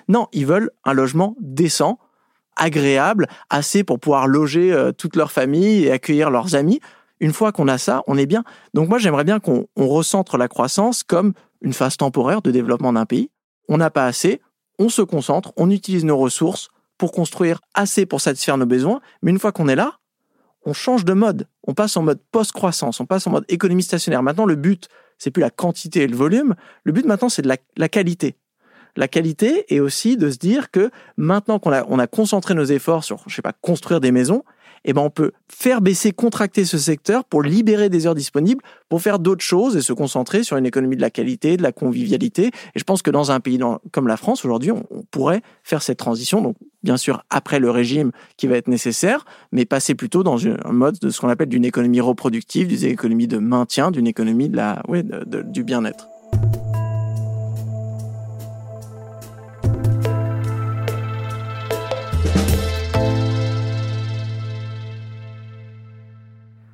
Non, 0.08 0.28
ils 0.32 0.46
veulent 0.46 0.70
un 0.84 0.92
logement 0.92 1.34
décent, 1.40 1.98
agréable, 2.56 3.26
assez 3.50 3.82
pour 3.82 3.98
pouvoir 3.98 4.28
loger 4.28 4.72
euh, 4.72 4.92
toute 4.92 5.16
leur 5.16 5.32
famille 5.32 5.84
et 5.84 5.90
accueillir 5.90 6.30
leurs 6.30 6.54
amis. 6.54 6.80
Une 7.18 7.32
fois 7.32 7.50
qu'on 7.50 7.66
a 7.66 7.78
ça, 7.78 8.02
on 8.06 8.16
est 8.16 8.26
bien. 8.26 8.44
Donc 8.74 8.88
moi, 8.88 8.98
j'aimerais 8.98 9.24
bien 9.24 9.40
qu'on 9.40 9.66
recentre 9.76 10.38
la 10.38 10.48
croissance 10.48 11.02
comme 11.02 11.32
une 11.60 11.72
phase 11.72 11.96
temporaire 11.96 12.42
de 12.42 12.50
développement 12.50 12.92
d'un 12.92 13.06
pays. 13.06 13.30
On 13.68 13.78
n'a 13.78 13.90
pas 13.90 14.06
assez, 14.06 14.40
on 14.78 14.88
se 14.88 15.02
concentre, 15.02 15.52
on 15.56 15.70
utilise 15.70 16.04
nos 16.04 16.16
ressources 16.16 16.68
pour 16.98 17.12
construire 17.12 17.60
assez 17.74 18.06
pour 18.06 18.20
satisfaire 18.20 18.58
nos 18.58 18.66
besoins, 18.66 19.00
mais 19.22 19.30
une 19.30 19.38
fois 19.38 19.52
qu'on 19.52 19.68
est 19.68 19.76
là, 19.76 19.98
on 20.64 20.72
change 20.72 21.04
de 21.04 21.12
mode. 21.12 21.48
On 21.66 21.74
passe 21.74 21.96
en 21.96 22.02
mode 22.02 22.20
post-croissance, 22.30 23.00
on 23.00 23.06
passe 23.06 23.26
en 23.26 23.30
mode 23.30 23.44
économie 23.48 23.82
stationnaire. 23.82 24.22
Maintenant, 24.22 24.46
le 24.46 24.54
but, 24.54 24.88
c'est 25.18 25.30
plus 25.30 25.40
la 25.40 25.50
quantité 25.50 26.02
et 26.02 26.06
le 26.06 26.16
volume. 26.16 26.54
Le 26.84 26.92
but 26.92 27.04
maintenant, 27.04 27.28
c'est 27.28 27.42
de 27.42 27.48
la, 27.48 27.88
qualité. 27.88 28.36
La 28.96 29.08
qualité 29.08 29.72
est 29.74 29.80
aussi 29.80 30.16
de 30.16 30.30
se 30.30 30.38
dire 30.38 30.70
que 30.70 30.90
maintenant 31.16 31.58
qu'on 31.58 31.72
a, 31.72 32.02
a 32.02 32.06
concentré 32.06 32.54
nos 32.54 32.64
efforts 32.64 33.04
sur, 33.04 33.24
je 33.26 33.34
sais 33.34 33.42
pas, 33.42 33.52
construire 33.52 34.00
des 34.00 34.12
maisons, 34.12 34.44
eh 34.84 34.92
ben 34.92 35.02
on 35.02 35.10
peut 35.10 35.32
faire 35.48 35.80
baisser, 35.80 36.12
contracter 36.12 36.64
ce 36.64 36.78
secteur 36.78 37.24
pour 37.24 37.42
libérer 37.42 37.88
des 37.88 38.06
heures 38.06 38.14
disponibles 38.14 38.62
pour 38.88 39.00
faire 39.00 39.18
d'autres 39.18 39.44
choses 39.44 39.76
et 39.76 39.82
se 39.82 39.92
concentrer 39.92 40.42
sur 40.42 40.56
une 40.56 40.66
économie 40.66 40.96
de 40.96 41.00
la 41.00 41.10
qualité, 41.10 41.56
de 41.56 41.62
la 41.62 41.72
convivialité. 41.72 42.46
Et 42.46 42.78
je 42.78 42.84
pense 42.84 43.02
que 43.02 43.10
dans 43.10 43.30
un 43.30 43.40
pays 43.40 43.58
comme 43.90 44.08
la 44.08 44.16
France 44.16 44.44
aujourd'hui, 44.44 44.70
on, 44.70 44.84
pourrait 45.10 45.42
faire 45.62 45.82
cette 45.82 45.98
transition. 45.98 46.40
Donc 46.40 46.56
bien 46.82 46.96
sûr 46.96 47.24
après 47.30 47.58
le 47.58 47.70
régime 47.70 48.12
qui 48.36 48.46
va 48.46 48.56
être 48.56 48.68
nécessaire, 48.68 49.24
mais 49.50 49.64
passer 49.64 49.94
plutôt 49.94 50.22
dans 50.22 50.46
un 50.46 50.72
mode 50.72 50.98
de 50.98 51.10
ce 51.10 51.20
qu'on 51.20 51.28
appelle 51.28 51.48
d'une 51.48 51.64
économie 51.64 52.00
reproductive, 52.00 52.68
d'une 52.68 52.90
économie 52.90 53.28
de 53.28 53.38
maintien, 53.38 53.90
d'une 53.90 54.06
économie 54.06 54.48
de 54.48 54.56
la, 54.56 54.82
ouais, 54.88 55.04
du 55.26 55.64
bien-être. 55.64 56.08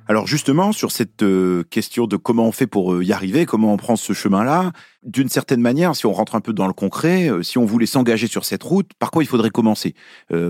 Alors 0.09 0.25
justement, 0.25 0.71
sur 0.71 0.91
cette 0.91 1.21
euh, 1.21 1.61
question 1.69 2.07
de 2.07 2.17
comment 2.17 2.47
on 2.47 2.51
fait 2.51 2.65
pour 2.65 2.95
euh, 2.95 3.03
y 3.03 3.13
arriver, 3.13 3.45
comment 3.45 3.71
on 3.71 3.77
prend 3.77 3.95
ce 3.95 4.11
chemin-là, 4.11 4.71
d'une 5.03 5.29
certaine 5.29 5.61
manière, 5.61 5.95
si 5.95 6.07
on 6.07 6.13
rentre 6.13 6.33
un 6.33 6.41
peu 6.41 6.51
dans 6.51 6.65
le 6.65 6.73
concret, 6.73 7.29
euh, 7.29 7.43
si 7.43 7.59
on 7.59 7.65
voulait 7.65 7.85
s'engager 7.85 8.25
sur 8.25 8.43
cette 8.43 8.63
route, 8.63 8.89
par 8.97 9.11
quoi 9.11 9.21
il 9.21 9.27
faudrait 9.27 9.51
commencer? 9.51 9.93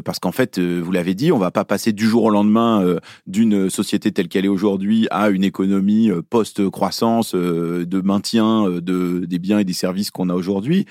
Parce 0.05 0.19
qu'en 0.19 0.31
fait, 0.31 0.59
vous 0.59 0.91
l'avez 0.93 1.13
dit, 1.13 1.33
on 1.33 1.37
va 1.37 1.51
pas 1.51 1.65
passer 1.65 1.91
du 1.91 2.07
jour 2.07 2.23
au 2.23 2.29
lendemain 2.29 2.97
d'une 3.27 3.69
société 3.69 4.11
telle 4.11 4.27
qu'elle 4.27 4.45
est 4.45 4.49
aujourd'hui 4.49 5.07
à 5.11 5.29
une 5.29 5.43
économie 5.43 6.09
post-croissance, 6.29 7.33
de 7.33 8.01
maintien 8.01 8.69
de, 8.69 9.25
des 9.25 9.39
biens 9.39 9.59
et 9.59 9.65
des 9.65 9.73
services 9.73 10.11
qu'on 10.11 10.29
a 10.29 10.35
aujourd'hui. 10.35 10.85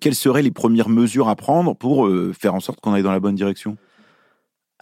quelles 0.00 0.14
seraient 0.14 0.42
les 0.42 0.50
premières 0.50 0.88
mesures 0.88 1.28
à 1.28 1.36
prendre 1.36 1.74
pour 1.74 2.08
faire 2.38 2.54
en 2.54 2.60
sorte 2.60 2.80
qu'on 2.80 2.92
aille 2.92 3.02
dans 3.02 3.12
la 3.12 3.20
bonne 3.20 3.34
direction? 3.34 3.76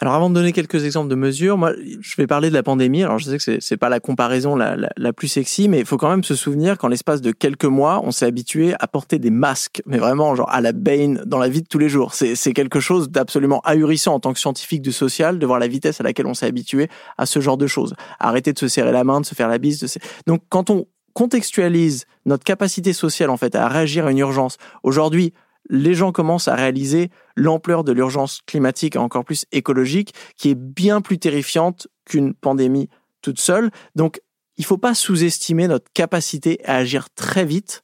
Alors 0.03 0.15
avant 0.15 0.29
de 0.29 0.35
donner 0.35 0.51
quelques 0.51 0.83
exemples 0.83 1.07
de 1.07 1.15
mesures, 1.15 1.57
moi 1.57 1.71
je 2.01 2.15
vais 2.17 2.27
parler 2.27 2.49
de 2.49 2.53
la 2.53 2.61
pandémie. 2.61 3.03
Alors 3.03 3.19
je 3.19 3.23
sais 3.23 3.37
que 3.37 3.61
c'est 3.61 3.77
pas 3.77 3.87
la 3.87 4.01
comparaison 4.01 4.57
la, 4.57 5.13
plus 5.13 5.29
sexy, 5.29 5.69
mais 5.69 5.79
il 5.79 5.85
faut 5.85 5.95
quand 5.95 6.09
même 6.09 6.25
se 6.25 6.35
souvenir 6.35 6.77
qu'en 6.77 6.89
l'espace 6.89 7.21
de 7.21 7.31
quelques 7.31 7.63
mois, 7.63 8.01
on 8.03 8.11
s'est 8.11 8.25
habitué 8.25 8.73
à 8.81 8.87
porter 8.87 9.17
des 9.17 9.29
masques, 9.29 9.81
mais 9.85 9.99
vraiment 9.99 10.35
genre 10.35 10.49
à 10.51 10.59
la 10.59 10.73
Bane 10.73 11.23
dans 11.25 11.39
la 11.39 11.47
vie 11.47 11.61
de 11.61 11.67
tous 11.69 11.77
les 11.77 11.87
jours. 11.87 12.15
C'est 12.15 12.51
quelque 12.51 12.81
chose 12.81 13.11
d'absolument 13.11 13.61
ahurissant 13.61 14.15
en 14.15 14.19
tant 14.19 14.33
que 14.33 14.39
scientifique 14.39 14.81
du 14.81 14.91
social 14.91 15.39
de 15.39 15.45
voir 15.45 15.57
la 15.57 15.69
vitesse 15.69 16.01
à 16.01 16.03
laquelle 16.03 16.27
on 16.27 16.33
s'est 16.33 16.47
habitué 16.47 16.89
à 17.17 17.25
ce 17.25 17.39
genre 17.39 17.55
de 17.55 17.67
choses. 17.67 17.93
Arrêter 18.19 18.51
de 18.51 18.59
se 18.59 18.67
serrer 18.67 18.91
la 18.91 19.05
main, 19.05 19.21
de 19.21 19.25
se 19.25 19.35
faire 19.35 19.47
la 19.47 19.57
bise. 19.57 19.97
Donc 20.27 20.41
quand 20.49 20.69
on 20.69 20.85
contextualise 21.13 22.05
notre 22.25 22.43
capacité 22.43 22.91
sociale 22.91 23.29
en 23.29 23.37
fait 23.37 23.55
à 23.55 23.67
réagir 23.67 24.05
à 24.05 24.11
une 24.11 24.17
urgence. 24.17 24.57
Aujourd'hui, 24.83 25.33
les 25.69 25.93
gens 25.93 26.11
commencent 26.11 26.47
à 26.47 26.55
réaliser 26.55 27.09
l'ampleur 27.35 27.83
de 27.83 27.91
l'urgence 27.91 28.41
climatique 28.45 28.95
et 28.95 28.99
encore 28.99 29.25
plus 29.25 29.45
écologique, 29.51 30.13
qui 30.37 30.49
est 30.49 30.55
bien 30.55 31.01
plus 31.01 31.19
terrifiante 31.19 31.87
qu'une 32.05 32.33
pandémie 32.33 32.89
toute 33.21 33.39
seule. 33.39 33.71
Donc, 33.95 34.21
il 34.57 34.61
ne 34.61 34.65
faut 34.65 34.77
pas 34.77 34.93
sous-estimer 34.93 35.67
notre 35.67 35.91
capacité 35.93 36.59
à 36.65 36.75
agir 36.75 37.09
très 37.15 37.45
vite. 37.45 37.83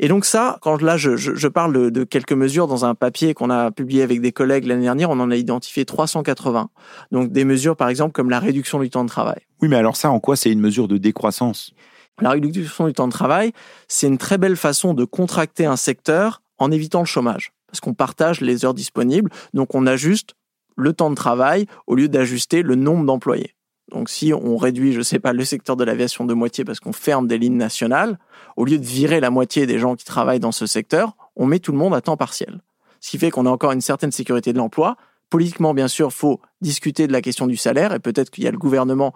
Et 0.00 0.06
donc 0.06 0.24
ça, 0.24 0.58
quand 0.60 0.80
là 0.80 0.96
je, 0.96 1.48
parle 1.48 1.90
de, 1.90 2.04
quelques 2.04 2.32
mesures 2.32 2.68
dans 2.68 2.84
un 2.84 2.94
papier 2.94 3.34
qu'on 3.34 3.50
a 3.50 3.72
publié 3.72 4.02
avec 4.02 4.20
des 4.20 4.30
collègues 4.30 4.66
l'année 4.66 4.84
dernière, 4.84 5.10
on 5.10 5.18
en 5.18 5.30
a 5.30 5.36
identifié 5.36 5.84
380. 5.84 6.70
Donc 7.10 7.32
des 7.32 7.44
mesures 7.44 7.76
par 7.76 7.88
exemple 7.88 8.12
comme 8.12 8.30
la 8.30 8.38
réduction 8.38 8.78
du 8.78 8.90
temps 8.90 9.02
de 9.02 9.08
travail. 9.08 9.40
Oui, 9.60 9.68
mais 9.68 9.76
alors 9.76 9.96
ça, 9.96 10.10
en 10.10 10.20
quoi 10.20 10.36
c'est 10.36 10.52
une 10.52 10.60
mesure 10.60 10.86
de 10.86 10.98
décroissance? 10.98 11.72
La 12.20 12.30
réduction 12.30 12.86
du 12.86 12.92
temps 12.92 13.08
de 13.08 13.12
travail, 13.12 13.52
c'est 13.88 14.06
une 14.06 14.18
très 14.18 14.38
belle 14.38 14.56
façon 14.56 14.94
de 14.94 15.04
contracter 15.04 15.66
un 15.66 15.76
secteur 15.76 16.42
en 16.58 16.70
évitant 16.70 17.00
le 17.00 17.06
chômage, 17.06 17.52
parce 17.66 17.80
qu'on 17.80 17.94
partage 17.94 18.40
les 18.40 18.64
heures 18.64 18.74
disponibles, 18.74 19.30
donc 19.54 19.74
on 19.74 19.86
ajuste 19.86 20.34
le 20.76 20.92
temps 20.92 21.10
de 21.10 21.14
travail 21.14 21.66
au 21.86 21.94
lieu 21.94 22.08
d'ajuster 22.08 22.62
le 22.62 22.74
nombre 22.74 23.04
d'employés. 23.04 23.54
Donc 23.90 24.10
si 24.10 24.32
on 24.34 24.56
réduit, 24.56 24.92
je 24.92 25.00
sais 25.00 25.18
pas, 25.18 25.32
le 25.32 25.44
secteur 25.44 25.76
de 25.76 25.84
l'aviation 25.84 26.24
de 26.24 26.34
moitié 26.34 26.64
parce 26.64 26.78
qu'on 26.78 26.92
ferme 26.92 27.26
des 27.26 27.38
lignes 27.38 27.56
nationales, 27.56 28.18
au 28.56 28.64
lieu 28.64 28.78
de 28.78 28.84
virer 28.84 29.20
la 29.20 29.30
moitié 29.30 29.66
des 29.66 29.78
gens 29.78 29.96
qui 29.96 30.04
travaillent 30.04 30.40
dans 30.40 30.52
ce 30.52 30.66
secteur, 30.66 31.16
on 31.36 31.46
met 31.46 31.58
tout 31.58 31.72
le 31.72 31.78
monde 31.78 31.94
à 31.94 32.00
temps 32.00 32.16
partiel. 32.16 32.60
Ce 33.00 33.10
qui 33.10 33.18
fait 33.18 33.30
qu'on 33.30 33.46
a 33.46 33.50
encore 33.50 33.72
une 33.72 33.80
certaine 33.80 34.12
sécurité 34.12 34.52
de 34.52 34.58
l'emploi. 34.58 34.96
Politiquement, 35.30 35.72
bien 35.72 35.88
sûr, 35.88 36.12
faut 36.12 36.40
discuter 36.60 37.06
de 37.06 37.12
la 37.12 37.22
question 37.22 37.46
du 37.46 37.56
salaire 37.56 37.92
et 37.92 37.98
peut-être 37.98 38.30
qu'il 38.30 38.44
y 38.44 38.48
a 38.48 38.50
le 38.50 38.58
gouvernement 38.58 39.14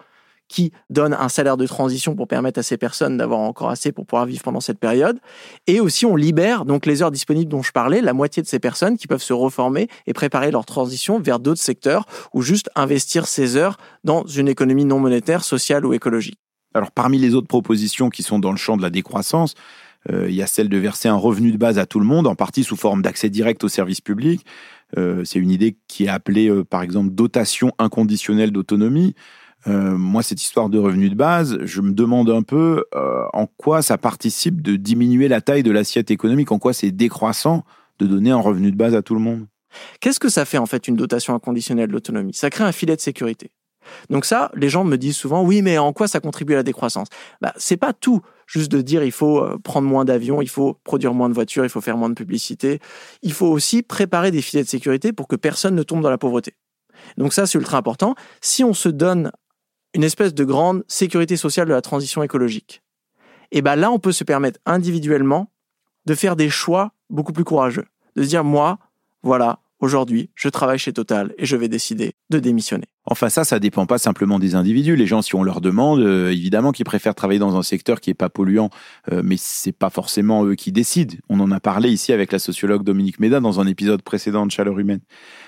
qui 0.53 0.71
donne 0.91 1.15
un 1.15 1.29
salaire 1.29 1.57
de 1.57 1.67
transition 1.67 2.15
pour 2.15 2.29
permettre 2.29 2.61
à 2.61 2.62
ces 2.62 2.77
personnes 2.77 3.17
d'avoir 3.17 3.41
encore 3.41 3.71
assez 3.71 3.91
pour 3.91 4.05
pouvoir 4.05 4.27
vivre 4.27 4.43
pendant 4.43 4.61
cette 4.61 4.79
période. 4.79 5.19
Et 5.67 5.81
aussi, 5.81 6.05
on 6.05 6.15
libère 6.15 6.67
donc 6.67 6.85
les 6.85 7.03
heures 7.03 7.11
disponibles 7.11 7.51
dont 7.51 7.62
je 7.62 7.73
parlais, 7.73 8.03
la 8.03 8.12
moitié 8.12 8.43
de 8.43 8.47
ces 8.47 8.59
personnes 8.59 8.99
qui 8.99 9.07
peuvent 9.07 9.23
se 9.23 9.33
reformer 9.33 9.88
et 10.07 10.12
préparer 10.12 10.51
leur 10.51 10.67
transition 10.67 11.19
vers 11.19 11.38
d'autres 11.38 11.62
secteurs 11.62 12.05
ou 12.35 12.43
juste 12.43 12.69
investir 12.77 13.27
ces 13.27 13.57
heures 13.57 13.79
dans 14.05 14.27
une 14.27 14.47
économie 14.47 14.85
non 14.85 14.99
monétaire, 14.99 15.43
sociale 15.43 15.87
ou 15.87 15.95
écologique. 15.95 16.38
Alors, 16.75 16.91
parmi 16.91 17.19
les 17.19 17.35
autres 17.35 17.49
propositions 17.49 18.11
qui 18.11 18.23
sont 18.23 18.38
dans 18.38 18.51
le 18.51 18.57
champ 18.59 18.77
de 18.77 18.83
la 18.83 18.91
décroissance, 18.91 19.55
euh, 20.11 20.29
il 20.29 20.35
y 20.35 20.43
a 20.43 20.47
celle 20.47 20.69
de 20.69 20.79
verser 20.79 21.09
un 21.09 21.17
revenu 21.17 21.53
de 21.53 21.57
base 21.57 21.79
à 21.79 21.87
tout 21.87 22.01
le 22.01 22.07
monde, 22.07 22.27
en 22.27 22.35
partie 22.35 22.65
sous 22.65 22.77
forme 22.77 23.03
d'accès 23.03 23.31
direct 23.31 23.65
aux 23.65 23.69
services 23.69 24.01
publics. 24.01 24.45
Euh, 24.99 25.25
c'est 25.25 25.38
une 25.38 25.51
idée 25.51 25.77
qui 25.88 26.05
est 26.05 26.09
appelée, 26.09 26.49
euh, 26.49 26.65
par 26.65 26.83
exemple, 26.83 27.11
dotation 27.11 27.73
inconditionnelle 27.79 28.51
d'autonomie. 28.51 29.15
Euh, 29.66 29.96
moi, 29.96 30.22
cette 30.22 30.42
histoire 30.42 30.68
de 30.68 30.79
revenus 30.79 31.11
de 31.11 31.14
base, 31.14 31.59
je 31.62 31.81
me 31.81 31.92
demande 31.92 32.31
un 32.31 32.42
peu 32.42 32.85
euh, 32.94 33.25
en 33.33 33.46
quoi 33.46 33.83
ça 33.83 33.98
participe 33.98 34.61
de 34.61 34.77
diminuer 34.77 35.29
la 35.29 35.40
taille 35.40 35.62
de 35.62 35.70
l'assiette 35.70 36.11
économique, 36.11 36.51
en 36.53 36.59
quoi 36.59 36.72
c'est 36.72 36.90
décroissant 36.90 37.64
de 37.98 38.07
donner 38.07 38.31
un 38.31 38.40
revenu 38.40 38.70
de 38.70 38.77
base 38.77 38.94
à 38.94 39.03
tout 39.03 39.14
le 39.14 39.20
monde. 39.20 39.46
Qu'est-ce 40.01 40.20
que 40.20 40.29
ça 40.29 40.44
fait 40.44 40.59
en 40.59 40.66
fait 40.66 40.88
une 40.88 40.96
dotation 40.96 41.35
inconditionnelle 41.35 41.90
d'autonomie 41.90 42.35
Ça 42.35 42.51
crée 42.51 42.64
un 42.64 42.72
filet 42.72 42.96
de 42.96 43.01
sécurité. 43.01 43.51
Donc 44.11 44.25
ça, 44.25 44.51
les 44.55 44.68
gens 44.68 44.85
me 44.85 44.96
disent 44.96 45.16
souvent, 45.16 45.42
oui, 45.42 45.62
mais 45.62 45.79
en 45.79 45.92
quoi 45.92 46.09
ça 46.09 46.20
contribue 46.20 46.53
à 46.55 46.57
la 46.57 46.62
décroissance? 46.62 47.09
Bah, 47.40 47.53
C'est 47.57 47.77
pas 47.77 47.92
tout, 47.92 48.20
juste 48.46 48.70
de 48.70 48.81
dire 48.81 49.03
il 49.03 49.12
faut 49.12 49.42
euh, 49.42 49.59
prendre 49.59 49.88
moins 49.88 50.05
d'avions, 50.05 50.40
il 50.40 50.48
faut 50.48 50.79
produire 50.85 51.14
moins 51.14 51.29
de 51.29 51.35
voitures, 51.35 51.64
il 51.64 51.70
faut 51.70 51.81
faire 51.81 51.96
moins 51.96 52.09
de 52.09 52.14
publicité. 52.14 52.81
Il 53.22 53.33
faut 53.33 53.48
aussi 53.48 53.83
préparer 53.83 54.31
des 54.31 54.42
filets 54.42 54.62
de 54.62 54.68
sécurité 54.68 55.12
pour 55.12 55.29
que 55.29 55.37
personne 55.37 55.75
ne 55.75 55.83
tombe 55.83 56.03
dans 56.03 56.11
la 56.11 56.18
pauvreté. 56.18 56.55
Donc 57.16 57.33
ça, 57.33 57.46
c'est 57.46 57.59
ultra 57.59 57.79
important. 57.79 58.14
Si 58.40 58.62
on 58.64 58.75
se 58.75 58.88
donne 58.88 59.33
une 59.94 60.05
espèce 60.05 60.35
de 60.35 60.44
grande 60.44 60.85
sécurité 60.88 61.37
sociale 61.37 61.68
de 61.68 61.72
la 61.72 61.83
transition 61.83 62.22
écologique. 62.22 62.83
Et 63.50 63.62
ben 63.62 63.76
là, 63.76 63.90
on 63.90 63.98
peut 63.98 64.12
se 64.12 64.24
permettre 64.24 64.59
individuellement 64.64 65.50
de 66.07 66.14
faire 66.14 66.37
des 66.37 66.50
choix 66.50 66.92
beaucoup 67.11 67.33
plus 67.33 67.44
courageux. 67.44 67.87
De 68.16 68.22
se 68.22 68.28
dire, 68.28 68.44
moi, 68.44 68.78
voilà, 69.22 69.61
aujourd'hui, 69.78 70.31
je 70.35 70.48
travaille 70.48 70.78
chez 70.78 70.92
Total 70.92 71.35
et 71.37 71.44
je 71.44 71.57
vais 71.57 71.68
décider 71.68 72.14
de 72.31 72.38
démissionner. 72.38 72.87
Enfin, 73.05 73.28
ça, 73.28 73.44
ça 73.44 73.59
dépend 73.59 73.85
pas 73.85 73.98
simplement 73.98 74.38
des 74.38 74.55
individus. 74.55 74.96
Les 74.96 75.07
gens, 75.07 75.22
si 75.22 75.35
on 75.35 75.42
leur 75.42 75.61
demande, 75.61 76.00
euh, 76.00 76.31
évidemment 76.31 76.70
qu'ils 76.70 76.85
préfèrent 76.85 77.16
travailler 77.16 77.40
dans 77.40 77.57
un 77.57 77.62
secteur 77.62 78.00
qui 78.00 78.11
est 78.11 78.14
pas 78.14 78.28
polluant, 78.31 78.70
euh, 79.12 79.22
mais 79.24 79.37
c'est 79.37 79.72
pas 79.72 79.90
forcément 79.90 80.44
eux 80.44 80.55
qui 80.55 80.70
décident. 80.70 81.16
On 81.28 81.40
en 81.40 81.50
a 81.50 81.59
parlé 81.59 81.90
ici 81.90 82.12
avec 82.12 82.33
la 82.33 82.38
sociologue 82.38 82.85
Dominique 82.85 83.18
Méda 83.18 83.40
dans 83.40 83.61
un 83.61 83.66
épisode 83.66 84.02
précédent 84.02 84.46
de 84.46 84.52
Chaleur 84.52 84.78
humaine. 84.78 85.00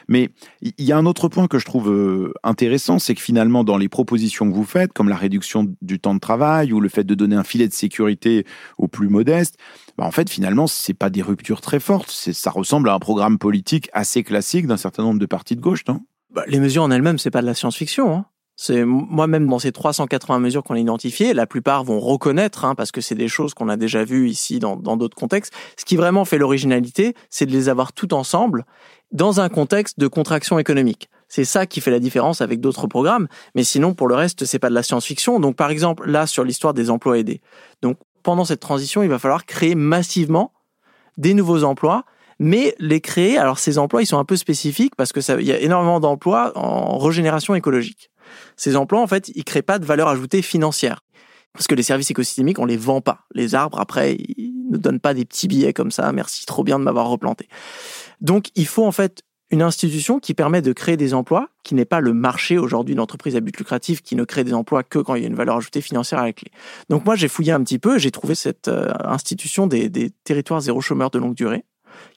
Mais 0.09 0.31
il 0.61 0.85
y 0.85 0.93
a 0.93 0.97
un 0.97 1.07
autre 1.07 1.29
point 1.29 1.47
que 1.47 1.59
je 1.59 1.65
trouve 1.65 1.91
euh, 1.91 2.33
intéressant, 2.43 2.99
c'est 2.99 3.15
que 3.15 3.21
finalement, 3.21 3.65
dans 3.65 3.77
les 3.77 3.89
propositions 3.89 4.49
que 4.49 4.55
vous 4.55 4.65
faites, 4.65 4.93
comme 4.93 5.09
la 5.09 5.17
réduction 5.17 5.75
du 5.83 5.99
temps 5.99 6.15
de 6.15 6.21
travail 6.21 6.73
ou 6.73 6.81
le 6.81 6.89
fait 6.89 7.05
de 7.05 7.15
donner 7.15 7.37
un 7.37 7.45
filet 7.45 7.69
de 7.69 7.73
sécurité 7.73 8.47
aux 8.79 8.89
plus 8.89 9.09
modestes, 9.09 9.57
bah 9.97 10.05
en 10.05 10.11
fait, 10.11 10.29
finalement, 10.31 10.67
c'est 10.67 10.95
pas 10.95 11.11
des 11.11 11.23
ruptures 11.23 11.61
très 11.61 11.81
fortes. 11.81 12.11
Ça 12.11 12.51
ressemble 12.51 12.89
à 12.89 12.95
un 12.95 12.99
programme 12.99 13.39
politique 13.39 13.89
assez 13.93 14.23
classique 14.23 14.67
d'un 14.67 14.77
certain 14.77 15.03
nombre 15.03 15.21
de 15.21 15.27
partis 15.27 15.57
de 15.57 15.61
gauche, 15.61 15.85
non? 15.89 16.01
Bah, 16.31 16.45
les 16.49 16.59
mesures 16.59 16.83
en 16.83 16.91
elles-mêmes, 16.91 17.19
c'est 17.19 17.31
pas 17.31 17.43
de 17.43 17.47
la 17.47 17.55
science-fiction. 17.55 18.13
Hein. 18.13 18.27
C'est 18.57 18.85
moi-même 18.85 19.49
dans 19.49 19.59
ces 19.59 19.73
380 19.73 20.39
mesures 20.39 20.63
qu'on 20.63 20.75
a 20.75 20.79
identifiées, 20.79 21.35
la 21.35 21.47
plupart 21.47 21.83
vont 21.83 21.99
reconnaître, 21.99 22.65
hein, 22.65 22.75
parce 22.75 22.93
que 22.93 23.01
c'est 23.01 23.17
des 23.17 23.27
choses 23.27 23.53
qu'on 23.53 23.69
a 23.69 23.77
déjà 23.77 24.05
vues 24.05 24.29
ici 24.29 24.61
dans 24.61 24.77
d'autres 24.77 25.17
contextes. 25.17 25.53
Ce 25.77 25.85
qui 25.85 25.97
vraiment 25.97 26.25
fait 26.25 26.39
l'originalité, 26.39 27.15
c'est 27.31 27.47
de 27.47 27.51
les 27.51 27.69
avoir 27.69 27.93
toutes 27.93 28.13
ensemble 28.13 28.65
dans 29.11 29.41
un 29.41 29.49
contexte 29.49 29.99
de 29.99 30.07
contraction 30.07 30.59
économique. 30.59 31.09
C'est 31.29 31.45
ça 31.45 31.67
qui 31.67 31.81
fait 31.81 31.91
la 31.91 31.99
différence 31.99 32.41
avec 32.41 32.61
d'autres 32.61 32.87
programmes. 32.87 33.27
Mais 33.57 33.65
sinon, 33.65 33.95
pour 33.95 34.07
le 34.07 34.15
reste, 34.15 34.45
c'est 34.45 34.61
pas 34.61 34.69
de 34.69 34.75
la 34.75 34.83
science-fiction. 34.85 35.41
Donc, 35.41 35.57
par 35.57 35.71
exemple, 35.71 36.09
là, 36.09 36.27
sur 36.27 36.45
l'histoire 36.45 36.75
des 36.75 36.91
emplois 36.91 37.19
aidés. 37.19 37.41
Donc, 37.83 37.97
pendant 38.23 38.45
cette 38.45 38.61
transition, 38.61 39.03
il 39.03 39.09
va 39.09 39.19
falloir 39.19 39.45
créer 39.45 39.75
massivement 39.75 40.53
des 41.17 41.35
nouveaux 41.35 41.65
emplois 41.65 42.05
mais 42.39 42.75
les 42.79 43.01
créer, 43.01 43.39
alors 43.39 43.59
ces 43.59 43.79
emplois, 43.79 44.03
ils 44.03 44.07
sont 44.07 44.19
un 44.19 44.25
peu 44.25 44.37
spécifiques 44.37 44.97
parce 44.97 45.13
que 45.13 45.21
ça, 45.21 45.41
il 45.41 45.47
y 45.47 45.53
a 45.53 45.61
énormément 45.61 46.01
d'emplois 46.01 46.53
en 46.57 46.99
régénération 46.99 47.55
écologique. 47.55 48.11
Ces 48.57 48.77
emplois, 48.77 49.01
en 49.01 49.07
fait, 49.07 49.31
ils 49.35 49.45
créent 49.45 49.63
pas 49.63 49.79
de 49.79 49.85
valeur 49.85 50.09
ajoutée 50.09 50.43
financière. 50.43 51.01
Parce 51.53 51.69
que 51.69 51.75
les 51.75 51.85
services 51.85 52.11
écosystémiques, 52.11 52.59
on 52.59 52.67
les 52.67 52.77
vend 52.77 53.01
pas. 53.01 53.21
Les 53.33 53.55
arbres, 53.55 53.79
après, 53.79 54.15
ils 54.15 54.69
ne 54.71 54.77
donnent 54.77 55.01
pas 55.01 55.15
des 55.15 55.25
petits 55.25 55.47
billets 55.47 55.73
comme 55.73 55.93
ça. 55.93 56.11
Merci, 56.13 56.47
trop 56.47 56.65
bien 56.65 56.79
de 56.79 56.85
m'avoir 56.85 57.09
replanté. 57.09 57.49
Donc, 58.21 58.49
il 58.57 58.67
faut 58.67 58.85
en 58.85 58.93
fait 58.93 59.23
une 59.51 59.63
institution 59.63 60.19
qui 60.19 60.35
permet 60.35 60.63
de 60.63 60.73
créer 60.73 60.97
des 60.97 61.15
emplois, 61.15 61.49
qui 61.63 61.77
n'est 61.77 61.85
pas 61.85 62.01
le 62.01 62.13
marché 62.13 62.59
aujourd'hui 62.59 62.97
d'entreprise 62.97 63.37
à 63.37 63.41
but 63.41 63.57
lucratif 63.57 64.03
qui 64.03 64.17
ne 64.17 64.25
crée 64.25 64.43
des 64.43 64.53
emplois 64.53 64.83
que 64.83 64.99
quand 64.99 65.15
il 65.15 65.23
y 65.23 65.25
a 65.25 65.29
une 65.29 65.37
valeur 65.37 65.57
ajoutée 65.57 65.81
financière 65.81 66.19
à 66.19 66.25
la 66.25 66.33
clé. 66.33 66.51
Donc 66.89 67.05
moi, 67.05 67.15
j'ai 67.15 67.29
fouillé 67.29 67.53
un 67.53 67.63
petit 67.63 67.79
peu, 67.79 67.99
j'ai 67.99 68.11
trouvé 68.11 68.35
cette 68.35 68.69
euh, 68.69 68.93
institution 69.05 69.69
des, 69.69 69.89
des 69.89 70.11
territoires 70.25 70.61
zéro 70.61 70.81
chômeur 70.81 71.11
de 71.11 71.19
longue 71.19 71.35
durée, 71.35 71.65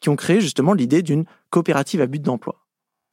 qui 0.02 0.10
ont 0.10 0.16
créé 0.16 0.42
justement 0.42 0.74
l'idée 0.74 1.04
d'une 1.04 1.26
coopérative 1.52 2.02
à 2.02 2.08
but 2.08 2.22
d'emploi, 2.22 2.56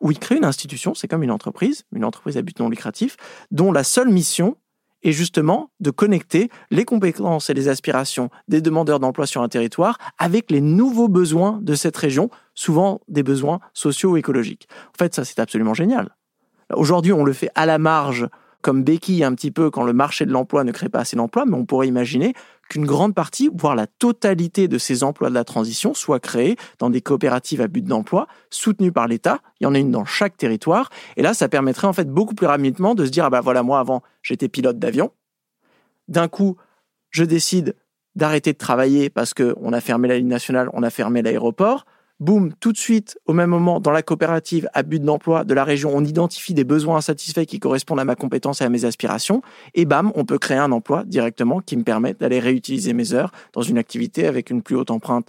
où 0.04 0.12
ils 0.12 0.18
créent 0.18 0.36
une 0.36 0.44
institution, 0.44 0.94
c'est 0.94 1.08
comme 1.08 1.22
une 1.22 1.30
entreprise, 1.30 1.84
une 1.92 2.04
entreprise 2.04 2.36
à 2.36 2.42
but 2.42 2.60
non 2.60 2.68
lucratif, 2.68 3.16
dont 3.50 3.72
la 3.72 3.82
seule 3.82 4.10
mission 4.10 4.56
est 5.02 5.12
justement 5.12 5.70
de 5.80 5.90
connecter 5.90 6.50
les 6.70 6.84
compétences 6.84 7.48
et 7.50 7.54
les 7.54 7.68
aspirations 7.68 8.28
des 8.46 8.60
demandeurs 8.60 9.00
d'emploi 9.00 9.26
sur 9.26 9.42
un 9.42 9.48
territoire 9.48 9.98
avec 10.18 10.50
les 10.50 10.60
nouveaux 10.60 11.08
besoins 11.08 11.58
de 11.62 11.74
cette 11.74 11.96
région, 11.96 12.28
souvent 12.54 13.00
des 13.08 13.22
besoins 13.22 13.60
socio-écologiques. 13.72 14.68
En 14.88 14.98
fait, 14.98 15.14
ça, 15.14 15.24
c'est 15.24 15.40
absolument 15.40 15.74
génial. 15.74 16.14
Aujourd'hui, 16.74 17.12
on 17.12 17.24
le 17.24 17.32
fait 17.32 17.50
à 17.54 17.64
la 17.64 17.78
marge 17.78 18.28
comme 18.60 18.82
béquille 18.82 19.24
un 19.24 19.34
petit 19.34 19.50
peu 19.50 19.70
quand 19.70 19.84
le 19.84 19.92
marché 19.92 20.24
de 20.26 20.32
l'emploi 20.32 20.64
ne 20.64 20.72
crée 20.72 20.88
pas 20.88 21.00
assez 21.00 21.16
d'emplois, 21.16 21.44
mais 21.46 21.56
on 21.56 21.66
pourrait 21.66 21.88
imaginer 21.88 22.34
qu'une 22.68 22.86
grande 22.86 23.14
partie, 23.14 23.50
voire 23.54 23.74
la 23.74 23.86
totalité 23.86 24.68
de 24.68 24.78
ces 24.78 25.04
emplois 25.04 25.28
de 25.28 25.34
la 25.34 25.44
transition 25.44 25.94
soient 25.94 26.20
créés 26.20 26.56
dans 26.78 26.90
des 26.90 27.00
coopératives 27.00 27.60
à 27.60 27.68
but 27.68 27.84
d'emploi 27.84 28.26
soutenues 28.50 28.92
par 28.92 29.06
l'État. 29.08 29.40
Il 29.60 29.64
y 29.64 29.66
en 29.66 29.74
a 29.74 29.78
une 29.78 29.90
dans 29.90 30.04
chaque 30.04 30.36
territoire. 30.36 30.90
Et 31.16 31.22
là, 31.22 31.34
ça 31.34 31.48
permettrait 31.48 31.86
en 31.86 31.92
fait 31.92 32.08
beaucoup 32.10 32.34
plus 32.34 32.46
rapidement 32.46 32.94
de 32.94 33.04
se 33.04 33.10
dire, 33.10 33.24
ah 33.24 33.30
ben 33.30 33.40
voilà, 33.40 33.62
moi 33.62 33.78
avant, 33.78 34.02
j'étais 34.22 34.48
pilote 34.48 34.78
d'avion. 34.78 35.12
D'un 36.08 36.28
coup, 36.28 36.56
je 37.10 37.24
décide 37.24 37.76
d'arrêter 38.14 38.52
de 38.52 38.58
travailler 38.58 39.10
parce 39.10 39.34
qu'on 39.34 39.72
a 39.72 39.80
fermé 39.80 40.08
la 40.08 40.18
ligne 40.18 40.28
nationale, 40.28 40.70
on 40.72 40.82
a 40.82 40.90
fermé 40.90 41.22
l'aéroport 41.22 41.84
boum, 42.20 42.52
tout 42.60 42.72
de 42.72 42.78
suite, 42.78 43.18
au 43.26 43.32
même 43.32 43.50
moment, 43.50 43.80
dans 43.80 43.90
la 43.90 44.02
coopérative 44.02 44.68
à 44.72 44.82
but 44.82 45.02
d'emploi 45.02 45.44
de 45.44 45.54
la 45.54 45.64
région, 45.64 45.90
on 45.94 46.04
identifie 46.04 46.54
des 46.54 46.64
besoins 46.64 46.96
insatisfaits 46.96 47.44
qui 47.44 47.58
correspondent 47.58 48.00
à 48.00 48.04
ma 48.04 48.16
compétence 48.16 48.60
et 48.60 48.64
à 48.64 48.68
mes 48.68 48.84
aspirations, 48.84 49.42
et 49.74 49.84
bam, 49.84 50.12
on 50.14 50.24
peut 50.24 50.38
créer 50.38 50.58
un 50.58 50.72
emploi 50.72 51.04
directement 51.04 51.60
qui 51.60 51.76
me 51.76 51.82
permet 51.82 52.14
d'aller 52.14 52.40
réutiliser 52.40 52.92
mes 52.92 53.12
heures 53.12 53.32
dans 53.52 53.62
une 53.62 53.78
activité 53.78 54.26
avec 54.26 54.50
une 54.50 54.62
plus 54.62 54.76
haute 54.76 54.90
empreinte 54.90 55.28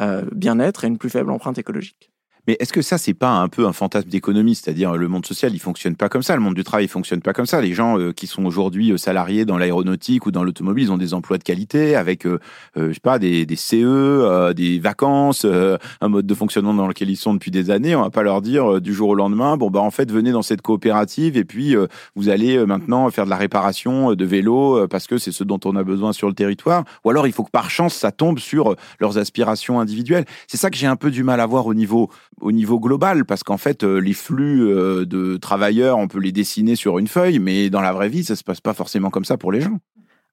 euh, 0.00 0.24
bien-être 0.32 0.84
et 0.84 0.88
une 0.88 0.98
plus 0.98 1.10
faible 1.10 1.30
empreinte 1.30 1.58
écologique. 1.58 2.10
Mais 2.46 2.56
est-ce 2.60 2.72
que 2.72 2.82
ça, 2.82 2.96
c'est 2.96 3.14
pas 3.14 3.30
un 3.30 3.48
peu 3.48 3.66
un 3.66 3.72
fantasme 3.72 4.08
d'économie? 4.08 4.54
C'est-à-dire, 4.54 4.96
le 4.96 5.08
monde 5.08 5.26
social, 5.26 5.52
il 5.52 5.58
fonctionne 5.58 5.96
pas 5.96 6.08
comme 6.08 6.22
ça. 6.22 6.36
Le 6.36 6.42
monde 6.42 6.54
du 6.54 6.62
travail, 6.62 6.84
il 6.84 6.88
fonctionne 6.88 7.20
pas 7.20 7.32
comme 7.32 7.46
ça. 7.46 7.60
Les 7.60 7.74
gens 7.74 7.98
euh, 7.98 8.12
qui 8.12 8.26
sont 8.26 8.44
aujourd'hui 8.44 8.92
euh, 8.92 8.96
salariés 8.96 9.44
dans 9.44 9.58
l'aéronautique 9.58 10.26
ou 10.26 10.30
dans 10.30 10.44
l'automobile, 10.44 10.84
ils 10.84 10.92
ont 10.92 10.96
des 10.96 11.12
emplois 11.12 11.38
de 11.38 11.42
qualité 11.42 11.96
avec, 11.96 12.24
euh, 12.24 12.38
je 12.76 12.92
sais 12.92 13.00
pas, 13.00 13.18
des, 13.18 13.46
des 13.46 13.56
CE, 13.56 14.52
des 14.52 14.78
vacances, 14.78 15.44
un 15.44 16.08
mode 16.08 16.26
de 16.26 16.34
fonctionnement 16.34 16.74
dans 16.74 16.86
lequel 16.86 17.10
ils 17.10 17.16
sont 17.16 17.34
depuis 17.34 17.50
des 17.50 17.70
années. 17.70 17.96
On 17.96 18.02
va 18.02 18.10
pas 18.10 18.22
leur 18.22 18.42
dire 18.42 18.80
du 18.80 18.94
jour 18.94 19.10
au 19.10 19.14
lendemain, 19.14 19.56
bon, 19.56 19.70
bah, 19.70 19.80
en 19.80 19.90
fait, 19.90 20.10
venez 20.10 20.30
dans 20.30 20.42
cette 20.42 20.62
coopérative 20.62 21.36
et 21.36 21.44
puis 21.44 21.74
vous 22.14 22.28
allez 22.28 22.64
maintenant 22.66 23.10
faire 23.10 23.24
de 23.24 23.30
la 23.30 23.36
réparation 23.36 24.14
de 24.14 24.24
vélos 24.24 24.86
parce 24.88 25.06
que 25.06 25.18
c'est 25.18 25.32
ce 25.32 25.44
dont 25.44 25.60
on 25.64 25.76
a 25.76 25.82
besoin 25.82 26.12
sur 26.12 26.28
le 26.28 26.34
territoire. 26.34 26.84
Ou 27.04 27.10
alors, 27.10 27.26
il 27.26 27.32
faut 27.32 27.44
que 27.44 27.50
par 27.50 27.70
chance, 27.70 27.94
ça 27.94 28.12
tombe 28.12 28.38
sur 28.38 28.76
leurs 29.00 29.18
aspirations 29.18 29.80
individuelles. 29.80 30.24
C'est 30.46 30.56
ça 30.56 30.70
que 30.70 30.76
j'ai 30.76 30.86
un 30.86 30.96
peu 30.96 31.10
du 31.10 31.24
mal 31.24 31.40
à 31.40 31.46
voir 31.46 31.66
au 31.66 31.74
niveau 31.74 32.10
au 32.40 32.52
niveau 32.52 32.78
global, 32.78 33.24
parce 33.24 33.42
qu'en 33.42 33.56
fait, 33.56 33.82
euh, 33.82 33.98
les 33.98 34.12
flux 34.12 34.68
euh, 34.68 35.04
de 35.04 35.36
travailleurs, 35.36 35.98
on 35.98 36.08
peut 36.08 36.18
les 36.18 36.32
dessiner 36.32 36.76
sur 36.76 36.98
une 36.98 37.08
feuille, 37.08 37.38
mais 37.38 37.70
dans 37.70 37.80
la 37.80 37.92
vraie 37.92 38.08
vie, 38.08 38.24
ça 38.24 38.36
se 38.36 38.44
passe 38.44 38.60
pas 38.60 38.74
forcément 38.74 39.10
comme 39.10 39.24
ça 39.24 39.36
pour 39.36 39.52
les 39.52 39.60
gens. 39.60 39.78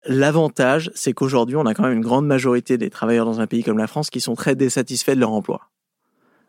L'avantage, 0.06 0.92
c'est 0.96 1.14
qu'aujourd'hui, 1.14 1.56
on 1.56 1.66
a 1.66 1.74
quand 1.74 1.84
même 1.84 1.94
une 1.94 2.02
grande 2.02 2.28
majorité 2.28 2.78
des 2.78 2.90
travailleurs 2.90 3.26
dans 3.26 3.40
un 3.40 3.48
pays 3.48 3.64
comme 3.64 3.78
la 3.78 3.88
France 3.88 4.10
qui 4.10 4.20
sont 4.20 4.36
très 4.36 4.56
désatisfaits 4.56 5.16
de 5.16 5.22
leur 5.22 5.32
emploi. 5.32 5.70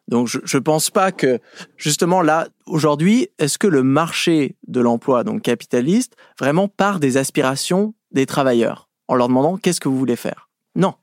Donc, 0.09 0.29
je 0.29 0.57
ne 0.57 0.63
pense 0.63 0.91
pas 0.91 1.13
que, 1.13 1.39
justement, 1.77 2.21
là, 2.21 2.49
aujourd'hui, 2.67 3.29
est-ce 3.39 3.57
que 3.57 3.67
le 3.67 3.83
marché 3.83 4.57
de 4.67 4.81
l'emploi, 4.81 5.25
donc 5.25 5.43
capitaliste, 5.43 6.15
vraiment 6.39 6.69
part 6.69 7.01
des 7.01 7.17
aspirations 7.17 7.95
des 8.11 8.27
travailleurs 8.27 8.89
en 9.09 9.15
leur 9.15 9.29
demandant 9.29 9.57
qu'est-ce 9.57 9.81
que 9.81 9.89
vous 9.89 9.99
voulez 9.99 10.17
faire? 10.17 10.49
Non. 10.77 10.95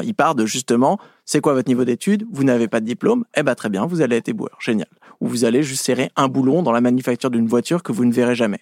Il 0.00 0.14
part 0.14 0.34
de 0.34 0.46
justement, 0.46 0.98
c'est 1.24 1.40
quoi 1.40 1.54
votre 1.54 1.68
niveau 1.68 1.84
d'études? 1.84 2.26
Vous 2.32 2.44
n'avez 2.44 2.68
pas 2.68 2.80
de 2.80 2.86
diplôme? 2.86 3.24
Eh 3.36 3.42
ben 3.42 3.54
très 3.54 3.68
bien, 3.68 3.86
vous 3.86 4.00
allez 4.00 4.16
être 4.16 4.28
éboueur, 4.28 4.56
génial. 4.60 4.88
Ou 5.20 5.28
vous 5.28 5.44
allez 5.44 5.62
juste 5.62 5.84
serrer 5.84 6.10
un 6.16 6.28
boulon 6.28 6.62
dans 6.62 6.72
la 6.72 6.80
manufacture 6.80 7.30
d'une 7.30 7.46
voiture 7.46 7.82
que 7.82 7.92
vous 7.92 8.04
ne 8.04 8.12
verrez 8.12 8.34
jamais. 8.34 8.60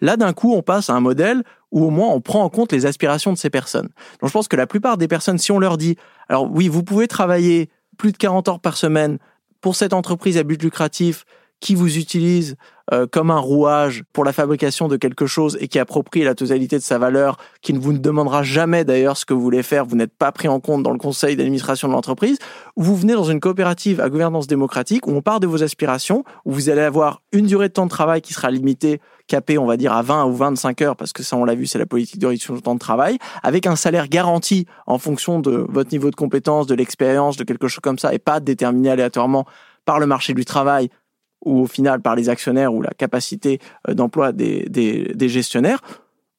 Là, 0.00 0.16
d'un 0.16 0.32
coup, 0.32 0.52
on 0.52 0.62
passe 0.62 0.90
à 0.90 0.94
un 0.94 1.00
modèle 1.00 1.44
où 1.70 1.84
au 1.84 1.90
moins 1.90 2.08
on 2.08 2.20
prend 2.20 2.42
en 2.42 2.48
compte 2.48 2.72
les 2.72 2.86
aspirations 2.86 3.32
de 3.32 3.38
ces 3.38 3.50
personnes. 3.50 3.88
Donc 4.20 4.28
je 4.28 4.32
pense 4.32 4.48
que 4.48 4.56
la 4.56 4.66
plupart 4.66 4.98
des 4.98 5.08
personnes, 5.08 5.38
si 5.38 5.52
on 5.52 5.58
leur 5.58 5.78
dit, 5.78 5.96
alors 6.28 6.50
oui, 6.50 6.68
vous 6.68 6.82
pouvez 6.82 7.08
travailler 7.08 7.70
plus 7.96 8.12
de 8.12 8.16
40 8.16 8.48
heures 8.48 8.60
par 8.60 8.76
semaine 8.76 9.18
pour 9.60 9.76
cette 9.76 9.92
entreprise 9.92 10.36
à 10.36 10.42
but 10.42 10.62
lucratif 10.62 11.24
qui 11.62 11.76
vous 11.76 11.96
utilise 11.96 12.56
euh, 12.92 13.06
comme 13.06 13.30
un 13.30 13.38
rouage 13.38 14.02
pour 14.12 14.24
la 14.24 14.32
fabrication 14.32 14.88
de 14.88 14.96
quelque 14.96 15.26
chose 15.26 15.56
et 15.60 15.68
qui 15.68 15.78
approprie 15.78 16.24
la 16.24 16.34
totalité 16.34 16.76
de 16.76 16.82
sa 16.82 16.98
valeur, 16.98 17.36
qui 17.62 17.72
ne 17.72 17.78
vous 17.78 17.92
demandera 17.92 18.42
jamais 18.42 18.84
d'ailleurs 18.84 19.16
ce 19.16 19.24
que 19.24 19.32
vous 19.32 19.40
voulez 19.40 19.62
faire, 19.62 19.86
vous 19.86 19.94
n'êtes 19.94 20.12
pas 20.12 20.32
pris 20.32 20.48
en 20.48 20.58
compte 20.58 20.82
dans 20.82 20.90
le 20.90 20.98
conseil 20.98 21.36
d'administration 21.36 21.86
de 21.86 21.92
l'entreprise, 21.92 22.38
vous 22.76 22.96
venez 22.96 23.12
dans 23.12 23.22
une 23.24 23.38
coopérative 23.38 24.00
à 24.00 24.10
gouvernance 24.10 24.48
démocratique 24.48 25.06
où 25.06 25.12
on 25.12 25.22
part 25.22 25.38
de 25.38 25.46
vos 25.46 25.62
aspirations, 25.62 26.24
où 26.44 26.52
vous 26.52 26.68
allez 26.68 26.80
avoir 26.80 27.22
une 27.30 27.46
durée 27.46 27.68
de 27.68 27.74
temps 27.74 27.86
de 27.86 27.90
travail 27.90 28.20
qui 28.22 28.34
sera 28.34 28.50
limitée, 28.50 29.00
capée, 29.28 29.56
on 29.56 29.66
va 29.66 29.76
dire, 29.76 29.92
à 29.92 30.02
20 30.02 30.24
ou 30.24 30.34
25 30.34 30.82
heures, 30.82 30.96
parce 30.96 31.12
que 31.12 31.22
ça, 31.22 31.36
on 31.36 31.44
l'a 31.44 31.54
vu, 31.54 31.66
c'est 31.66 31.78
la 31.78 31.86
politique 31.86 32.18
de 32.18 32.26
réduction 32.26 32.54
du 32.54 32.62
temps 32.62 32.74
de 32.74 32.80
travail, 32.80 33.18
avec 33.44 33.68
un 33.68 33.76
salaire 33.76 34.08
garanti 34.08 34.66
en 34.88 34.98
fonction 34.98 35.38
de 35.38 35.64
votre 35.68 35.92
niveau 35.92 36.10
de 36.10 36.16
compétence, 36.16 36.66
de 36.66 36.74
l'expérience, 36.74 37.36
de 37.36 37.44
quelque 37.44 37.68
chose 37.68 37.80
comme 37.80 38.00
ça, 38.00 38.12
et 38.12 38.18
pas 38.18 38.40
déterminé 38.40 38.90
aléatoirement 38.90 39.46
par 39.84 40.00
le 40.00 40.06
marché 40.06 40.34
du 40.34 40.44
travail 40.44 40.90
ou 41.44 41.60
au 41.60 41.66
final 41.66 42.00
par 42.00 42.14
les 42.14 42.28
actionnaires 42.28 42.72
ou 42.72 42.82
la 42.82 42.90
capacité 42.90 43.60
euh, 43.88 43.94
d'emploi 43.94 44.32
des, 44.32 44.66
des, 44.68 45.28
gestionnaires, 45.28 45.80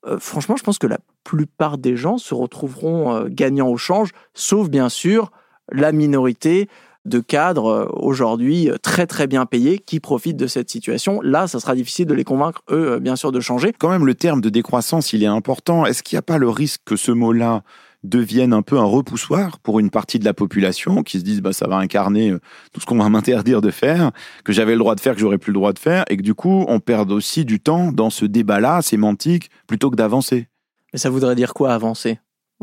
euh, 0.06 0.18
franchement, 0.20 0.56
je 0.58 0.64
pense 0.64 0.80
que 0.80 0.88
la 0.88 1.00
plupart 1.24 1.78
des 1.78 1.96
gens 1.96 2.18
se 2.18 2.34
retrouveront 2.34 3.14
euh, 3.14 3.28
gagnants 3.30 3.70
au 3.70 3.78
change, 3.78 4.12
sauf 4.34 4.70
bien 4.70 4.90
sûr 4.90 5.32
la 5.72 5.92
minorité 5.92 6.68
de 7.06 7.20
cadres 7.20 7.90
aujourd'hui 7.94 8.70
très 8.82 9.06
très 9.08 9.28
bien 9.28 9.46
payés 9.46 9.78
qui 9.78 10.00
profitent 10.00 10.38
de 10.38 10.48
cette 10.48 10.70
situation. 10.70 11.20
Là, 11.22 11.48
ça 11.48 11.60
sera 11.60 11.76
difficile 11.76 12.06
de 12.06 12.14
les 12.14 12.24
convaincre, 12.24 12.62
eux, 12.72 13.00
bien 13.00 13.18
sûr, 13.18 13.34
de 13.34 13.42
changer. 13.42 13.74
Quand 13.78 13.90
même, 13.90 14.06
le 14.06 14.16
terme 14.16 14.40
de 14.40 14.50
décroissance, 14.50 15.12
il 15.12 15.22
est 15.22 15.28
important. 15.28 15.86
Est-ce 15.86 16.02
qu'il 16.02 16.16
n'y 16.16 16.20
a 16.20 16.24
pas 16.24 16.38
le 16.38 16.48
risque 16.48 16.82
que 16.86 16.96
ce 16.96 17.12
mot-là 17.12 17.64
deviennent 18.04 18.54
un 18.54 18.62
peu 18.62 18.78
un 18.78 18.84
repoussoir 18.84 19.60
pour 19.60 19.80
une 19.80 19.90
partie 19.90 20.20
de 20.20 20.26
la 20.26 20.34
population 20.34 21.04
qui 21.04 21.20
se 21.20 21.24
disent 21.24 21.42
bah 21.42 21.54
ça 21.54 21.68
va 21.68 21.78
incarner 21.78 22.32
euh, 22.32 22.40
tout 22.74 22.82
ce 22.82 22.86
qu'on 22.86 22.98
va 22.98 23.10
m'interdire 23.10 23.62
de 23.62 23.72
faire, 23.72 24.12
que 24.44 24.54
j'avais 24.54 24.74
le 24.74 24.80
droit 24.80 24.96
de 24.96 25.00
faire, 25.00 25.14
que 25.14 25.20
j'aurais 25.20 25.38
plus 25.38 25.52
le 25.52 25.60
droit 25.60 25.74
de 25.74 25.80
faire, 25.80 26.04
et 26.10 26.18
que 26.18 26.22
du 26.22 26.34
coup 26.34 26.66
on 26.68 26.80
perde 26.80 27.12
aussi 27.12 27.46
du 27.46 27.60
temps 27.60 27.92
dans 27.92 28.10
ce 28.10 28.26
débat-là 28.26 28.82
sémantique 28.82 29.50
plutôt 29.68 29.90
que 29.90 29.96
d'avancer. 29.96 30.48
Mais 30.92 31.00
ça 31.00 31.10
voudrait 31.10 31.36
dire 31.36 31.54
quoi 31.54 31.74
avancer? 31.74 32.20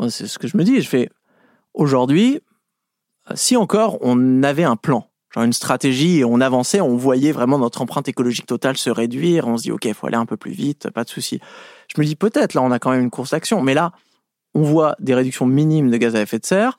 C'est 0.08 0.26
ce 0.26 0.38
que 0.38 0.48
je 0.48 0.56
me 0.56 0.64
dis. 0.64 0.80
Je 0.80 0.88
fais 0.88 1.10
aujourd'hui, 1.74 2.40
si 3.34 3.56
encore 3.56 3.98
on 4.00 4.42
avait 4.42 4.64
un 4.64 4.76
plan, 4.76 5.10
genre 5.34 5.44
une 5.44 5.52
stratégie 5.52 6.18
et 6.18 6.24
on 6.24 6.40
avançait, 6.40 6.80
on 6.80 6.96
voyait 6.96 7.32
vraiment 7.32 7.58
notre 7.58 7.82
empreinte 7.82 8.08
écologique 8.08 8.46
totale 8.46 8.76
se 8.76 8.90
réduire, 8.90 9.46
on 9.46 9.56
se 9.56 9.64
dit 9.64 9.72
ok, 9.72 9.84
il 9.84 9.94
faut 9.94 10.06
aller 10.06 10.16
un 10.16 10.26
peu 10.26 10.36
plus 10.36 10.52
vite, 10.52 10.90
pas 10.90 11.04
de 11.04 11.08
souci. 11.10 11.40
Je 11.94 12.00
me 12.00 12.06
dis 12.06 12.16
peut-être 12.16 12.54
là 12.54 12.62
on 12.62 12.70
a 12.70 12.78
quand 12.78 12.90
même 12.90 13.02
une 13.02 13.10
course 13.10 13.30
d'action, 13.30 13.62
mais 13.62 13.74
là 13.74 13.92
on 14.54 14.62
voit 14.62 14.96
des 14.98 15.14
réductions 15.14 15.46
minimes 15.46 15.90
de 15.90 15.96
gaz 15.96 16.16
à 16.16 16.22
effet 16.22 16.38
de 16.38 16.46
serre. 16.46 16.78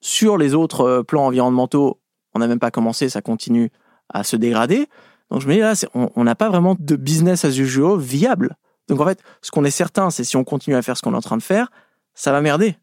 Sur 0.00 0.36
les 0.36 0.54
autres 0.54 0.82
euh, 0.82 1.02
plans 1.02 1.26
environnementaux, 1.26 2.00
on 2.34 2.38
n'a 2.38 2.46
même 2.46 2.58
pas 2.58 2.70
commencé, 2.70 3.08
ça 3.08 3.22
continue 3.22 3.70
à 4.12 4.24
se 4.24 4.36
dégrader. 4.36 4.86
Donc 5.30 5.40
je 5.40 5.48
me 5.48 5.54
dis 5.54 5.60
là, 5.60 5.74
on 5.94 6.24
n'a 6.24 6.34
pas 6.34 6.48
vraiment 6.48 6.76
de 6.78 6.96
business 6.96 7.44
as 7.44 7.58
usual 7.58 7.98
viable. 7.98 8.56
Donc 8.88 9.00
en 9.00 9.06
fait, 9.06 9.22
ce 9.40 9.50
qu'on 9.50 9.64
est 9.64 9.70
certain, 9.70 10.10
c'est 10.10 10.24
si 10.24 10.36
on 10.36 10.44
continue 10.44 10.76
à 10.76 10.82
faire 10.82 10.96
ce 10.96 11.02
qu'on 11.02 11.14
est 11.14 11.16
en 11.16 11.22
train 11.22 11.36
de 11.36 11.42
faire, 11.42 11.70
ça 12.14 12.32
va 12.32 12.40
merder. 12.40 12.76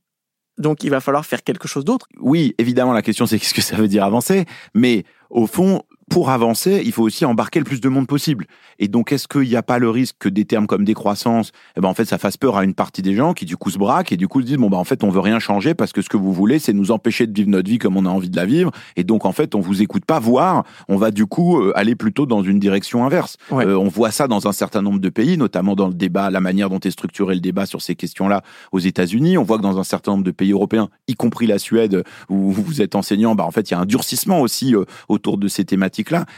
Donc 0.58 0.84
il 0.84 0.90
va 0.90 1.00
falloir 1.00 1.26
faire 1.26 1.44
quelque 1.44 1.68
chose 1.68 1.86
d'autre. 1.86 2.08
Oui, 2.20 2.56
évidemment, 2.58 2.94
la 2.94 3.02
question 3.02 3.26
c'est 3.26 3.40
qu'est-ce 3.40 3.54
que 3.54 3.62
ça 3.62 3.76
veut 3.76 3.88
dire 3.88 4.04
avancer, 4.04 4.46
mais 4.74 5.06
au 5.30 5.48
fond, 5.48 5.84
pour 6.12 6.30
avancer, 6.30 6.82
il 6.84 6.92
faut 6.92 7.04
aussi 7.04 7.24
embarquer 7.24 7.60
le 7.60 7.64
plus 7.64 7.80
de 7.80 7.88
monde 7.88 8.06
possible. 8.06 8.46
Et 8.80 8.90
donc, 8.90 9.14
est-ce 9.14 9.30
qu'il 9.30 9.48
n'y 9.48 9.56
a 9.56 9.64
pas 9.64 9.80
le 9.80 9.90
risque 9.90 10.18
que 10.20 10.28
des 10.28 10.44
termes 10.44 10.68
comme 10.68 10.84
décroissance, 10.84 11.54
eh 11.78 11.80
ben, 11.80 11.88
en 11.88 11.94
fait, 11.94 12.04
ça 12.04 12.18
fasse 12.18 12.36
peur 12.36 12.58
à 12.58 12.66
une 12.66 12.74
partie 12.74 13.02
des 13.02 13.16
gens 13.16 13.34
qui, 13.34 13.46
du 13.46 13.56
coup, 13.56 13.70
se 13.70 13.78
braquent 13.78 14.12
et 14.12 14.18
du 14.18 14.28
coup, 14.28 14.42
se 14.42 14.46
disent, 14.46 14.58
bon, 14.58 14.70
bah, 14.70 14.76
en 14.76 14.84
fait, 14.84 15.06
on 15.06 15.10
veut 15.10 15.22
rien 15.22 15.40
changer 15.40 15.74
parce 15.74 15.94
que 15.94 16.02
ce 16.02 16.10
que 16.10 16.18
vous 16.18 16.34
voulez, 16.34 16.60
c'est 16.60 16.74
nous 16.74 16.92
empêcher 16.92 17.28
de 17.28 17.34
vivre 17.34 17.50
notre 17.50 17.70
vie 17.70 17.78
comme 17.78 17.96
on 17.96 18.06
a 18.06 18.10
envie 18.10 18.30
de 18.30 18.36
la 18.36 18.46
vivre. 18.46 18.72
Et 18.98 19.06
donc, 19.06 19.26
en 19.26 19.32
fait, 19.32 19.56
on 19.56 19.62
vous 19.62 19.82
écoute 19.82 20.04
pas 20.04 20.20
voir. 20.20 20.66
On 20.90 20.98
va, 20.98 21.12
du 21.12 21.28
coup, 21.28 21.62
euh, 21.62 21.72
aller 21.78 21.96
plutôt 21.96 22.26
dans 22.26 22.44
une 22.44 22.60
direction 22.60 23.06
inverse. 23.06 23.38
Euh, 23.54 23.76
on 23.76 23.88
voit 23.88 24.12
ça 24.12 24.28
dans 24.28 24.50
un 24.50 24.52
certain 24.52 24.82
nombre 24.82 25.00
de 25.00 25.10
pays, 25.10 25.38
notamment 25.38 25.76
dans 25.76 25.88
le 25.88 25.94
débat, 25.94 26.30
la 26.30 26.42
manière 26.42 26.70
dont 26.70 26.80
est 26.82 26.92
structuré 26.92 27.36
le 27.36 27.42
débat 27.42 27.66
sur 27.66 27.82
ces 27.82 27.96
questions-là 27.96 28.44
aux 28.74 28.80
États-Unis. 28.80 29.38
On 29.38 29.44
voit 29.44 29.56
que 29.60 29.64
dans 29.64 29.80
un 29.80 29.86
certain 29.86 30.12
nombre 30.12 30.26
de 30.26 30.32
pays 30.32 30.52
européens, 30.52 30.90
y 31.08 31.16
compris 31.16 31.48
la 31.48 31.58
Suède, 31.58 32.04
où 32.28 32.52
vous 32.52 32.82
êtes 32.82 32.96
enseignant, 32.96 33.34
bah, 33.34 33.46
en 33.46 33.52
fait, 33.52 33.72
il 33.72 33.76
y 33.76 33.78
a 33.78 33.80
un 33.80 33.86
durcissement 33.86 34.42
aussi 34.42 34.76
euh, 34.76 34.84
autour 35.08 35.38
de 35.38 35.48
ces 35.48 35.64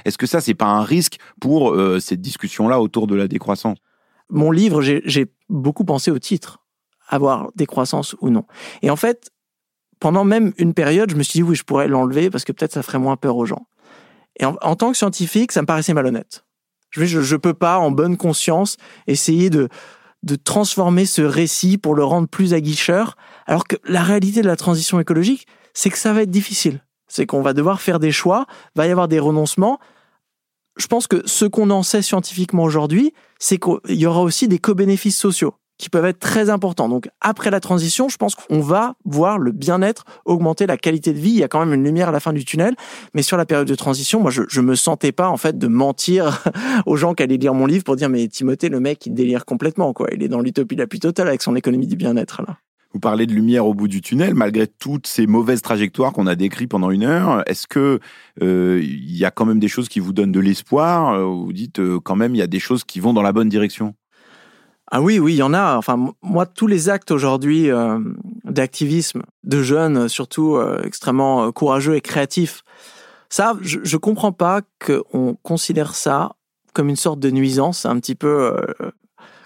Est-ce 0.05 0.18
que 0.18 0.26
ça, 0.26 0.41
c'est 0.41 0.53
pas 0.53 0.66
un 0.66 0.84
risque 0.84 1.18
pour 1.39 1.72
euh, 1.72 1.99
cette 1.99 2.22
discussion-là 2.22 2.80
autour 2.80 3.07
de 3.07 3.16
la 3.16 3.28
décroissance? 3.28 3.78
Mon 4.30 4.51
livre, 4.51 4.82
j'ai 4.82 5.28
beaucoup 5.49 5.86
pensé 5.86 6.09
au 6.11 6.20
titre, 6.20 6.59
avoir 7.07 7.51
décroissance 7.55 8.16
ou 8.22 8.30
non. 8.30 8.45
Et 8.82 8.89
en 8.89 8.95
fait, 8.95 9.32
pendant 9.99 10.24
même 10.24 10.53
une 10.57 10.74
période, 10.74 11.11
je 11.11 11.16
me 11.16 11.24
suis 11.24 11.39
dit 11.39 11.43
oui, 11.43 11.55
je 11.55 11.64
pourrais 11.64 11.88
l'enlever 11.88 12.30
parce 12.30 12.43
que 12.43 12.51
peut-être 12.51 12.74
ça 12.74 12.84
ferait 12.84 12.99
moins 12.99 13.16
peur 13.16 13.38
aux 13.38 13.45
gens. 13.45 13.68
Et 14.39 14.45
en, 14.45 14.76
tant 14.76 14.91
que 14.91 14.97
scientifique, 14.97 15.51
ça 15.51 15.61
me 15.61 15.68
paraissait 15.68 15.93
malhonnête. 15.93 16.43
Je 16.89 17.03
ne 17.03 17.38
peux 17.38 17.53
pas, 17.53 17.78
en 17.78 17.91
bonne 17.91 18.18
conscience, 18.18 18.78
essayer 19.07 19.49
de, 19.49 19.70
de 20.24 20.36
transformer 20.36 21.05
ce 21.05 21.22
récit 21.22 21.78
pour 21.78 21.95
le 21.95 22.03
rendre 22.03 22.28
plus 22.28 22.53
aguicheur, 22.53 23.16
alors 23.45 23.68
que 23.68 23.76
la 23.86 24.01
réalité 24.01 24.41
de 24.41 24.47
la 24.47 24.55
transition 24.55 24.99
écologique, 24.99 25.47
c'est 25.74 25.89
que 25.89 25.97
ça 25.97 26.14
va 26.14 26.24
être 26.24 26.32
difficile. 26.32 26.84
C'est 27.14 27.28
qu'on 27.28 27.43
va 27.43 27.53
devoir 27.53 27.80
faire 27.80 27.99
des 27.99 28.11
choix, 28.11 28.47
va 28.76 28.88
y 28.88 28.91
avoir 28.91 29.07
des 29.07 29.20
renoncements, 29.20 29.80
je 30.78 30.88
pense 30.88 31.05
que 31.05 31.22
ce 31.26 31.45
qu'on 31.45 31.70
en 31.70 31.84
sait 31.84 32.01
scientifiquement 32.01 32.64
aujourd'hui, 32.64 33.14
c'est 33.39 33.59
qu'il 33.59 33.95
y 33.95 34.07
aura 34.07 34.22
aussi 34.22 34.47
des 34.47 34.57
co-bénéfices 34.57 35.18
sociaux 35.18 35.53
qui 35.78 35.89
peuvent 35.89 36.05
être 36.05 36.20
très 36.20 36.49
importants. 36.49 36.89
Donc 36.89 37.09
après 37.22 37.51
la 37.51 37.59
transition, 37.59 38.09
je 38.09 38.18
pense 38.18 38.34
qu'on 38.34 38.61
va 38.61 38.95
voir 39.05 39.38
le 39.38 39.51
bien-être 39.51 40.05
augmenter, 40.26 40.66
la 40.66 40.78
qualité 40.78 41.14
de 41.14 41.20
vie. 41.20 41.32
Il 41.32 41.38
y 41.38 41.43
a 41.43 41.47
quand 41.47 41.59
même 41.59 41.74
une 41.74 41.84
lumière 41.84 42.09
à 42.09 42.11
la 42.11 42.20
fin 42.20 42.34
du 42.34 42.45
tunnel. 42.45 42.76
Mais 43.14 43.22
sur 43.22 43.38
la 43.38 43.45
période 43.45 43.68
de 43.68 43.76
transition, 43.76 44.20
moi, 44.20 44.32
je, 44.32 44.43
je 44.49 44.61
me 44.61 44.74
sentais 44.74 45.11
pas 45.11 45.30
en 45.30 45.38
fait 45.38 45.57
de 45.57 45.68
mentir 45.68 46.43
aux 46.88 46.95
gens 46.95 47.14
qui 47.14 47.22
allaient 47.22 47.38
lire 47.38 47.53
mon 47.53 47.68
livre 47.68 47.84
pour 47.84 47.95
dire 47.95 48.09
mais 48.09 48.28
Timothée, 48.28 48.70
le 48.70 48.80
mec, 48.80 49.05
il 49.05 49.14
délire 49.14 49.45
complètement 49.45 49.93
quoi. 49.93 50.07
Il 50.14 50.24
est 50.24 50.30
dans 50.30 50.39
l'utopie 50.39 50.76
la 50.76 50.88
plus 50.88 50.99
totale 50.99 51.28
avec 51.28 51.43
son 51.43 51.55
économie 51.55 51.88
du 51.88 51.95
bien-être 51.95 52.41
là. 52.41 52.57
Vous 52.94 53.00
parlez 53.00 53.26
de 53.26 53.34
lumière 53.34 53.66
au 53.66 53.74
bout 53.74 53.88
du 53.88 54.02
tunnel, 54.02 54.36
malgré 54.36 54.68
toutes 54.68 55.08
ces 55.08 55.26
mauvaises 55.26 55.64
trajectoires 55.64 56.14
qu'on 56.14 56.28
a 56.28 56.36
décrites 56.36 56.70
pendant 56.70 56.91
une 56.91 57.04
heure. 57.04 57.44
Est-ce 57.48 57.66
que 57.66 58.00
euh, 58.44 58.80
il 58.84 59.18
y 59.18 59.26
a 59.26 59.32
quand 59.32 59.46
même 59.46 59.60
des 59.60 59.68
choses 59.68 59.89
qui 59.89 60.00
vous 60.00 60.14
donnent 60.14 60.32
de 60.32 60.39
l'espoir 60.39 61.14
euh, 61.14 61.24
Vous 61.24 61.54
dites 61.54 61.80
euh, 61.80 62.00
quand 62.00 62.16
même 62.16 62.36
il 62.36 62.38
y 62.38 62.44
a 62.44 62.48
des 62.48 62.60
choses 62.60 62.84
qui 62.84 63.00
vont 63.00 63.12
dans 63.12 63.24
la 63.24 63.32
bonne 63.32 63.50
direction? 63.50 63.96
Ah 64.91 65.02
oui, 65.02 65.18
oui, 65.18 65.34
il 65.34 65.38
y 65.38 65.41
en 65.41 65.56
a. 65.56 65.76
Enfin, 65.76 66.14
moi, 66.22 66.46
tous 66.46 66.68
les 66.68 66.89
actes 66.89 67.10
aujourd'hui 67.10 67.70
d'activisme 68.44 69.24
de 69.44 69.64
jeunes, 69.64 70.08
surtout 70.08 70.60
extrêmement 70.84 71.52
courageux 71.52 71.96
et 71.96 72.02
créatifs, 72.02 72.62
ça, 73.28 73.58
je, 73.62 73.80
je 73.82 73.98
comprends 73.98 74.34
pas 74.34 74.62
qu'on 74.86 75.36
considère 75.41 75.96
ça 75.96 76.36
comme 76.74 76.89
une 76.89 76.96
sorte 76.96 77.20
de 77.20 77.32
nuisance, 77.32 77.88
un 77.88 78.00
petit 78.00 78.14
peu 78.14 78.56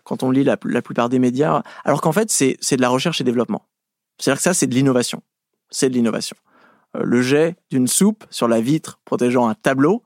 quand 0.07 0.23
on 0.23 0.31
lit 0.31 0.45
la, 0.45 0.55
plupart 0.55 1.09
des 1.09 1.19
médias, 1.19 1.63
alors 1.83 1.99
qu'en 1.99 2.13
fait, 2.13 2.31
c'est 2.31 2.75
de 2.75 2.81
la 2.81 2.87
recherche 2.87 3.19
et 3.19 3.25
développement. 3.25 3.65
C'est-à-dire 4.17 4.37
que 4.37 4.43
ça, 4.43 4.53
c'est 4.53 4.67
de 4.67 4.73
l'innovation. 4.73 5.21
C'est 5.69 5.89
de 5.89 5.95
l'innovation. 5.95 6.37
Euh, 6.95 7.03
le 7.03 7.21
jet 7.21 7.57
d'une 7.71 7.87
soupe 7.87 8.23
sur 8.29 8.47
la 8.47 8.61
vitre 8.61 9.01
protégeant 9.03 9.49
un 9.49 9.53
tableau, 9.53 10.03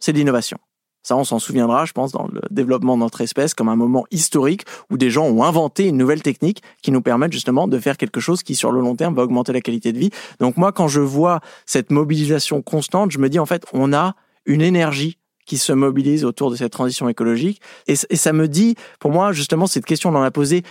c'est 0.00 0.12
de 0.12 0.18
l'innovation. 0.18 0.58
Ça, 1.04 1.16
on 1.16 1.22
s'en 1.22 1.38
souviendra, 1.38 1.84
je 1.84 1.92
pense, 1.92 2.10
dans 2.10 2.26
le 2.26 2.42
développement 2.50 2.96
de 2.96 3.02
notre 3.02 3.20
espèce, 3.20 3.54
comme 3.54 3.68
un 3.68 3.76
moment 3.76 4.04
historique 4.10 4.64
où 4.90 4.98
des 4.98 5.10
gens 5.10 5.26
ont 5.26 5.44
inventé 5.44 5.86
une 5.86 5.96
nouvelle 5.96 6.22
technique 6.22 6.62
qui 6.82 6.90
nous 6.90 7.00
permettent 7.00 7.32
justement 7.32 7.68
de 7.68 7.78
faire 7.78 7.96
quelque 7.96 8.18
chose 8.18 8.42
qui, 8.42 8.56
sur 8.56 8.72
le 8.72 8.80
long 8.80 8.96
terme, 8.96 9.14
va 9.14 9.22
augmenter 9.22 9.52
la 9.52 9.60
qualité 9.60 9.92
de 9.92 9.98
vie. 9.98 10.10
Donc 10.40 10.56
moi, 10.56 10.72
quand 10.72 10.88
je 10.88 11.00
vois 11.00 11.40
cette 11.66 11.92
mobilisation 11.92 12.62
constante, 12.62 13.12
je 13.12 13.18
me 13.18 13.28
dis, 13.28 13.38
en 13.38 13.46
fait, 13.46 13.64
on 13.72 13.92
a 13.92 14.16
une 14.44 14.60
énergie 14.60 15.19
qui 15.50 15.58
se 15.58 15.72
mobilisent 15.72 16.24
autour 16.24 16.52
de 16.52 16.54
cette 16.54 16.70
transition 16.70 17.08
écologique. 17.08 17.60
Et, 17.88 17.96
ça 17.96 18.32
me 18.32 18.46
dit, 18.46 18.76
pour 19.00 19.10
moi, 19.10 19.32
justement, 19.32 19.66
cette 19.66 19.84
question, 19.84 20.10
on 20.10 20.14
en 20.14 20.22
a 20.22 20.30
posé, 20.30 20.62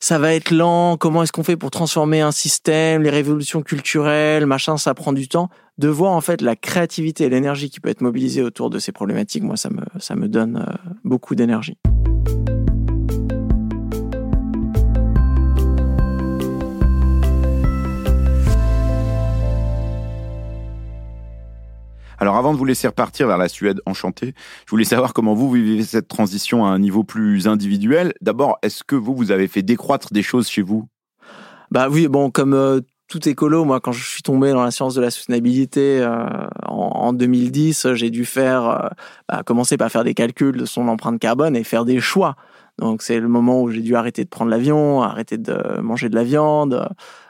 ça 0.00 0.18
va 0.18 0.34
être 0.34 0.50
lent, 0.50 0.98
comment 0.98 1.22
est-ce 1.22 1.32
qu'on 1.32 1.44
fait 1.44 1.56
pour 1.56 1.70
transformer 1.70 2.20
un 2.20 2.30
système, 2.30 3.02
les 3.02 3.08
révolutions 3.08 3.62
culturelles, 3.62 4.44
machin, 4.44 4.76
ça 4.76 4.92
prend 4.92 5.14
du 5.14 5.28
temps. 5.28 5.48
De 5.78 5.88
voir 5.88 6.12
en 6.12 6.20
fait 6.20 6.42
la 6.42 6.56
créativité 6.56 7.24
et 7.24 7.30
l'énergie 7.30 7.70
qui 7.70 7.80
peut 7.80 7.88
être 7.88 8.02
mobilisée 8.02 8.42
autour 8.42 8.68
de 8.68 8.78
ces 8.78 8.92
problématiques, 8.92 9.44
moi, 9.44 9.56
ça 9.56 9.70
me, 9.70 9.80
ça 9.98 10.14
me 10.14 10.28
donne 10.28 10.58
euh, 10.68 10.90
beaucoup 11.04 11.34
d'énergie. 11.34 11.78
Alors 22.20 22.36
avant 22.36 22.52
de 22.52 22.58
vous 22.58 22.64
laisser 22.64 22.88
repartir 22.88 23.28
vers 23.28 23.38
la 23.38 23.48
Suède 23.48 23.80
enchantée, 23.86 24.34
je 24.66 24.70
voulais 24.70 24.84
savoir 24.84 25.12
comment 25.12 25.34
vous 25.34 25.50
vivez 25.52 25.84
cette 25.84 26.08
transition 26.08 26.66
à 26.66 26.70
un 26.70 26.78
niveau 26.78 27.04
plus 27.04 27.46
individuel. 27.46 28.12
D'abord, 28.20 28.58
est-ce 28.62 28.82
que 28.82 28.96
vous, 28.96 29.14
vous 29.14 29.30
avez 29.30 29.46
fait 29.46 29.62
décroître 29.62 30.12
des 30.12 30.22
choses 30.22 30.48
chez 30.48 30.62
vous? 30.62 30.88
Bah 31.70 31.88
oui, 31.88 32.08
bon, 32.08 32.30
comme 32.30 32.54
euh, 32.54 32.80
tout 33.08 33.28
écolo, 33.28 33.64
moi, 33.64 33.78
quand 33.80 33.92
je 33.92 34.04
suis 34.04 34.22
tombé 34.22 34.50
dans 34.52 34.64
la 34.64 34.70
science 34.70 34.94
de 34.94 35.00
la 35.00 35.10
soutenabilité 35.10 36.00
euh, 36.00 36.26
en, 36.66 37.12
2010, 37.12 37.94
j'ai 37.94 38.10
dû 38.10 38.24
faire, 38.24 38.68
euh, 38.68 38.88
bah, 39.28 39.42
commencer 39.44 39.76
par 39.76 39.90
faire 39.90 40.02
des 40.02 40.14
calculs 40.14 40.56
de 40.56 40.64
son 40.64 40.88
empreinte 40.88 41.20
carbone 41.20 41.54
et 41.54 41.62
faire 41.62 41.84
des 41.84 42.00
choix. 42.00 42.36
Donc 42.78 43.02
c'est 43.02 43.18
le 43.18 43.28
moment 43.28 43.62
où 43.62 43.70
j'ai 43.70 43.80
dû 43.80 43.96
arrêter 43.96 44.24
de 44.24 44.28
prendre 44.28 44.50
l'avion, 44.50 45.02
arrêter 45.02 45.36
de 45.36 45.80
manger 45.80 46.08
de 46.08 46.14
la 46.14 46.24
viande. 46.24 46.88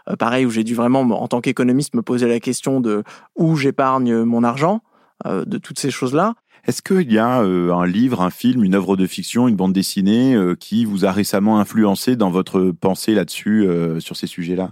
Euh, 0.08 0.16
pareil, 0.16 0.46
où 0.46 0.50
j'ai 0.50 0.64
dû 0.64 0.74
vraiment, 0.74 1.00
en 1.00 1.28
tant 1.28 1.40
qu'économiste, 1.40 1.94
me 1.94 2.02
poser 2.02 2.28
la 2.28 2.40
question 2.40 2.80
de 2.80 3.02
où 3.36 3.56
j'épargne 3.56 4.22
mon 4.22 4.44
argent, 4.44 4.80
euh, 5.26 5.44
de 5.44 5.58
toutes 5.58 5.78
ces 5.78 5.90
choses-là. 5.90 6.34
Est-ce 6.66 6.82
qu'il 6.82 7.10
y 7.12 7.18
a 7.18 7.42
euh, 7.42 7.72
un 7.72 7.86
livre, 7.86 8.20
un 8.20 8.30
film, 8.30 8.64
une 8.64 8.74
œuvre 8.74 8.96
de 8.96 9.06
fiction, 9.06 9.48
une 9.48 9.56
bande 9.56 9.72
dessinée 9.72 10.36
qui 10.60 10.84
vous 10.84 11.06
a 11.06 11.12
récemment 11.12 11.60
influencé 11.60 12.16
dans 12.16 12.30
votre 12.30 12.72
pensée 12.72 13.14
là-dessus, 13.14 13.66
sur 14.00 14.16
ces 14.16 14.26
sujets-là? 14.26 14.70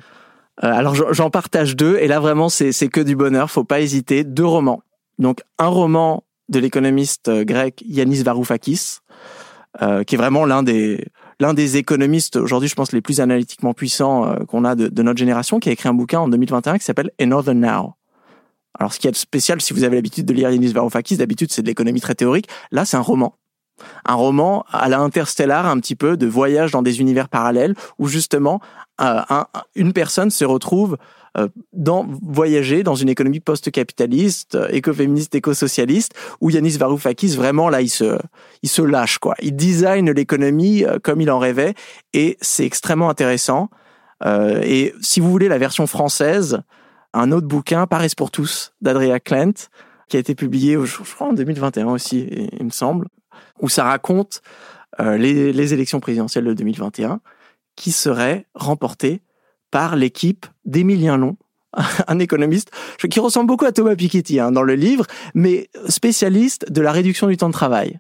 Alors 0.59 0.95
j'en 1.13 1.31
partage 1.31 1.77
deux, 1.77 1.97
et 1.99 2.09
là 2.09 2.19
vraiment 2.19 2.49
c'est 2.49 2.89
que 2.89 3.01
du 3.01 3.15
bonheur, 3.15 3.51
faut 3.51 3.65
pas 3.65 3.81
hésiter. 3.81 4.25
Deux 4.25 4.45
romans. 4.45 4.83
Donc 5.19 5.41
un 5.59 5.69
roman 5.69 6.25
de 6.49 6.59
l'économiste 6.59 7.31
grec 7.31 7.83
Yanis 7.87 8.23
Varoufakis, 8.23 8.99
qui 9.81 10.15
est 10.15 10.19
vraiment 10.19 10.45
l'un 10.45 10.63
des 10.63 11.07
l'un 11.41 11.55
des 11.55 11.77
économistes 11.77 12.37
aujourd'hui, 12.37 12.69
je 12.69 12.75
pense, 12.75 12.93
les 12.93 13.01
plus 13.01 13.21
analytiquement 13.21 13.75
puissants 13.75 14.27
euh, 14.27 14.37
qu'on 14.45 14.65
a 14.65 14.75
de, 14.75 15.03
notre 15.03 15.19
génération, 15.19 15.59
qui 15.59 15.69
a 15.69 15.73
écrit 15.73 15.89
un 15.89 15.95
bouquin 15.95 16.21
en 16.21 16.29
2021 16.29 16.79
qui 16.79 16.85
s'appelle 16.85 17.11
Another 17.21 17.55
Now. 17.55 17.95
Alors, 18.79 18.93
ce 18.93 18.99
qui 18.99 19.09
est 19.09 19.17
spécial, 19.17 19.61
si 19.61 19.73
vous 19.73 19.85
avez 19.85 19.97
l'habitude 19.97 20.27
de 20.27 20.33
lire 20.35 20.51
Yanis 20.51 20.73
Varoufakis, 20.73 21.17
d'habitude, 21.17 21.51
c'est 21.51 21.63
de 21.63 21.67
l'économie 21.67 22.01
très 22.01 22.15
théorique. 22.15 22.49
Là, 22.71 22.85
c'est 22.85 22.97
un 22.97 23.01
roman. 23.03 23.35
Un 24.05 24.15
roman 24.15 24.65
à 24.71 24.89
la 24.89 25.01
interstellar, 25.01 25.67
un 25.67 25.79
petit 25.81 25.97
peu 25.97 26.17
de 26.17 26.27
voyage 26.27 26.73
dans 26.73 26.83
des 26.83 27.01
univers 27.01 27.29
parallèles, 27.29 27.75
où 27.99 28.07
justement, 28.09 28.61
euh, 29.01 29.21
un, 29.29 29.47
une 29.75 29.93
personne 29.93 30.31
se 30.31 30.45
retrouve 30.45 30.97
dans 31.73 32.07
voyager 32.23 32.83
dans 32.83 32.95
une 32.95 33.09
économie 33.09 33.41
post-capitaliste, 33.41 34.55
euh, 34.55 34.69
écoféministe, 34.71 35.35
éco-socialiste, 35.35 36.15
où 36.41 36.51
Yanis 36.51 36.79
Varoufakis 36.79 37.37
vraiment 37.37 37.69
là 37.69 37.81
il 37.81 37.91
se 37.91 38.19
il 38.63 38.69
se 38.69 38.83
lâche 38.83 39.19
quoi. 39.19 39.35
Il 39.41 39.55
design 39.55 40.11
l'économie 40.11 40.85
euh, 40.85 40.99
comme 41.03 41.21
il 41.21 41.31
en 41.31 41.39
rêvait 41.39 41.75
et 42.13 42.37
c'est 42.41 42.65
extrêmement 42.65 43.11
intéressant. 43.11 43.69
et 44.25 44.95
si 45.03 45.21
vous 45.21 45.31
voulez 45.31 45.49
la 45.49 45.59
version 45.59 45.87
française, 45.87 46.63
un 47.13 47.33
autre 47.33 47.47
bouquin, 47.47 47.87
Paris 47.87 48.13
pour 48.17 48.31
tous, 48.31 48.73
d'Adria 48.81 49.21
Klent, 49.21 49.69
qui 50.09 50.17
a 50.17 50.21
été 50.21 50.35
publié, 50.35 50.79
je 50.83 51.15
crois, 51.15 51.29
en 51.29 51.33
2021 51.35 51.89
aussi, 51.89 52.49
il 52.59 52.65
me 52.65 52.71
semble, 52.71 53.09
où 53.61 53.69
ça 53.69 53.85
raconte 53.85 54.41
les, 54.99 55.53
les 55.53 55.75
élections 55.75 56.01
présidentielles 56.01 56.47
de 56.47 56.55
2021 56.55 57.21
qui 57.77 57.93
seraient 57.93 58.47
remportées 58.55 59.21
par 59.77 59.95
l'équipe 59.95 60.47
d'Émilien 60.65 61.19
Long, 61.19 61.37
un 62.09 62.19
économiste 62.19 62.71
qui 63.11 63.21
ressemble 63.21 63.47
beaucoup 63.47 63.67
à 63.67 63.73
Thomas 63.73 63.95
Piketty 63.95 64.41
hein, 64.41 64.51
dans 64.51 64.63
le 64.63 64.75
livre, 64.75 65.05
mais 65.35 65.69
spécialiste 65.87 66.73
de 66.73 66.81
la 66.81 66.93
réduction 66.93 67.27
du 67.27 67.37
temps 67.37 67.49
de 67.49 67.53
travail. 67.53 67.99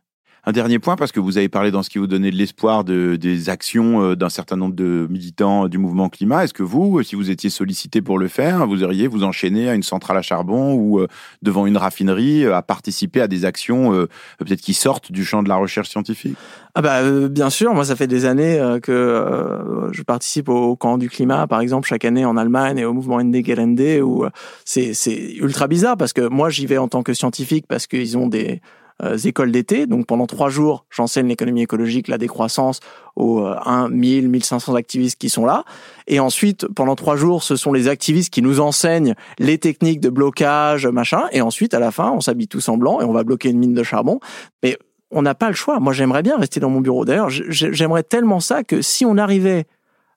Un 0.48 0.52
dernier 0.52 0.78
point, 0.78 0.94
parce 0.94 1.10
que 1.10 1.18
vous 1.18 1.38
avez 1.38 1.48
parlé 1.48 1.72
dans 1.72 1.82
ce 1.82 1.90
qui 1.90 1.98
vous 1.98 2.06
donnait 2.06 2.30
de 2.30 2.36
l'espoir 2.36 2.84
de, 2.84 3.16
des 3.16 3.50
actions 3.50 4.00
euh, 4.00 4.14
d'un 4.14 4.28
certain 4.28 4.54
nombre 4.54 4.76
de 4.76 5.08
militants 5.10 5.66
du 5.66 5.76
mouvement 5.76 6.08
climat. 6.08 6.44
Est-ce 6.44 6.54
que 6.54 6.62
vous, 6.62 7.02
si 7.02 7.16
vous 7.16 7.30
étiez 7.30 7.50
sollicité 7.50 8.00
pour 8.00 8.16
le 8.16 8.28
faire, 8.28 8.64
vous 8.64 8.84
auriez 8.84 9.08
vous 9.08 9.24
enchaîner 9.24 9.68
à 9.68 9.74
une 9.74 9.82
centrale 9.82 10.16
à 10.16 10.22
charbon 10.22 10.74
ou 10.74 11.00
euh, 11.00 11.08
devant 11.42 11.66
une 11.66 11.76
raffinerie 11.76 12.44
euh, 12.44 12.54
à 12.54 12.62
participer 12.62 13.20
à 13.20 13.26
des 13.26 13.44
actions 13.44 13.90
peut-être 14.38 14.60
qui 14.60 14.72
sortent 14.72 15.10
du 15.10 15.24
champ 15.24 15.42
de 15.42 15.48
la 15.48 15.56
recherche 15.56 15.88
scientifique? 15.88 16.36
Ah 16.76 16.82
bah 16.82 17.28
bien 17.28 17.50
sûr, 17.50 17.74
moi 17.74 17.84
ça 17.84 17.96
fait 17.96 18.06
des 18.06 18.24
années 18.24 18.60
que 18.82 19.88
je 19.90 20.02
participe 20.02 20.48
au 20.48 20.76
camp 20.76 20.98
du 20.98 21.08
climat, 21.08 21.46
par 21.46 21.60
exemple 21.60 21.88
chaque 21.88 22.04
année 22.04 22.24
en 22.24 22.36
Allemagne 22.36 22.78
et 22.78 22.84
au 22.84 22.92
mouvement 22.92 23.16
Ende 23.16 23.34
Gelände 23.44 24.00
où 24.02 24.24
c'est 24.64 24.92
ultra 25.38 25.66
bizarre 25.66 25.96
parce 25.96 26.12
que 26.12 26.28
moi 26.28 26.50
j'y 26.50 26.66
vais 26.66 26.78
en 26.78 26.88
tant 26.88 27.02
que 27.02 27.14
scientifique 27.14 27.66
parce 27.66 27.86
qu'ils 27.86 28.16
ont 28.16 28.28
des 28.28 28.60
euh, 28.85 28.85
écoles 29.24 29.52
d'été. 29.52 29.86
Donc 29.86 30.06
pendant 30.06 30.26
trois 30.26 30.48
jours, 30.48 30.86
j'enseigne 30.90 31.28
l'économie 31.28 31.62
écologique, 31.62 32.08
la 32.08 32.18
décroissance 32.18 32.80
aux 33.14 33.40
1, 33.40 33.88
1000, 33.88 34.28
1500 34.28 34.74
activistes 34.74 35.18
qui 35.18 35.28
sont 35.28 35.44
là. 35.44 35.64
Et 36.06 36.20
ensuite, 36.20 36.66
pendant 36.68 36.96
trois 36.96 37.16
jours, 37.16 37.42
ce 37.42 37.56
sont 37.56 37.72
les 37.72 37.88
activistes 37.88 38.32
qui 38.32 38.42
nous 38.42 38.60
enseignent 38.60 39.14
les 39.38 39.58
techniques 39.58 40.00
de 40.00 40.10
blocage, 40.10 40.86
machin. 40.86 41.24
Et 41.32 41.40
ensuite, 41.40 41.74
à 41.74 41.78
la 41.78 41.90
fin, 41.90 42.10
on 42.10 42.20
s'habille 42.20 42.48
tous 42.48 42.68
en 42.68 42.76
blanc 42.76 43.00
et 43.00 43.04
on 43.04 43.12
va 43.12 43.24
bloquer 43.24 43.50
une 43.50 43.58
mine 43.58 43.74
de 43.74 43.82
charbon. 43.82 44.20
Mais 44.62 44.78
on 45.10 45.22
n'a 45.22 45.34
pas 45.34 45.48
le 45.48 45.54
choix. 45.54 45.78
Moi, 45.80 45.92
j'aimerais 45.92 46.22
bien 46.22 46.36
rester 46.36 46.60
dans 46.60 46.70
mon 46.70 46.80
bureau. 46.80 47.04
D'ailleurs, 47.04 47.30
j'aimerais 47.30 48.02
tellement 48.02 48.40
ça 48.40 48.64
que 48.64 48.82
si 48.82 49.04
on 49.04 49.16
arrivait 49.16 49.66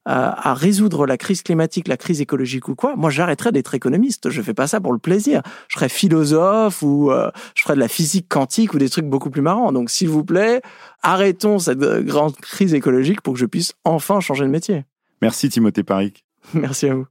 à, 0.05 0.53
résoudre 0.53 1.05
la 1.05 1.17
crise 1.17 1.43
climatique, 1.43 1.87
la 1.87 1.97
crise 1.97 2.21
écologique 2.21 2.67
ou 2.67 2.75
quoi, 2.75 2.95
moi 2.95 3.09
j'arrêterais 3.09 3.51
d'être 3.51 3.75
économiste. 3.75 4.29
Je 4.29 4.41
fais 4.41 4.53
pas 4.53 4.67
ça 4.67 4.81
pour 4.81 4.91
le 4.91 4.99
plaisir. 4.99 5.41
Je 5.67 5.75
serais 5.75 5.89
philosophe 5.89 6.81
ou 6.81 7.11
euh, 7.11 7.29
je 7.55 7.61
ferais 7.61 7.75
de 7.75 7.79
la 7.79 7.87
physique 7.87 8.27
quantique 8.27 8.73
ou 8.73 8.79
des 8.79 8.89
trucs 8.89 9.05
beaucoup 9.05 9.29
plus 9.29 9.41
marrants. 9.41 9.71
Donc 9.71 9.89
s'il 9.89 10.09
vous 10.09 10.23
plaît, 10.23 10.61
arrêtons 11.03 11.59
cette 11.59 11.79
grande 11.79 12.35
crise 12.37 12.73
écologique 12.73 13.21
pour 13.21 13.33
que 13.33 13.39
je 13.39 13.45
puisse 13.45 13.73
enfin 13.83 14.19
changer 14.19 14.45
de 14.45 14.49
métier. 14.49 14.85
Merci 15.21 15.49
Timothée 15.49 15.83
Paric. 15.83 16.25
Merci 16.53 16.87
à 16.87 16.95
vous. 16.95 17.05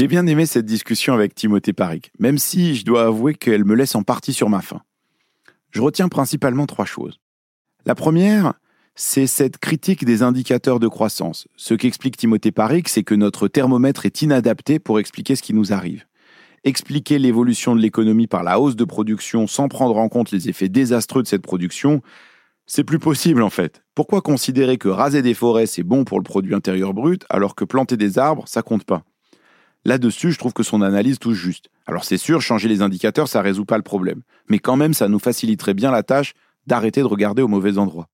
J'ai 0.00 0.08
bien 0.08 0.26
aimé 0.26 0.46
cette 0.46 0.64
discussion 0.64 1.12
avec 1.12 1.34
Timothée 1.34 1.74
Paric, 1.74 2.10
même 2.18 2.38
si 2.38 2.74
je 2.74 2.86
dois 2.86 3.04
avouer 3.04 3.34
qu'elle 3.34 3.66
me 3.66 3.74
laisse 3.74 3.94
en 3.94 4.02
partie 4.02 4.32
sur 4.32 4.48
ma 4.48 4.62
faim. 4.62 4.80
Je 5.72 5.82
retiens 5.82 6.08
principalement 6.08 6.64
trois 6.64 6.86
choses. 6.86 7.20
La 7.84 7.94
première, 7.94 8.54
c'est 8.94 9.26
cette 9.26 9.58
critique 9.58 10.06
des 10.06 10.22
indicateurs 10.22 10.80
de 10.80 10.88
croissance. 10.88 11.48
Ce 11.56 11.74
qu'explique 11.74 12.16
Timothée 12.16 12.50
Paric, 12.50 12.88
c'est 12.88 13.02
que 13.02 13.14
notre 13.14 13.46
thermomètre 13.46 14.06
est 14.06 14.22
inadapté 14.22 14.78
pour 14.78 15.00
expliquer 15.00 15.36
ce 15.36 15.42
qui 15.42 15.52
nous 15.52 15.74
arrive. 15.74 16.06
Expliquer 16.64 17.18
l'évolution 17.18 17.76
de 17.76 17.82
l'économie 17.82 18.26
par 18.26 18.42
la 18.42 18.58
hausse 18.58 18.76
de 18.76 18.84
production 18.86 19.46
sans 19.46 19.68
prendre 19.68 19.98
en 19.98 20.08
compte 20.08 20.30
les 20.30 20.48
effets 20.48 20.70
désastreux 20.70 21.22
de 21.22 21.28
cette 21.28 21.42
production, 21.42 22.00
c'est 22.64 22.84
plus 22.84 23.00
possible 23.00 23.42
en 23.42 23.50
fait. 23.50 23.82
Pourquoi 23.94 24.22
considérer 24.22 24.78
que 24.78 24.88
raser 24.88 25.20
des 25.20 25.34
forêts 25.34 25.66
c'est 25.66 25.82
bon 25.82 26.04
pour 26.04 26.18
le 26.18 26.24
produit 26.24 26.54
intérieur 26.54 26.94
brut 26.94 27.26
alors 27.28 27.54
que 27.54 27.66
planter 27.66 27.98
des 27.98 28.18
arbres 28.18 28.48
ça 28.48 28.62
compte 28.62 28.84
pas? 28.84 29.04
Là-dessus, 29.84 30.32
je 30.32 30.38
trouve 30.38 30.52
que 30.52 30.62
son 30.62 30.82
analyse 30.82 31.18
touche 31.18 31.38
juste. 31.38 31.70
Alors 31.86 32.04
c'est 32.04 32.18
sûr, 32.18 32.42
changer 32.42 32.68
les 32.68 32.82
indicateurs, 32.82 33.28
ça 33.28 33.40
résout 33.40 33.64
pas 33.64 33.78
le 33.78 33.82
problème. 33.82 34.22
Mais 34.48 34.58
quand 34.58 34.76
même, 34.76 34.94
ça 34.94 35.08
nous 35.08 35.18
faciliterait 35.18 35.74
bien 35.74 35.90
la 35.90 36.02
tâche 36.02 36.34
d'arrêter 36.66 37.00
de 37.00 37.06
regarder 37.06 37.42
au 37.42 37.48
mauvais 37.48 37.78
endroit. 37.78 38.08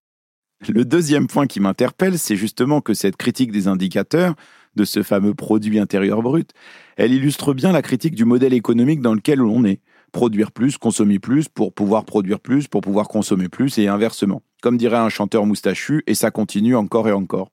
Le 0.68 0.84
deuxième 0.84 1.26
point 1.26 1.46
qui 1.46 1.60
m'interpelle, 1.60 2.18
c'est 2.18 2.36
justement 2.36 2.80
que 2.80 2.94
cette 2.94 3.16
critique 3.16 3.52
des 3.52 3.68
indicateurs, 3.68 4.34
de 4.74 4.84
ce 4.84 5.02
fameux 5.02 5.34
produit 5.34 5.78
intérieur 5.78 6.22
brut, 6.22 6.50
elle 6.96 7.12
illustre 7.12 7.52
bien 7.52 7.72
la 7.72 7.82
critique 7.82 8.14
du 8.14 8.24
modèle 8.24 8.52
économique 8.52 9.00
dans 9.00 9.14
lequel 9.14 9.42
on 9.42 9.64
est. 9.64 9.80
Produire 10.12 10.52
plus, 10.52 10.78
consommer 10.78 11.18
plus, 11.18 11.48
pour 11.48 11.72
pouvoir 11.74 12.04
produire 12.04 12.40
plus, 12.40 12.68
pour 12.68 12.80
pouvoir 12.80 13.08
consommer 13.08 13.48
plus, 13.48 13.76
et 13.78 13.88
inversement. 13.88 14.42
Comme 14.62 14.76
dirait 14.76 14.96
un 14.96 15.08
chanteur 15.08 15.44
moustachu, 15.46 16.04
et 16.06 16.14
ça 16.14 16.30
continue 16.30 16.76
encore 16.76 17.08
et 17.08 17.12
encore 17.12 17.50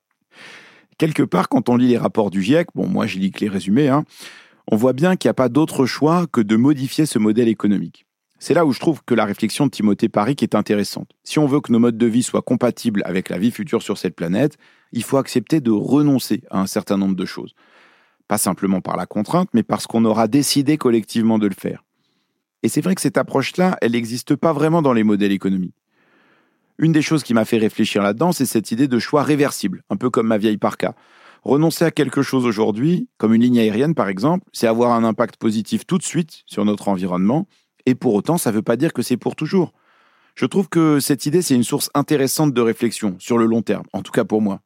quelque 1.03 1.23
part, 1.23 1.49
quand 1.49 1.67
on 1.67 1.75
lit 1.75 1.89
les 1.89 1.97
rapports 1.97 2.31
du 2.31 2.41
GIEC, 2.41 2.67
bon, 2.75 2.87
moi 2.87 3.07
je 3.07 3.19
lis 3.19 3.31
que 3.31 3.41
les 3.41 3.49
résumés, 3.49 3.89
hein, 3.89 4.05
on 4.71 4.77
voit 4.77 4.93
bien 4.93 5.17
qu'il 5.17 5.27
n'y 5.27 5.31
a 5.31 5.33
pas 5.33 5.49
d'autre 5.49 5.85
choix 5.85 6.27
que 6.27 6.39
de 6.39 6.55
modifier 6.55 7.05
ce 7.05 7.19
modèle 7.19 7.49
économique. 7.49 8.05
C'est 8.39 8.53
là 8.53 8.65
où 8.65 8.71
je 8.71 8.79
trouve 8.79 9.01
que 9.05 9.13
la 9.13 9.25
réflexion 9.25 9.65
de 9.65 9.71
Timothée 9.71 10.07
Paric 10.07 10.41
est 10.43 10.55
intéressante. 10.55 11.09
Si 11.25 11.39
on 11.39 11.45
veut 11.45 11.59
que 11.59 11.73
nos 11.73 11.79
modes 11.79 11.97
de 11.97 12.05
vie 12.05 12.23
soient 12.23 12.41
compatibles 12.41 13.01
avec 13.05 13.27
la 13.27 13.37
vie 13.37 13.51
future 13.51 13.81
sur 13.81 13.97
cette 13.97 14.15
planète, 14.15 14.57
il 14.93 15.03
faut 15.03 15.17
accepter 15.17 15.59
de 15.59 15.71
renoncer 15.71 16.41
à 16.49 16.61
un 16.61 16.67
certain 16.67 16.97
nombre 16.97 17.17
de 17.17 17.25
choses. 17.25 17.53
Pas 18.29 18.37
simplement 18.37 18.79
par 18.79 18.95
la 18.95 19.05
contrainte, 19.05 19.49
mais 19.53 19.63
parce 19.63 19.87
qu'on 19.87 20.05
aura 20.05 20.29
décidé 20.29 20.77
collectivement 20.77 21.37
de 21.37 21.47
le 21.47 21.53
faire. 21.53 21.83
Et 22.63 22.69
c'est 22.69 22.79
vrai 22.79 22.95
que 22.95 23.01
cette 23.01 23.17
approche-là, 23.17 23.77
elle 23.81 23.91
n'existe 23.91 24.37
pas 24.37 24.53
vraiment 24.53 24.81
dans 24.81 24.93
les 24.93 25.03
modèles 25.03 25.33
économiques. 25.33 25.75
Une 26.83 26.91
des 26.91 27.01
choses 27.01 27.23
qui 27.23 27.33
m'a 27.33 27.45
fait 27.45 27.59
réfléchir 27.59 28.03
là-dedans, 28.03 28.33
c'est 28.33 28.45
cette 28.45 28.73
idée 28.73 28.89
de 28.89 28.99
choix 28.99 29.23
réversible, 29.23 29.83
un 29.89 29.95
peu 29.95 30.09
comme 30.09 30.27
ma 30.27 30.37
vieille 30.37 30.57
parka. 30.57 30.95
Renoncer 31.43 31.85
à 31.85 31.91
quelque 31.91 32.21
chose 32.21 32.45
aujourd'hui, 32.45 33.07
comme 33.17 33.33
une 33.33 33.41
ligne 33.41 33.57
aérienne 33.57 33.95
par 33.95 34.09
exemple, 34.09 34.45
c'est 34.51 34.67
avoir 34.67 34.91
un 34.91 35.05
impact 35.05 35.37
positif 35.37 35.85
tout 35.85 35.97
de 35.97 36.03
suite 36.03 36.43
sur 36.45 36.65
notre 36.65 36.89
environnement, 36.89 37.47
et 37.85 37.95
pour 37.95 38.13
autant, 38.13 38.37
ça 38.37 38.51
ne 38.51 38.57
veut 38.57 38.61
pas 38.61 38.75
dire 38.75 38.91
que 38.91 39.01
c'est 39.01 39.15
pour 39.15 39.37
toujours. 39.37 39.71
Je 40.35 40.45
trouve 40.45 40.67
que 40.67 40.99
cette 40.99 41.25
idée, 41.25 41.41
c'est 41.41 41.55
une 41.55 41.63
source 41.63 41.89
intéressante 41.93 42.53
de 42.53 42.59
réflexion 42.61 43.15
sur 43.17 43.37
le 43.37 43.45
long 43.45 43.61
terme, 43.61 43.85
en 43.93 44.01
tout 44.01 44.11
cas 44.11 44.25
pour 44.25 44.41
moi. 44.41 44.59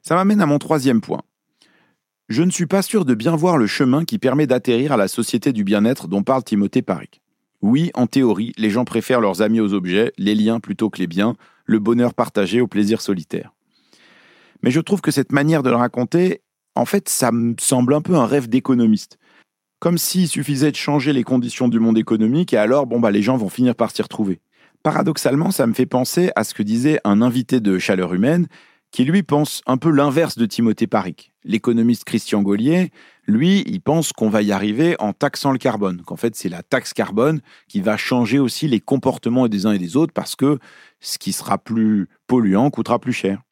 Ça 0.00 0.14
m'amène 0.14 0.40
à 0.40 0.46
mon 0.46 0.58
troisième 0.58 1.02
point. 1.02 1.20
Je 2.30 2.42
ne 2.42 2.50
suis 2.50 2.64
pas 2.64 2.80
sûr 2.80 3.04
de 3.04 3.12
bien 3.12 3.36
voir 3.36 3.58
le 3.58 3.66
chemin 3.66 4.06
qui 4.06 4.18
permet 4.18 4.46
d'atterrir 4.46 4.92
à 4.92 4.96
la 4.96 5.08
société 5.08 5.52
du 5.52 5.62
bien-être 5.62 6.08
dont 6.08 6.22
parle 6.22 6.42
Timothée 6.42 6.80
Paric. 6.80 7.20
Oui, 7.60 7.90
en 7.94 8.06
théorie, 8.06 8.52
les 8.56 8.70
gens 8.70 8.84
préfèrent 8.84 9.20
leurs 9.20 9.42
amis 9.42 9.60
aux 9.60 9.72
objets, 9.72 10.12
les 10.16 10.34
liens 10.34 10.60
plutôt 10.60 10.90
que 10.90 10.98
les 10.98 11.06
biens, 11.06 11.34
le 11.64 11.78
bonheur 11.78 12.14
partagé 12.14 12.60
au 12.60 12.66
plaisir 12.66 13.00
solitaire. 13.00 13.52
Mais 14.62 14.70
je 14.70 14.80
trouve 14.80 15.00
que 15.00 15.10
cette 15.10 15.32
manière 15.32 15.62
de 15.62 15.70
le 15.70 15.76
raconter, 15.76 16.42
en 16.74 16.84
fait, 16.84 17.08
ça 17.08 17.32
me 17.32 17.54
semble 17.58 17.94
un 17.94 18.00
peu 18.00 18.14
un 18.14 18.26
rêve 18.26 18.48
d'économiste. 18.48 19.18
Comme 19.80 19.98
s'il 19.98 20.28
suffisait 20.28 20.70
de 20.70 20.76
changer 20.76 21.12
les 21.12 21.24
conditions 21.24 21.68
du 21.68 21.78
monde 21.78 21.98
économique 21.98 22.52
et 22.52 22.56
alors, 22.56 22.86
bon, 22.86 23.00
bah, 23.00 23.10
les 23.10 23.22
gens 23.22 23.36
vont 23.36 23.48
finir 23.48 23.74
par 23.74 23.90
s'y 23.90 24.02
retrouver. 24.02 24.40
Paradoxalement, 24.82 25.50
ça 25.50 25.66
me 25.66 25.74
fait 25.74 25.86
penser 25.86 26.30
à 26.36 26.44
ce 26.44 26.54
que 26.54 26.62
disait 26.62 27.00
un 27.04 27.22
invité 27.22 27.60
de 27.60 27.78
Chaleur 27.78 28.14
Humaine 28.14 28.46
qui 28.90 29.04
lui 29.04 29.22
pense 29.22 29.62
un 29.66 29.76
peu 29.76 29.90
l'inverse 29.90 30.38
de 30.38 30.46
Timothée 30.46 30.86
Paric. 30.86 31.32
L'économiste 31.44 32.04
Christian 32.04 32.42
Gaulier, 32.42 32.90
lui, 33.28 33.62
il 33.66 33.80
pense 33.82 34.14
qu'on 34.14 34.30
va 34.30 34.40
y 34.40 34.52
arriver 34.52 34.96
en 34.98 35.12
taxant 35.12 35.52
le 35.52 35.58
carbone, 35.58 36.00
qu'en 36.00 36.16
fait 36.16 36.34
c'est 36.34 36.48
la 36.48 36.62
taxe 36.62 36.94
carbone 36.94 37.40
qui 37.68 37.82
va 37.82 37.98
changer 37.98 38.38
aussi 38.38 38.66
les 38.68 38.80
comportements 38.80 39.48
des 39.48 39.66
uns 39.66 39.72
et 39.72 39.78
des 39.78 39.96
autres 39.96 40.14
parce 40.14 40.34
que 40.34 40.58
ce 41.00 41.18
qui 41.18 41.32
sera 41.32 41.58
plus 41.58 42.08
polluant 42.26 42.70
coûtera 42.70 42.98
plus 42.98 43.12
cher. 43.12 43.42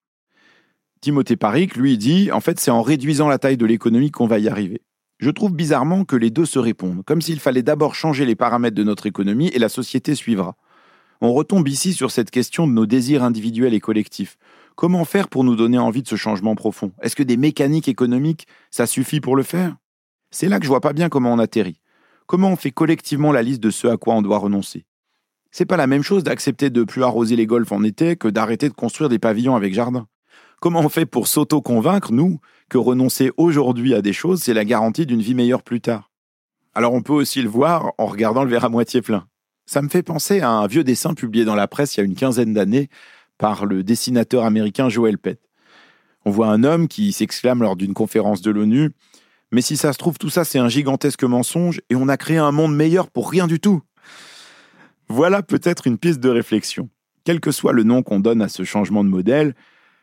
Timothée 1.03 1.37
Paric, 1.37 1.77
lui, 1.77 1.99
dit 1.99 2.33
en 2.33 2.41
fait 2.41 2.59
c'est 2.59 2.71
en 2.71 2.81
réduisant 2.81 3.29
la 3.29 3.39
taille 3.39 3.59
de 3.59 3.67
l'économie 3.67 4.11
qu'on 4.11 4.27
va 4.27 4.39
y 4.39 4.49
arriver. 4.49 4.81
Je 5.19 5.31
trouve 5.31 5.53
bizarrement 5.53 6.05
que 6.05 6.17
les 6.17 6.31
deux 6.31 6.47
se 6.47 6.59
répondent, 6.59 7.05
comme 7.05 7.21
s'il 7.21 7.39
fallait 7.39 7.63
d'abord 7.63 7.95
changer 7.95 8.25
les 8.25 8.35
paramètres 8.35 8.77
de 8.77 8.83
notre 8.83 9.05
économie 9.07 9.49
et 9.49 9.59
la 9.59 9.69
société 9.69 10.15
suivra. 10.15 10.57
On 11.21 11.33
retombe 11.33 11.69
ici 11.69 11.93
sur 11.93 12.11
cette 12.11 12.31
question 12.31 12.67
de 12.67 12.73
nos 12.73 12.87
désirs 12.87 13.23
individuels 13.23 13.75
et 13.75 13.81
collectifs. 13.81 14.39
Comment 14.77 15.07
faire 15.07 15.29
pour 15.29 15.43
nous 15.43 15.57
donner 15.57 15.79
envie 15.79 16.03
de 16.03 16.09
ce 16.09 16.17
changement 16.17 16.55
profond? 16.55 16.93
Est-ce 17.01 17.17
que 17.17 17.23
des 17.23 17.39
mécaniques 17.39 17.89
économiques, 17.89 18.47
ça 18.71 18.85
suffit 18.87 19.23
pour 19.23 19.35
le 19.35 19.43
faire? 19.43 19.75
C'est 20.31 20.51
là 20.51 20.59
que 20.59 20.65
je 20.65 20.69
vois 20.69 20.83
pas 20.83 20.93
bien 20.93 21.09
comment 21.09 21.33
on 21.33 21.39
atterrit. 21.39 21.81
Comment 22.27 22.51
on 22.51 22.57
fait 22.57 22.73
collectivement 22.73 23.33
la 23.33 23.43
liste 23.43 23.63
de 23.63 23.71
ce 23.71 23.87
à 23.89 23.97
quoi 23.97 24.15
on 24.15 24.21
doit 24.21 24.37
renoncer? 24.37 24.85
C'est 25.51 25.65
pas 25.65 25.79
la 25.79 25.87
même 25.87 26.03
chose 26.03 26.25
d'accepter 26.25 26.69
de 26.69 26.85
plus 26.85 27.03
arroser 27.03 27.37
les 27.37 27.47
golfs 27.47 27.73
en 27.73 27.83
été 27.85 28.17
que 28.17 28.29
d'arrêter 28.29 28.69
de 28.69 28.75
construire 28.75 29.09
des 29.09 29.19
pavillons 29.19 29.57
avec 29.57 29.73
jardin. 29.73 30.09
Comment 30.61 30.81
on 30.81 30.91
fait 30.91 31.07
pour 31.07 31.27
s'auto-convaincre, 31.27 32.13
nous, 32.13 32.39
que 32.69 32.77
renoncer 32.77 33.33
aujourd'hui 33.39 33.95
à 33.95 34.03
des 34.03 34.13
choses, 34.13 34.43
c'est 34.43 34.53
la 34.53 34.67
garantie 34.67 35.07
d'une 35.07 35.23
vie 35.23 35.35
meilleure 35.35 35.63
plus 35.63 35.81
tard? 35.81 36.11
Alors 36.75 36.93
on 36.93 37.01
peut 37.01 37.15
aussi 37.15 37.41
le 37.41 37.49
voir 37.49 37.93
en 37.97 38.05
regardant 38.05 38.45
le 38.45 38.51
verre 38.51 38.67
à 38.67 38.69
moitié 38.69 39.01
plein. 39.01 39.27
Ça 39.65 39.81
me 39.81 39.89
fait 39.89 40.03
penser 40.03 40.43
à 40.43 40.51
un 40.51 40.67
vieux 40.67 40.85
dessin 40.85 41.15
publié 41.15 41.47
dans 41.47 41.55
la 41.55 41.67
presse 41.67 41.97
il 41.97 42.01
y 42.01 42.03
a 42.03 42.07
une 42.07 42.15
quinzaine 42.15 42.53
d'années 42.53 42.91
par 43.39 43.67
le 43.67 43.83
dessinateur 43.83 44.45
américain 44.45 44.89
Joel 44.89 45.19
Pett. 45.19 45.41
On 46.25 46.31
voit 46.31 46.49
un 46.49 46.65
homme 46.65 46.89
qui 46.89 47.13
s'exclame 47.13 47.63
lors 47.63 47.77
d'une 47.77 47.95
conférence 47.95 48.43
de 48.43 48.51
l'ONU 48.51 48.91
Mais 49.53 49.61
si 49.61 49.77
ça 49.77 49.93
se 49.93 49.99
trouve, 49.99 50.19
tout 50.19 50.31
ça 50.31 50.45
c'est 50.45 50.59
un 50.59 50.69
gigantesque 50.69 51.25
mensonge 51.25 51.81
et 51.91 51.95
on 51.95 52.09
a 52.09 52.17
créé 52.17 52.39
un 52.39 52.53
monde 52.53 52.75
meilleur 52.75 53.11
pour 53.11 53.31
rien 53.31 53.47
du 53.47 53.61
tout. 53.61 53.83
Voilà 55.09 55.43
peut-être 55.43 55.87
une 55.87 55.99
piste 55.99 56.21
de 56.21 56.29
réflexion. 56.29 56.89
Quel 57.25 57.41
que 57.41 57.53
soit 57.53 57.73
le 57.73 57.85
nom 57.85 58.03
qu'on 58.03 58.21
donne 58.21 58.43
à 58.43 58.49
ce 58.49 58.65
changement 58.65 59.05
de 59.05 59.09
modèle, 59.09 59.55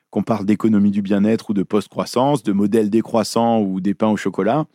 qu'on 0.10 0.24
parle 0.24 0.46
d'économie 0.46 0.92
du 0.92 1.02
bien-être 1.02 1.50
ou 1.50 1.54
de 1.54 1.64
post-croissance, 1.64 2.44
de 2.44 2.54
modèle 2.54 2.90
décroissant 2.90 3.60
ou 3.60 3.82
des 3.82 3.94
pains 3.94 4.10
au 4.10 4.18
chocolat, 4.18 4.66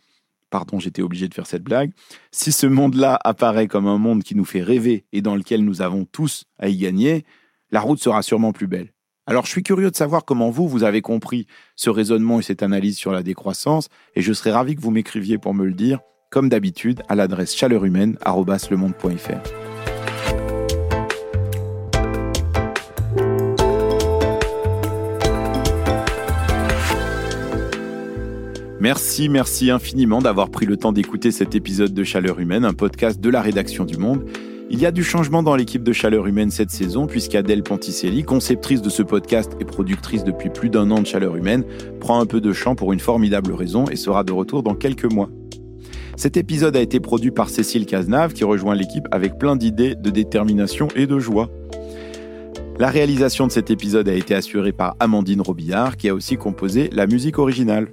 pardon, 0.49 0.79
j'étais 0.79 1.01
obligé 1.01 1.27
de 1.27 1.33
faire 1.33 1.47
cette 1.47 1.63
blague, 1.63 1.91
si 2.31 2.51
ce 2.51 2.67
monde-là 2.67 3.19
apparaît 3.23 3.67
comme 3.67 3.87
un 3.87 3.97
monde 3.97 4.23
qui 4.23 4.35
nous 4.35 4.45
fait 4.45 4.61
rêver 4.61 5.05
et 5.13 5.21
dans 5.21 5.35
lequel 5.35 5.63
nous 5.63 5.81
avons 5.81 6.05
tous 6.05 6.45
à 6.57 6.69
y 6.69 6.77
gagner, 6.77 7.25
la 7.71 7.81
route 7.81 7.99
sera 7.99 8.21
sûrement 8.21 8.51
plus 8.51 8.67
belle. 8.67 8.93
Alors 9.25 9.45
je 9.45 9.51
suis 9.51 9.63
curieux 9.63 9.91
de 9.91 9.95
savoir 9.95 10.25
comment 10.25 10.49
vous, 10.49 10.67
vous 10.67 10.83
avez 10.83 11.01
compris 11.01 11.45
ce 11.75 11.89
raisonnement 11.89 12.39
et 12.39 12.43
cette 12.43 12.63
analyse 12.63 12.97
sur 12.97 13.11
la 13.11 13.21
décroissance, 13.21 13.89
et 14.15 14.21
je 14.21 14.33
serais 14.33 14.51
ravi 14.51 14.75
que 14.75 14.81
vous 14.81 14.91
m'écriviez 14.91 15.37
pour 15.37 15.53
me 15.53 15.65
le 15.65 15.73
dire, 15.73 15.99
comme 16.31 16.49
d'habitude, 16.49 17.03
à 17.09 17.15
l'adresse 17.15 17.55
chaleurhumaine.fr. 17.55 19.49
Merci, 28.79 29.27
merci 29.27 29.71
infiniment 29.71 30.21
d'avoir 30.21 30.49
pris 30.49 30.65
le 30.65 30.77
temps 30.77 30.93
d'écouter 30.93 31.31
cet 31.31 31.53
épisode 31.53 31.93
de 31.93 32.03
Chaleur 32.05 32.39
Humaine, 32.39 32.63
un 32.63 32.73
podcast 32.73 33.19
de 33.19 33.29
la 33.29 33.41
rédaction 33.41 33.83
du 33.83 33.97
Monde. 33.97 34.25
Il 34.71 34.79
y 34.79 34.85
a 34.85 34.91
du 34.91 35.03
changement 35.03 35.41
dans 35.41 35.55
l'équipe 35.55 35.81
de 35.81 35.91
Chaleur 35.91 36.27
Humaine 36.27 36.51
cette 36.51 36.69
saison, 36.69 37.07
puisqu'Adèle 37.07 37.63
Ponticelli, 37.63 38.21
conceptrice 38.23 38.83
de 38.83 38.89
ce 38.89 39.01
podcast 39.01 39.53
et 39.59 39.65
productrice 39.65 40.23
depuis 40.23 40.51
plus 40.51 40.69
d'un 40.69 40.91
an 40.91 41.01
de 41.01 41.07
Chaleur 41.07 41.35
Humaine, 41.35 41.63
prend 41.99 42.21
un 42.21 42.27
peu 42.27 42.39
de 42.39 42.53
champ 42.53 42.75
pour 42.75 42.93
une 42.93 42.99
formidable 42.99 43.51
raison 43.51 43.85
et 43.85 43.95
sera 43.95 44.23
de 44.23 44.31
retour 44.31 44.61
dans 44.61 44.75
quelques 44.75 45.11
mois. 45.11 45.31
Cet 46.17 46.37
épisode 46.37 46.75
a 46.75 46.81
été 46.81 46.99
produit 46.99 47.31
par 47.31 47.49
Cécile 47.49 47.87
Cazenave, 47.87 48.33
qui 48.33 48.43
rejoint 48.43 48.75
l'équipe 48.75 49.07
avec 49.09 49.39
plein 49.39 49.55
d'idées, 49.55 49.95
de 49.95 50.11
détermination 50.11 50.87
et 50.95 51.07
de 51.07 51.17
joie. 51.17 51.49
La 52.77 52.89
réalisation 52.89 53.47
de 53.47 53.51
cet 53.51 53.71
épisode 53.71 54.07
a 54.07 54.13
été 54.13 54.35
assurée 54.35 54.71
par 54.71 54.95
Amandine 54.99 55.41
Robillard, 55.41 55.97
qui 55.97 56.09
a 56.09 56.13
aussi 56.13 56.37
composé 56.37 56.91
la 56.93 57.07
musique 57.07 57.39
originale. 57.39 57.87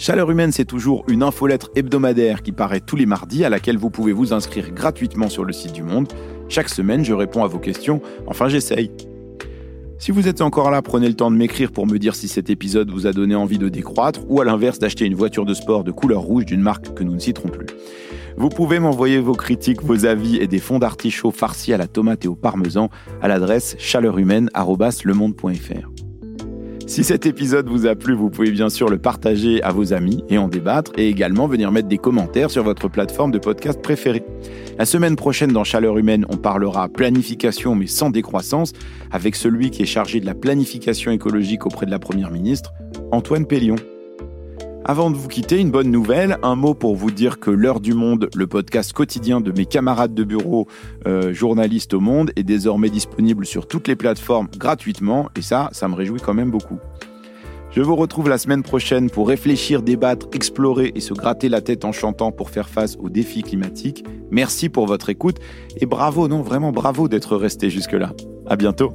Chaleur 0.00 0.30
humaine, 0.30 0.52
c'est 0.52 0.64
toujours 0.64 1.04
une 1.08 1.24
infolettre 1.24 1.70
hebdomadaire 1.74 2.44
qui 2.44 2.52
paraît 2.52 2.78
tous 2.78 2.94
les 2.94 3.04
mardis 3.04 3.44
à 3.44 3.48
laquelle 3.48 3.76
vous 3.76 3.90
pouvez 3.90 4.12
vous 4.12 4.32
inscrire 4.32 4.70
gratuitement 4.70 5.28
sur 5.28 5.44
le 5.44 5.52
site 5.52 5.72
du 5.72 5.82
Monde. 5.82 6.06
Chaque 6.48 6.68
semaine, 6.68 7.04
je 7.04 7.12
réponds 7.12 7.42
à 7.42 7.48
vos 7.48 7.58
questions, 7.58 8.00
enfin 8.28 8.48
j'essaye. 8.48 8.92
Si 9.98 10.12
vous 10.12 10.28
êtes 10.28 10.40
encore 10.40 10.70
là, 10.70 10.82
prenez 10.82 11.08
le 11.08 11.14
temps 11.14 11.32
de 11.32 11.36
m'écrire 11.36 11.72
pour 11.72 11.88
me 11.88 11.98
dire 11.98 12.14
si 12.14 12.28
cet 12.28 12.48
épisode 12.48 12.92
vous 12.92 13.08
a 13.08 13.12
donné 13.12 13.34
envie 13.34 13.58
de 13.58 13.68
décroître 13.68 14.20
ou 14.28 14.40
à 14.40 14.44
l'inverse 14.44 14.78
d'acheter 14.78 15.04
une 15.04 15.16
voiture 15.16 15.44
de 15.44 15.52
sport 15.52 15.82
de 15.82 15.90
couleur 15.90 16.20
rouge 16.20 16.46
d'une 16.46 16.60
marque 16.60 16.94
que 16.94 17.02
nous 17.02 17.14
ne 17.14 17.18
citerons 17.18 17.48
plus. 17.48 17.66
Vous 18.36 18.50
pouvez 18.50 18.78
m'envoyer 18.78 19.18
vos 19.18 19.34
critiques, 19.34 19.82
vos 19.82 20.06
avis 20.06 20.36
et 20.36 20.46
des 20.46 20.60
fonds 20.60 20.78
d'artichaut 20.78 21.32
farcis 21.32 21.72
à 21.72 21.76
la 21.76 21.88
tomate 21.88 22.24
et 22.24 22.28
au 22.28 22.36
parmesan 22.36 22.88
à 23.20 23.26
l'adresse 23.26 23.74
chaleurhumaine.lemonde.fr. 23.80 25.97
Si 26.88 27.04
cet 27.04 27.26
épisode 27.26 27.68
vous 27.68 27.86
a 27.86 27.94
plu, 27.94 28.14
vous 28.14 28.30
pouvez 28.30 28.50
bien 28.50 28.70
sûr 28.70 28.88
le 28.88 28.96
partager 28.96 29.62
à 29.62 29.72
vos 29.72 29.92
amis 29.92 30.24
et 30.30 30.38
en 30.38 30.48
débattre 30.48 30.90
et 30.96 31.06
également 31.10 31.46
venir 31.46 31.70
mettre 31.70 31.86
des 31.86 31.98
commentaires 31.98 32.50
sur 32.50 32.64
votre 32.64 32.88
plateforme 32.88 33.30
de 33.30 33.38
podcast 33.38 33.82
préférée. 33.82 34.24
La 34.78 34.86
semaine 34.86 35.14
prochaine 35.14 35.52
dans 35.52 35.64
Chaleur 35.64 35.98
Humaine, 35.98 36.24
on 36.30 36.38
parlera 36.38 36.88
planification 36.88 37.74
mais 37.74 37.88
sans 37.88 38.08
décroissance 38.08 38.72
avec 39.10 39.36
celui 39.36 39.70
qui 39.70 39.82
est 39.82 39.86
chargé 39.86 40.18
de 40.18 40.26
la 40.26 40.34
planification 40.34 41.12
écologique 41.12 41.66
auprès 41.66 41.84
de 41.84 41.90
la 41.90 41.98
Première 41.98 42.30
ministre, 42.30 42.72
Antoine 43.12 43.44
Pellion. 43.44 43.76
Avant 44.90 45.10
de 45.10 45.16
vous 45.16 45.28
quitter, 45.28 45.58
une 45.58 45.70
bonne 45.70 45.90
nouvelle, 45.90 46.38
un 46.42 46.54
mot 46.54 46.72
pour 46.72 46.96
vous 46.96 47.10
dire 47.10 47.38
que 47.38 47.50
L'heure 47.50 47.80
du 47.80 47.92
monde, 47.92 48.30
le 48.34 48.46
podcast 48.46 48.94
quotidien 48.94 49.42
de 49.42 49.52
mes 49.52 49.66
camarades 49.66 50.14
de 50.14 50.24
bureau 50.24 50.66
euh, 51.06 51.34
journalistes 51.34 51.92
au 51.92 52.00
monde, 52.00 52.32
est 52.36 52.42
désormais 52.42 52.88
disponible 52.88 53.44
sur 53.44 53.68
toutes 53.68 53.86
les 53.86 53.96
plateformes 53.96 54.48
gratuitement, 54.56 55.28
et 55.36 55.42
ça, 55.42 55.68
ça 55.72 55.88
me 55.88 55.94
réjouit 55.94 56.22
quand 56.22 56.32
même 56.32 56.50
beaucoup. 56.50 56.78
Je 57.70 57.82
vous 57.82 57.96
retrouve 57.96 58.30
la 58.30 58.38
semaine 58.38 58.62
prochaine 58.62 59.10
pour 59.10 59.28
réfléchir, 59.28 59.82
débattre, 59.82 60.28
explorer 60.32 60.92
et 60.94 61.00
se 61.00 61.12
gratter 61.12 61.50
la 61.50 61.60
tête 61.60 61.84
en 61.84 61.92
chantant 61.92 62.32
pour 62.32 62.48
faire 62.48 62.70
face 62.70 62.96
aux 62.98 63.10
défis 63.10 63.42
climatiques. 63.42 64.06
Merci 64.30 64.70
pour 64.70 64.86
votre 64.86 65.10
écoute 65.10 65.36
et 65.76 65.84
bravo, 65.84 66.28
non, 66.28 66.40
vraiment 66.40 66.72
bravo 66.72 67.08
d'être 67.08 67.36
resté 67.36 67.68
jusque-là. 67.68 68.14
À 68.46 68.56
bientôt. 68.56 68.94